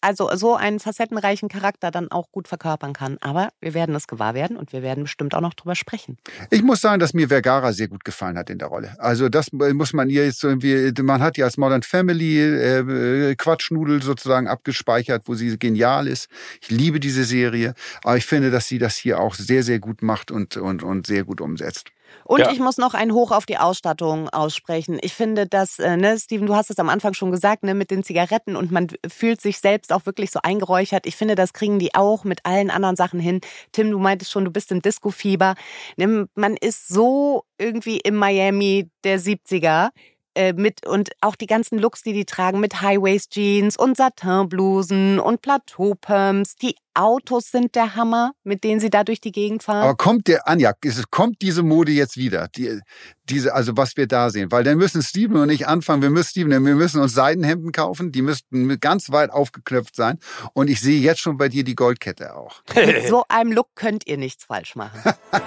also 0.00 0.30
so 0.34 0.56
einen 0.56 0.80
facettenreichen 0.80 1.48
Charakter 1.48 1.90
dann 1.90 2.10
auch 2.10 2.30
gut 2.32 2.48
verkörpern 2.48 2.92
kann. 2.92 3.18
Aber 3.20 3.50
wir 3.60 3.74
werden 3.74 3.94
es 3.94 4.06
gewahr 4.06 4.34
werden 4.34 4.56
und 4.56 4.72
wir 4.72 4.82
werden 4.82 5.04
bestimmt 5.04 5.34
auch 5.34 5.40
noch 5.40 5.54
drüber 5.54 5.74
sprechen. 5.74 6.18
Ich 6.50 6.62
muss 6.62 6.80
sagen, 6.80 7.00
dass 7.00 7.14
mir 7.14 7.28
Vergara 7.28 7.72
sehr 7.72 7.88
gut 7.88 8.04
gefallen 8.04 8.38
hat 8.38 8.50
in 8.50 8.58
der 8.58 8.68
Rolle. 8.68 8.96
Also 8.98 9.28
das 9.28 9.52
muss 9.52 9.92
man 9.92 10.08
ihr 10.08 10.24
jetzt 10.24 10.42
irgendwie, 10.44 10.92
man 11.02 11.22
hat 11.22 11.36
ja 11.36 11.44
als 11.44 11.56
Modern 11.56 11.82
Family 11.82 12.40
äh, 12.40 13.34
Quatschnudel 13.34 14.02
sozusagen 14.02 14.48
abgespeichert, 14.48 15.22
wo 15.26 15.34
sie 15.34 15.58
genial 15.58 16.06
ist. 16.06 16.28
Ich 16.60 16.70
liebe 16.70 17.00
diese 17.00 17.24
Serie, 17.24 17.74
aber 18.02 18.16
ich 18.16 18.26
finde, 18.26 18.50
dass 18.50 18.68
sie 18.68 18.78
das 18.78 18.96
hier 18.96 19.20
auch 19.20 19.34
sehr, 19.34 19.62
sehr 19.62 19.78
gut 19.78 20.02
macht 20.02 20.30
und, 20.30 20.56
und, 20.56 20.82
und 20.82 21.06
sehr 21.06 21.24
gut 21.24 21.40
umsetzt. 21.40 21.90
Und 22.24 22.40
ja. 22.40 22.50
ich 22.50 22.60
muss 22.60 22.78
noch 22.78 22.94
ein 22.94 23.12
Hoch 23.12 23.30
auf 23.30 23.46
die 23.46 23.58
Ausstattung 23.58 24.28
aussprechen. 24.28 24.98
Ich 25.02 25.14
finde, 25.14 25.46
dass, 25.46 25.78
äh, 25.78 25.96
ne, 25.96 26.18
Steven, 26.18 26.46
du 26.46 26.54
hast 26.54 26.70
es 26.70 26.78
am 26.78 26.88
Anfang 26.88 27.14
schon 27.14 27.30
gesagt, 27.30 27.62
ne, 27.62 27.74
mit 27.74 27.90
den 27.90 28.02
Zigaretten 28.02 28.56
und 28.56 28.70
man 28.70 28.88
fühlt 29.08 29.40
sich 29.40 29.58
selbst 29.58 29.92
auch 29.92 30.06
wirklich 30.06 30.30
so 30.30 30.40
eingeräuchert. 30.42 31.06
Ich 31.06 31.16
finde, 31.16 31.34
das 31.34 31.52
kriegen 31.52 31.78
die 31.78 31.94
auch 31.94 32.24
mit 32.24 32.40
allen 32.44 32.70
anderen 32.70 32.96
Sachen 32.96 33.20
hin. 33.20 33.40
Tim, 33.72 33.90
du 33.90 33.98
meintest 33.98 34.30
schon, 34.30 34.44
du 34.44 34.50
bist 34.50 34.70
im 34.72 34.82
Disco-Fieber. 34.82 35.54
Man 35.96 36.56
ist 36.56 36.88
so 36.88 37.44
irgendwie 37.58 37.98
im 37.98 38.16
Miami 38.16 38.90
der 39.04 39.18
70er 39.20 39.90
äh, 40.34 40.52
mit 40.52 40.86
und 40.86 41.10
auch 41.20 41.34
die 41.34 41.46
ganzen 41.46 41.78
Looks, 41.78 42.02
die 42.02 42.12
die 42.12 42.24
tragen 42.24 42.60
mit 42.60 42.80
Highwaist 42.80 43.32
Jeans 43.32 43.76
und 43.76 43.96
Satinblusen 43.96 45.18
und 45.18 45.42
Plateaupumps. 45.42 46.56
Die 46.56 46.76
Autos 46.94 47.50
sind 47.50 47.74
der 47.74 47.94
Hammer, 47.96 48.32
mit 48.44 48.62
denen 48.62 48.80
sie 48.80 48.90
da 48.90 49.04
durch 49.04 49.20
die 49.20 49.32
Gegend 49.32 49.62
fahren. 49.62 49.82
Aber 49.84 49.96
kommt 49.96 50.28
der 50.28 50.46
Anja, 50.46 50.72
kommt 51.10 51.42
diese 51.42 51.62
Mode 51.62 51.92
jetzt 51.92 52.16
wieder? 52.16 52.48
Die, 52.56 52.80
diese, 53.24 53.54
also 53.54 53.76
was 53.76 53.96
wir 53.96 54.06
da 54.06 54.30
sehen, 54.30 54.52
weil 54.52 54.64
dann 54.64 54.76
müssen 54.76 55.02
Steven 55.02 55.36
und 55.36 55.50
ich 55.50 55.66
anfangen. 55.66 56.02
Wir 56.02 56.10
müssen 56.10 56.30
Steven, 56.30 56.50
wir 56.50 56.74
müssen 56.74 57.00
uns 57.00 57.14
Seidenhemden 57.14 57.72
kaufen. 57.72 58.12
Die 58.12 58.22
müssten 58.22 58.78
ganz 58.80 59.10
weit 59.10 59.30
aufgeknöpft 59.30 59.96
sein. 59.96 60.18
Und 60.52 60.68
ich 60.68 60.80
sehe 60.80 61.00
jetzt 61.00 61.20
schon 61.20 61.36
bei 61.36 61.48
dir 61.48 61.64
die 61.64 61.74
Goldkette 61.74 62.36
auch. 62.36 62.62
mit 62.74 63.08
so 63.08 63.24
einem 63.28 63.52
Look 63.52 63.68
könnt 63.74 64.06
ihr 64.06 64.16
nichts 64.16 64.44
falsch 64.44 64.76
machen. 64.76 65.00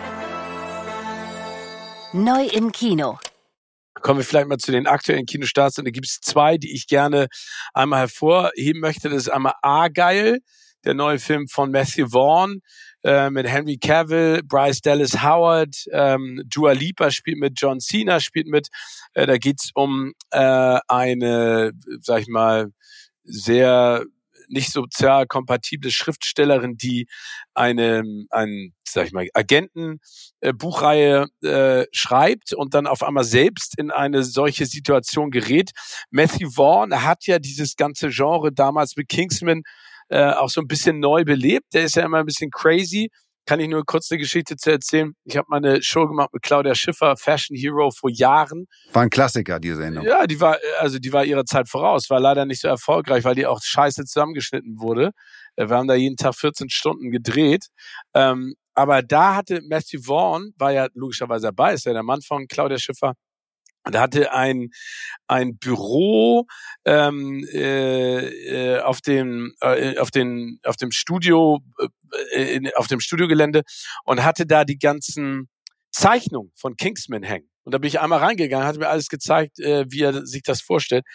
Neu 2.14 2.46
im 2.46 2.72
Kino. 2.72 3.18
Kommen 4.02 4.20
wir 4.20 4.26
vielleicht 4.26 4.48
mal 4.48 4.58
zu 4.58 4.72
den 4.72 4.88
aktuellen 4.88 5.26
Kinostarts. 5.26 5.78
Und 5.78 5.86
da 5.86 5.92
gibt 5.92 6.08
es 6.08 6.20
zwei, 6.22 6.58
die 6.58 6.74
ich 6.74 6.88
gerne 6.88 7.28
einmal 7.74 8.00
hervorheben 8.02 8.82
möchte. 8.82 9.10
Das 9.10 9.18
ist 9.24 9.30
einmal 9.30 9.54
Argyle, 9.62 10.40
der 10.84 10.94
neue 10.94 11.20
Film 11.20 11.48
von 11.48 11.72
Matthew 11.72 12.10
Vaughn. 12.10 12.62
äh, 13.04 13.30
mit 13.30 13.48
Henry 13.48 13.78
Cavill, 13.78 14.42
Bryce 14.44 14.82
Dallas 14.82 15.22
Howard, 15.22 15.76
ähm, 15.92 16.42
Dua 16.46 16.72
Lipa 16.72 17.12
spielt 17.12 17.38
mit, 17.38 17.54
John 17.60 17.80
Cena 17.80 18.20
spielt 18.20 18.48
mit. 18.48 18.70
Äh, 19.14 19.28
da 19.28 19.38
geht's 19.38 19.72
um 19.74 20.14
äh, 20.32 20.80
eine, 20.88 21.72
sag 22.02 22.22
ich 22.22 22.28
mal, 22.28 22.72
sehr 23.24 24.06
nicht 24.48 24.72
sozial 24.72 25.28
kompatible 25.28 25.92
Schriftstellerin, 25.92 26.78
die 26.78 27.08
eine, 27.54 28.04
ein, 28.30 28.74
sag 28.88 29.08
ich 29.08 29.14
mal, 29.14 29.28
Agenten-Buchreihe 29.34 31.28
äh, 31.44 31.86
schreibt 31.92 32.54
und 32.54 32.74
dann 32.74 32.88
auf 32.88 33.04
einmal 33.04 33.24
selbst 33.24 33.78
in 33.78 33.92
eine 33.92 34.24
solche 34.24 34.66
Situation 34.66 35.32
gerät. 35.32 35.72
Matthew 36.12 36.52
Vaughn 36.52 37.04
hat 37.04 37.26
ja 37.26 37.40
dieses 37.40 37.76
ganze 37.76 38.10
Genre 38.10 38.52
damals 38.52 38.96
mit 38.96 39.10
Kingsman 39.10 39.64
äh, 40.10 40.32
auch 40.34 40.50
so 40.50 40.62
ein 40.62 40.68
bisschen 40.68 41.00
neu 41.00 41.24
belebt. 41.24 41.74
Der 41.74 41.84
ist 41.84 41.96
ja 41.96 42.04
immer 42.04 42.20
ein 42.20 42.26
bisschen 42.26 42.52
crazy 42.52 43.10
kann 43.46 43.60
ich 43.60 43.68
nur 43.68 43.84
kurz 43.86 44.12
eine 44.12 44.20
Geschichte 44.20 44.56
zu 44.56 44.72
erzählen. 44.72 45.14
Ich 45.26 45.38
habe 45.38 45.48
mal 45.50 45.58
eine 45.58 45.82
Show 45.82 46.08
gemacht 46.08 46.30
mit 46.34 46.44
Claudia 46.44 46.76
Schiffer, 46.76 47.16
Fashion 47.18 47.58
Hero 47.58 47.92
vor 47.92 48.10
Jahren. 48.10 48.68
War 48.92 49.04
ein 49.04 49.10
Klassiker, 49.10 49.60
diese 49.60 49.78
Sendung. 49.78 50.06
Ja, 50.06 50.26
die 50.28 50.40
war, 50.40 50.58
also 50.80 51.00
die 51.00 51.12
war 51.12 51.26
ihrer 51.26 51.46
Zeit 51.46 51.70
voraus, 51.70 52.10
war 52.10 52.20
leider 52.20 52.46
nicht 52.46 52.62
so 52.62 52.68
erfolgreich, 52.68 53.24
weil 53.24 53.36
die 53.36 53.46
auch 53.46 53.62
scheiße 53.62 54.06
zusammengeschnitten 54.06 54.80
wurde. 54.80 55.12
Äh, 55.56 55.70
wir 55.70 55.78
haben 55.78 55.88
da 55.88 55.96
jeden 55.96 56.16
Tag 56.16 56.36
14 56.36 56.70
Stunden 56.70 57.12
gedreht. 57.12 57.68
Ähm, 58.14 58.56
aber 58.76 59.04
da 59.04 59.36
hatte 59.36 59.62
Matthew 59.70 60.02
Vaughn, 60.04 60.54
war 60.58 60.72
ja 60.72 60.88
logischerweise 60.94 61.48
dabei, 61.48 61.74
ist 61.74 61.86
ja 61.86 61.94
der 61.94 62.04
Mann 62.04 62.22
von 62.22 62.48
Claudia 62.48 62.80
Schiffer, 62.80 63.14
und 63.86 63.96
er 63.96 64.02
hatte 64.02 64.34
ein 64.34 64.70
ein 65.28 65.58
Büro 65.58 66.46
ähm, 66.86 67.46
äh, 67.52 68.76
äh, 68.76 68.80
auf 68.80 69.02
dem 69.02 69.54
äh, 69.62 69.98
auf 69.98 70.12
den 70.12 70.60
auf 70.64 70.76
dem 70.78 70.92
Studio 70.92 71.60
äh, 72.34 72.56
in, 72.56 72.70
auf 72.76 72.88
dem 72.88 73.00
Studiogelände 73.00 73.64
und 74.06 74.24
hatte 74.24 74.46
da 74.46 74.66
die 74.66 74.80
ganzen 74.80 75.50
Zeichnungen 75.92 76.52
von 76.56 76.76
Kingsman 76.76 77.24
hängen. 77.24 77.50
Und 77.66 77.74
da 77.74 77.78
bin 77.78 77.88
ich 77.88 78.02
einmal 78.02 78.20
reingegangen, 78.20 78.68
hatte 78.68 78.80
mir 78.80 78.90
alles 78.90 79.08
gezeigt, 79.08 79.60
äh, 79.60 79.86
wie 79.90 80.02
er 80.02 80.26
sich 80.26 80.44
das 80.44 80.62
vorstellt. 80.62 81.06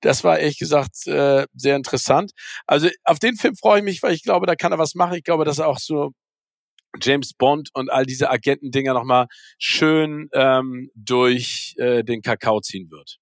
Das 0.00 0.22
war 0.22 0.38
ehrlich 0.38 0.58
gesagt 0.58 1.06
äh, 1.06 1.46
sehr 1.54 1.76
interessant. 1.76 2.32
Also 2.66 2.88
auf 3.04 3.18
den 3.18 3.36
Film 3.36 3.56
freue 3.56 3.78
ich 3.78 3.84
mich, 3.84 4.02
weil 4.02 4.12
ich 4.12 4.22
glaube, 4.22 4.46
da 4.46 4.54
kann 4.54 4.72
er 4.72 4.78
was 4.78 4.94
machen. 4.94 5.16
Ich 5.16 5.24
glaube, 5.24 5.44
dass 5.44 5.58
er 5.58 5.66
auch 5.68 5.78
so 5.78 6.12
James 7.00 7.32
Bond 7.34 7.70
und 7.74 7.90
all 7.90 8.06
diese 8.06 8.30
Agentendinger 8.30 8.94
nochmal 8.94 9.26
schön 9.58 10.28
ähm, 10.32 10.90
durch 10.94 11.74
äh, 11.78 12.02
den 12.02 12.22
Kakao 12.22 12.60
ziehen 12.60 12.90
wird. 12.90 13.18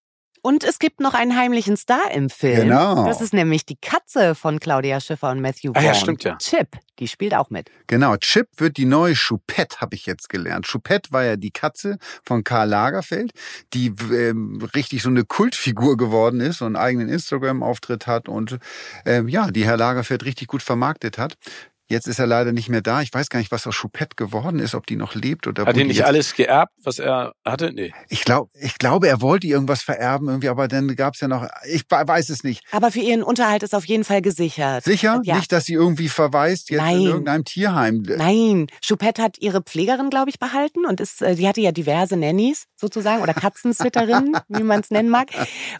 Und 0.46 0.62
es 0.62 0.78
gibt 0.78 1.00
noch 1.00 1.14
einen 1.14 1.38
heimlichen 1.38 1.78
Star 1.78 2.10
im 2.12 2.28
Film. 2.28 2.68
Genau. 2.68 3.06
Das 3.06 3.22
ist 3.22 3.32
nämlich 3.32 3.64
die 3.64 3.78
Katze 3.80 4.34
von 4.34 4.60
Claudia 4.60 5.00
Schiffer 5.00 5.30
und 5.30 5.40
Matthew 5.40 5.72
Vaughn. 5.72 5.82
Ah 5.82 5.86
ja, 5.86 5.94
stimmt 5.94 6.22
ja. 6.22 6.36
Chip, 6.36 6.76
die 6.98 7.08
spielt 7.08 7.32
auch 7.34 7.48
mit. 7.48 7.70
Genau, 7.86 8.14
Chip 8.18 8.48
wird 8.58 8.76
die 8.76 8.84
neue 8.84 9.14
Choupette, 9.14 9.80
habe 9.80 9.94
ich 9.94 10.04
jetzt 10.04 10.28
gelernt. 10.28 10.68
Choupette 10.70 11.12
war 11.12 11.24
ja 11.24 11.36
die 11.36 11.50
Katze 11.50 11.96
von 12.26 12.44
Karl 12.44 12.68
Lagerfeld, 12.68 13.32
die 13.72 13.86
ähm, 14.12 14.60
richtig 14.74 15.02
so 15.02 15.08
eine 15.08 15.24
Kultfigur 15.24 15.96
geworden 15.96 16.40
ist 16.40 16.60
und 16.60 16.76
einen 16.76 16.76
eigenen 16.76 17.08
Instagram-Auftritt 17.08 18.06
hat 18.06 18.28
und 18.28 18.58
ähm, 19.06 19.28
ja, 19.28 19.50
die 19.50 19.64
Herr 19.64 19.78
Lagerfeld 19.78 20.26
richtig 20.26 20.48
gut 20.48 20.62
vermarktet 20.62 21.16
hat. 21.16 21.38
Jetzt 21.86 22.08
ist 22.08 22.18
er 22.18 22.26
leider 22.26 22.52
nicht 22.52 22.70
mehr 22.70 22.80
da. 22.80 23.02
Ich 23.02 23.12
weiß 23.12 23.28
gar 23.28 23.38
nicht, 23.38 23.52
was 23.52 23.66
aus 23.66 23.80
Choupette 23.80 24.16
geworden 24.16 24.58
ist, 24.58 24.74
ob 24.74 24.86
die 24.86 24.96
noch 24.96 25.14
lebt 25.14 25.46
oder 25.46 25.62
Hat 25.62 25.74
wo 25.74 25.78
er 25.78 25.82
die 25.82 25.88
nicht 25.88 26.04
alles 26.04 26.34
geerbt, 26.34 26.72
was 26.82 26.98
er 26.98 27.34
hatte? 27.44 27.72
Nee. 27.72 27.92
Ich 28.08 28.24
glaube, 28.24 28.50
ich 28.58 28.78
glaube, 28.78 29.08
er 29.08 29.20
wollte 29.20 29.46
irgendwas 29.46 29.82
vererben 29.82 30.28
irgendwie, 30.28 30.48
aber 30.48 30.66
dann 30.66 30.94
gab's 30.96 31.20
ja 31.20 31.28
noch. 31.28 31.46
Ich 31.70 31.84
weiß 31.90 32.30
es 32.30 32.42
nicht. 32.42 32.64
Aber 32.72 32.90
für 32.90 33.00
ihren 33.00 33.22
Unterhalt 33.22 33.62
ist 33.62 33.74
auf 33.74 33.84
jeden 33.84 34.04
Fall 34.04 34.22
gesichert. 34.22 34.84
Sicher? 34.84 35.20
Ja. 35.24 35.36
Nicht, 35.36 35.52
dass 35.52 35.66
sie 35.66 35.74
irgendwie 35.74 36.08
verweist 36.08 36.70
jetzt 36.70 36.80
Nein. 36.80 37.00
in 37.00 37.06
irgendeinem 37.06 37.44
Tierheim. 37.44 38.02
Nein, 38.06 38.66
Choupette 38.86 39.22
hat 39.22 39.38
ihre 39.38 39.60
Pflegerin, 39.60 40.08
glaube 40.08 40.30
ich, 40.30 40.38
behalten 40.38 40.86
und 40.86 41.00
ist, 41.00 41.20
äh, 41.20 41.34
die 41.34 41.46
hatte 41.46 41.60
ja 41.60 41.72
diverse 41.72 42.16
Nannies 42.16 42.64
sozusagen 42.76 43.22
oder 43.22 43.34
Katzensitterinnen, 43.34 44.36
wie 44.48 44.62
man 44.62 44.80
es 44.80 44.90
nennen 44.90 45.10
mag. 45.10 45.28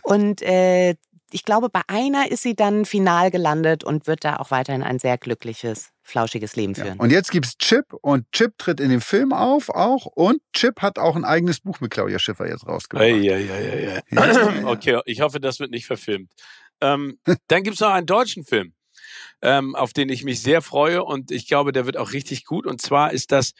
Und 0.02 0.42
äh, 0.42 0.96
ich 1.34 1.44
glaube, 1.44 1.68
bei 1.68 1.80
einer 1.88 2.30
ist 2.30 2.42
sie 2.42 2.54
dann 2.54 2.84
final 2.84 3.32
gelandet 3.32 3.82
und 3.82 4.06
wird 4.06 4.24
da 4.24 4.36
auch 4.36 4.52
weiterhin 4.52 4.84
ein 4.84 5.00
sehr 5.00 5.18
glückliches, 5.18 5.88
flauschiges 6.04 6.54
Leben 6.54 6.74
Ja. 6.74 6.84
führen. 6.84 7.00
Und 7.00 7.10
jetzt 7.10 7.30
gibt's 7.32 7.56
Chip 7.58 7.92
und 8.02 8.30
Chip 8.30 8.56
tritt 8.58 8.78
in 8.78 8.90
dem 8.90 9.00
Film 9.00 9.32
auf 9.32 9.70
auch 9.70 10.06
und 10.06 10.40
Chip 10.52 10.80
hat 10.82 10.98
auch 10.98 11.16
ein 11.16 11.24
eigenes 11.24 11.60
Buch 11.60 11.80
mit 11.80 11.90
Claudia 11.90 12.18
Schiffer 12.18 12.46
jetzt 12.46 12.66
rausgebracht. 12.66 13.06
Ei, 13.08 13.32
ei, 13.32 13.50
ei, 13.50 13.72
ei. 13.72 14.02
Ja, 14.10 14.26
ja, 14.26 14.50
ja. 14.60 14.66
Okay, 14.66 15.00
ich 15.06 15.20
hoffe, 15.22 15.40
das 15.40 15.58
wird 15.60 15.70
nicht 15.70 15.86
verfilmt. 15.86 16.30
Ähm, 16.80 17.18
dann 17.48 17.62
gibt's 17.64 17.80
noch 17.80 17.90
einen 17.90 18.06
deutschen 18.06 18.44
Film, 18.44 18.74
ähm, 19.42 19.74
auf 19.74 19.92
den 19.92 20.08
ich 20.10 20.22
mich 20.24 20.42
sehr 20.42 20.62
freue 20.62 21.02
und 21.02 21.30
ich 21.30 21.48
glaube, 21.48 21.72
der 21.72 21.86
wird 21.86 21.96
auch 21.96 22.12
richtig 22.12 22.44
gut. 22.44 22.66
Und 22.66 22.80
zwar 22.80 23.12
ist 23.12 23.32
das 23.32 23.52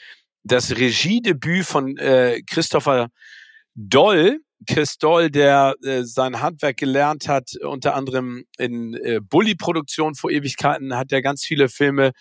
das 0.45 0.76
Regiedebüt 0.76 1.64
von 1.64 1.97
äh, 1.97 2.42
Christopher 2.47 3.09
Doll. 3.74 4.40
Chris 4.67 4.99
Doll, 4.99 5.31
der 5.31 5.75
äh, 5.83 6.05
sein 6.05 6.41
Handwerk 6.41 6.77
gelernt 6.77 7.29
hat, 7.29 7.53
unter 7.62 7.95
anderem 7.95 8.45
in 8.59 8.95
äh, 8.95 9.21
Bully-Produktion 9.21 10.15
vor 10.15 10.31
Ewigkeiten, 10.31 10.97
hat 10.97 11.12
er 11.12 11.23
ganz 11.23 11.45
viele 11.45 11.69
Filme 11.69 12.12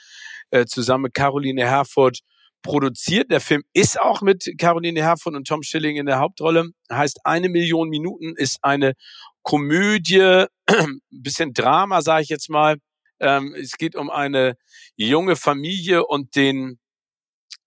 äh, 0.52 0.66
zusammen 0.66 1.04
mit 1.04 1.14
Caroline 1.14 1.66
Herfurth 1.66 2.20
produziert. 2.62 3.30
Der 3.30 3.42
Film 3.42 3.64
ist 3.74 4.00
auch 4.00 4.22
mit 4.22 4.56
Caroline 4.58 5.02
Herfurth 5.02 5.36
und 5.36 5.48
Tom 5.48 5.64
Schilling 5.64 5.98
in 5.98 6.06
der 6.06 6.20
Hauptrolle. 6.20 6.70
Heißt 6.92 7.20
eine 7.26 7.50
Million 7.50 7.90
Minuten, 7.90 8.36
ist 8.36 8.60
eine 8.64 8.94
Komödie, 9.44 10.46
ein 10.68 11.02
bisschen 11.12 11.54
Drama, 11.54 12.02
sage 12.02 12.24
ich 12.24 12.30
jetzt 12.30 12.50
mal. 12.50 12.78
Ähm, 13.20 13.54
es 13.60 13.78
geht 13.78 13.96
um 13.96 14.10
eine 14.10 14.56
junge 14.96 15.36
Familie 15.36 16.06
und 16.06 16.36
den 16.36 16.80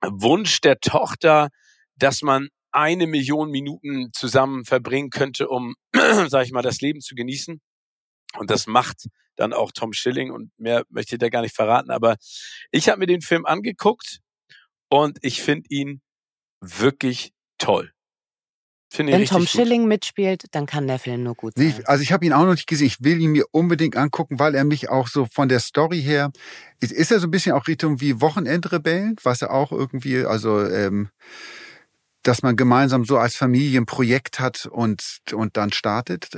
Wunsch 0.02 0.60
der 0.60 0.80
Tochter, 0.80 1.48
dass 1.96 2.22
man 2.22 2.48
eine 2.76 3.06
Million 3.06 3.50
Minuten 3.50 4.10
zusammen 4.12 4.64
verbringen 4.64 5.10
könnte, 5.10 5.48
um, 5.48 5.74
sage 6.28 6.44
ich 6.44 6.52
mal, 6.52 6.62
das 6.62 6.80
Leben 6.80 7.00
zu 7.00 7.14
genießen. 7.14 7.60
Und 8.38 8.50
das 8.50 8.66
macht 8.66 9.06
dann 9.36 9.52
auch 9.52 9.72
Tom 9.72 9.92
Schilling 9.92 10.30
und 10.30 10.50
mehr 10.58 10.84
möchte 10.90 11.14
ich 11.16 11.18
da 11.18 11.28
gar 11.30 11.42
nicht 11.42 11.54
verraten. 11.56 11.90
Aber 11.90 12.16
ich 12.70 12.88
habe 12.88 12.98
mir 13.00 13.06
den 13.06 13.22
Film 13.22 13.46
angeguckt 13.46 14.18
und 14.90 15.18
ich 15.22 15.42
finde 15.42 15.66
ihn 15.70 16.00
wirklich 16.60 17.32
toll. 17.58 17.92
Finde 18.92 19.12
ihn 19.12 19.18
Wenn 19.20 19.26
Tom 19.26 19.40
gut. 19.40 19.48
Schilling 19.48 19.88
mitspielt, 19.88 20.44
dann 20.52 20.64
kann 20.66 20.86
der 20.86 20.98
Film 20.98 21.22
nur 21.22 21.34
gut 21.34 21.54
sein. 21.56 21.66
ich- 21.66 21.88
also 21.88 22.02
ich 22.02 22.12
habe 22.12 22.24
ihn 22.24 22.32
auch 22.32 22.44
noch 22.44 22.52
nicht 22.52 22.66
gesehen. 22.68 22.86
Ich 22.86 23.02
will 23.02 23.20
ihn 23.20 23.32
mir 23.32 23.44
unbedingt 23.52 23.96
angucken, 23.96 24.38
weil 24.38 24.54
er 24.54 24.64
mich 24.64 24.88
auch 24.88 25.08
so 25.08 25.26
von 25.26 25.48
der 25.48 25.60
Story 25.60 26.00
her 26.02 26.30
ist, 26.80 26.92
ist 26.92 27.10
er 27.10 27.20
so 27.20 27.26
ein 27.26 27.30
bisschen 27.30 27.52
auch 27.52 27.66
Richtung 27.66 28.00
wie 28.00 28.20
Wochenendrebellen, 28.20 29.16
was 29.22 29.42
er 29.42 29.52
auch 29.52 29.72
irgendwie, 29.72 30.24
also 30.24 30.62
ähm, 30.64 31.08
dass 32.26 32.42
man 32.42 32.56
gemeinsam 32.56 33.04
so 33.04 33.18
als 33.18 33.36
Familie 33.36 33.80
ein 33.80 33.86
Projekt 33.86 34.40
hat 34.40 34.66
und 34.66 35.20
und 35.32 35.56
dann 35.56 35.72
startet. 35.72 36.30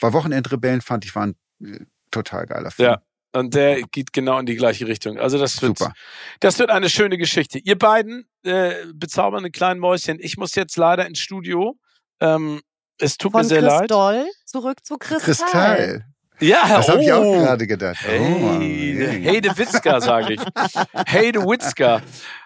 Weil 0.00 0.12
Wochenendrebellen 0.12 0.80
fand 0.80 1.04
ich 1.04 1.14
war 1.14 1.26
ein 1.26 1.36
äh, 1.62 1.80
total 2.10 2.46
geiler 2.46 2.70
Film. 2.70 2.90
Ja. 2.90 3.02
Und 3.34 3.54
der 3.54 3.82
geht 3.90 4.12
genau 4.12 4.38
in 4.38 4.46
die 4.46 4.56
gleiche 4.56 4.86
Richtung. 4.86 5.18
Also 5.18 5.38
das 5.38 5.62
wird, 5.62 5.78
Super. 5.78 5.94
das 6.40 6.58
wird 6.58 6.68
eine 6.68 6.90
schöne 6.90 7.16
Geschichte. 7.16 7.58
Ihr 7.58 7.78
beiden 7.78 8.26
äh, 8.44 8.74
bezaubernde 8.94 9.50
kleinen 9.50 9.80
Mäuschen. 9.80 10.18
Ich 10.20 10.36
muss 10.36 10.54
jetzt 10.54 10.76
leider 10.76 11.06
ins 11.06 11.18
Studio. 11.18 11.78
Ähm, 12.20 12.60
es 12.98 13.16
tut 13.16 13.32
mir 13.32 13.40
Von 13.40 13.48
sehr 13.48 13.60
Chris 13.60 13.72
leid. 13.72 13.90
Doll 13.90 14.26
zurück 14.44 14.84
zu 14.84 14.98
Kristall. 14.98 15.48
Kristall. 15.48 16.06
Ja, 16.40 16.68
Das 16.68 16.88
habe 16.88 17.02
ich 17.02 17.12
auch 17.12 17.24
oh. 17.24 17.32
gerade 17.38 17.66
gedacht. 17.66 17.98
Oh, 18.04 18.08
Hey, 18.10 18.96
hey. 18.98 19.22
hey 19.22 19.40
de 19.40 19.56
Witzka, 19.56 20.00
sage 20.00 20.34
ich. 20.34 20.40
Hey 21.06 21.32
de 21.32 21.42
Witzka. 21.42 22.02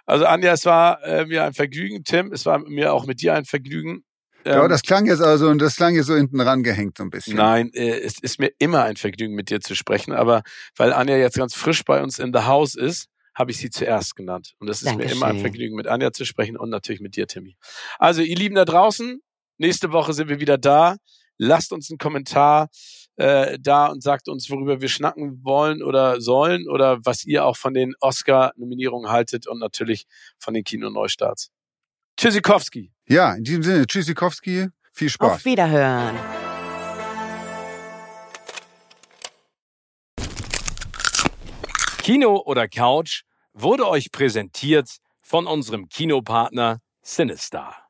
Also 0.06 0.24
Anja, 0.24 0.52
es 0.52 0.64
war 0.64 1.02
äh, 1.04 1.26
mir 1.26 1.44
ein 1.44 1.52
Vergnügen. 1.52 2.04
Tim, 2.04 2.32
es 2.32 2.46
war 2.46 2.58
mir 2.60 2.92
auch 2.92 3.06
mit 3.06 3.20
dir 3.20 3.34
ein 3.34 3.44
Vergnügen. 3.44 4.04
Ja, 4.44 4.62
Ähm, 4.62 4.68
das 4.68 4.82
klang 4.82 5.06
jetzt 5.06 5.20
also, 5.20 5.52
das 5.54 5.76
klang 5.76 5.94
jetzt 5.96 6.06
so 6.06 6.14
hinten 6.14 6.40
rangehängt 6.40 6.98
so 6.98 7.02
ein 7.02 7.10
bisschen. 7.10 7.36
Nein, 7.36 7.70
äh, 7.74 7.98
es 7.98 8.18
ist 8.20 8.38
mir 8.38 8.50
immer 8.58 8.84
ein 8.84 8.96
Vergnügen, 8.96 9.34
mit 9.34 9.50
dir 9.50 9.60
zu 9.60 9.74
sprechen. 9.74 10.12
Aber 10.12 10.42
weil 10.76 10.92
Anja 10.92 11.16
jetzt 11.16 11.36
ganz 11.36 11.54
frisch 11.54 11.84
bei 11.84 12.02
uns 12.02 12.18
in 12.20 12.32
the 12.32 12.40
house 12.40 12.76
ist, 12.76 13.08
habe 13.34 13.50
ich 13.50 13.58
sie 13.58 13.68
zuerst 13.70 14.16
genannt. 14.16 14.54
Und 14.60 14.70
es 14.70 14.82
ist 14.82 14.96
mir 14.96 15.02
immer 15.04 15.04
ein 15.04 15.10
Dankeschön. 15.20 15.40
Vergnügen, 15.40 15.76
mit 15.76 15.88
Anja 15.88 16.12
zu 16.12 16.24
sprechen 16.24 16.56
und 16.56 16.70
natürlich 16.70 17.00
mit 17.00 17.16
dir, 17.16 17.26
Timmy. 17.26 17.56
Also, 17.98 18.22
ihr 18.22 18.36
Lieben 18.36 18.54
da 18.54 18.64
draußen, 18.64 19.20
nächste 19.58 19.92
Woche 19.92 20.12
sind 20.14 20.28
wir 20.28 20.40
wieder 20.40 20.56
da. 20.56 20.96
Lasst 21.36 21.72
uns 21.72 21.90
einen 21.90 21.98
Kommentar 21.98 22.68
äh, 23.16 23.58
da 23.60 23.86
und 23.86 24.02
sagt 24.02 24.28
uns, 24.28 24.50
worüber 24.50 24.80
wir 24.80 24.88
schnacken 24.88 25.44
wollen 25.44 25.82
oder 25.82 26.20
sollen 26.20 26.68
oder 26.68 27.04
was 27.04 27.24
ihr 27.24 27.44
auch 27.44 27.56
von 27.56 27.74
den 27.74 27.94
Oscar-Nominierungen 28.00 29.10
haltet 29.10 29.46
und 29.46 29.58
natürlich 29.58 30.06
von 30.38 30.54
den 30.54 30.64
Kinoneustarts. 30.64 31.50
Tschüssikowski. 32.16 32.92
Ja, 33.08 33.34
in 33.34 33.44
diesem 33.44 33.62
Sinne, 33.62 33.86
Tschüssikowski, 33.86 34.68
viel 34.92 35.10
Spaß. 35.10 35.32
Auf 35.32 35.44
Wiederhören. 35.44 36.16
Kino 42.02 42.40
oder 42.44 42.68
Couch 42.68 43.22
wurde 43.52 43.88
euch 43.88 44.12
präsentiert 44.12 44.98
von 45.22 45.46
unserem 45.46 45.88
Kinopartner 45.88 46.80
Sinistar. 47.02 47.85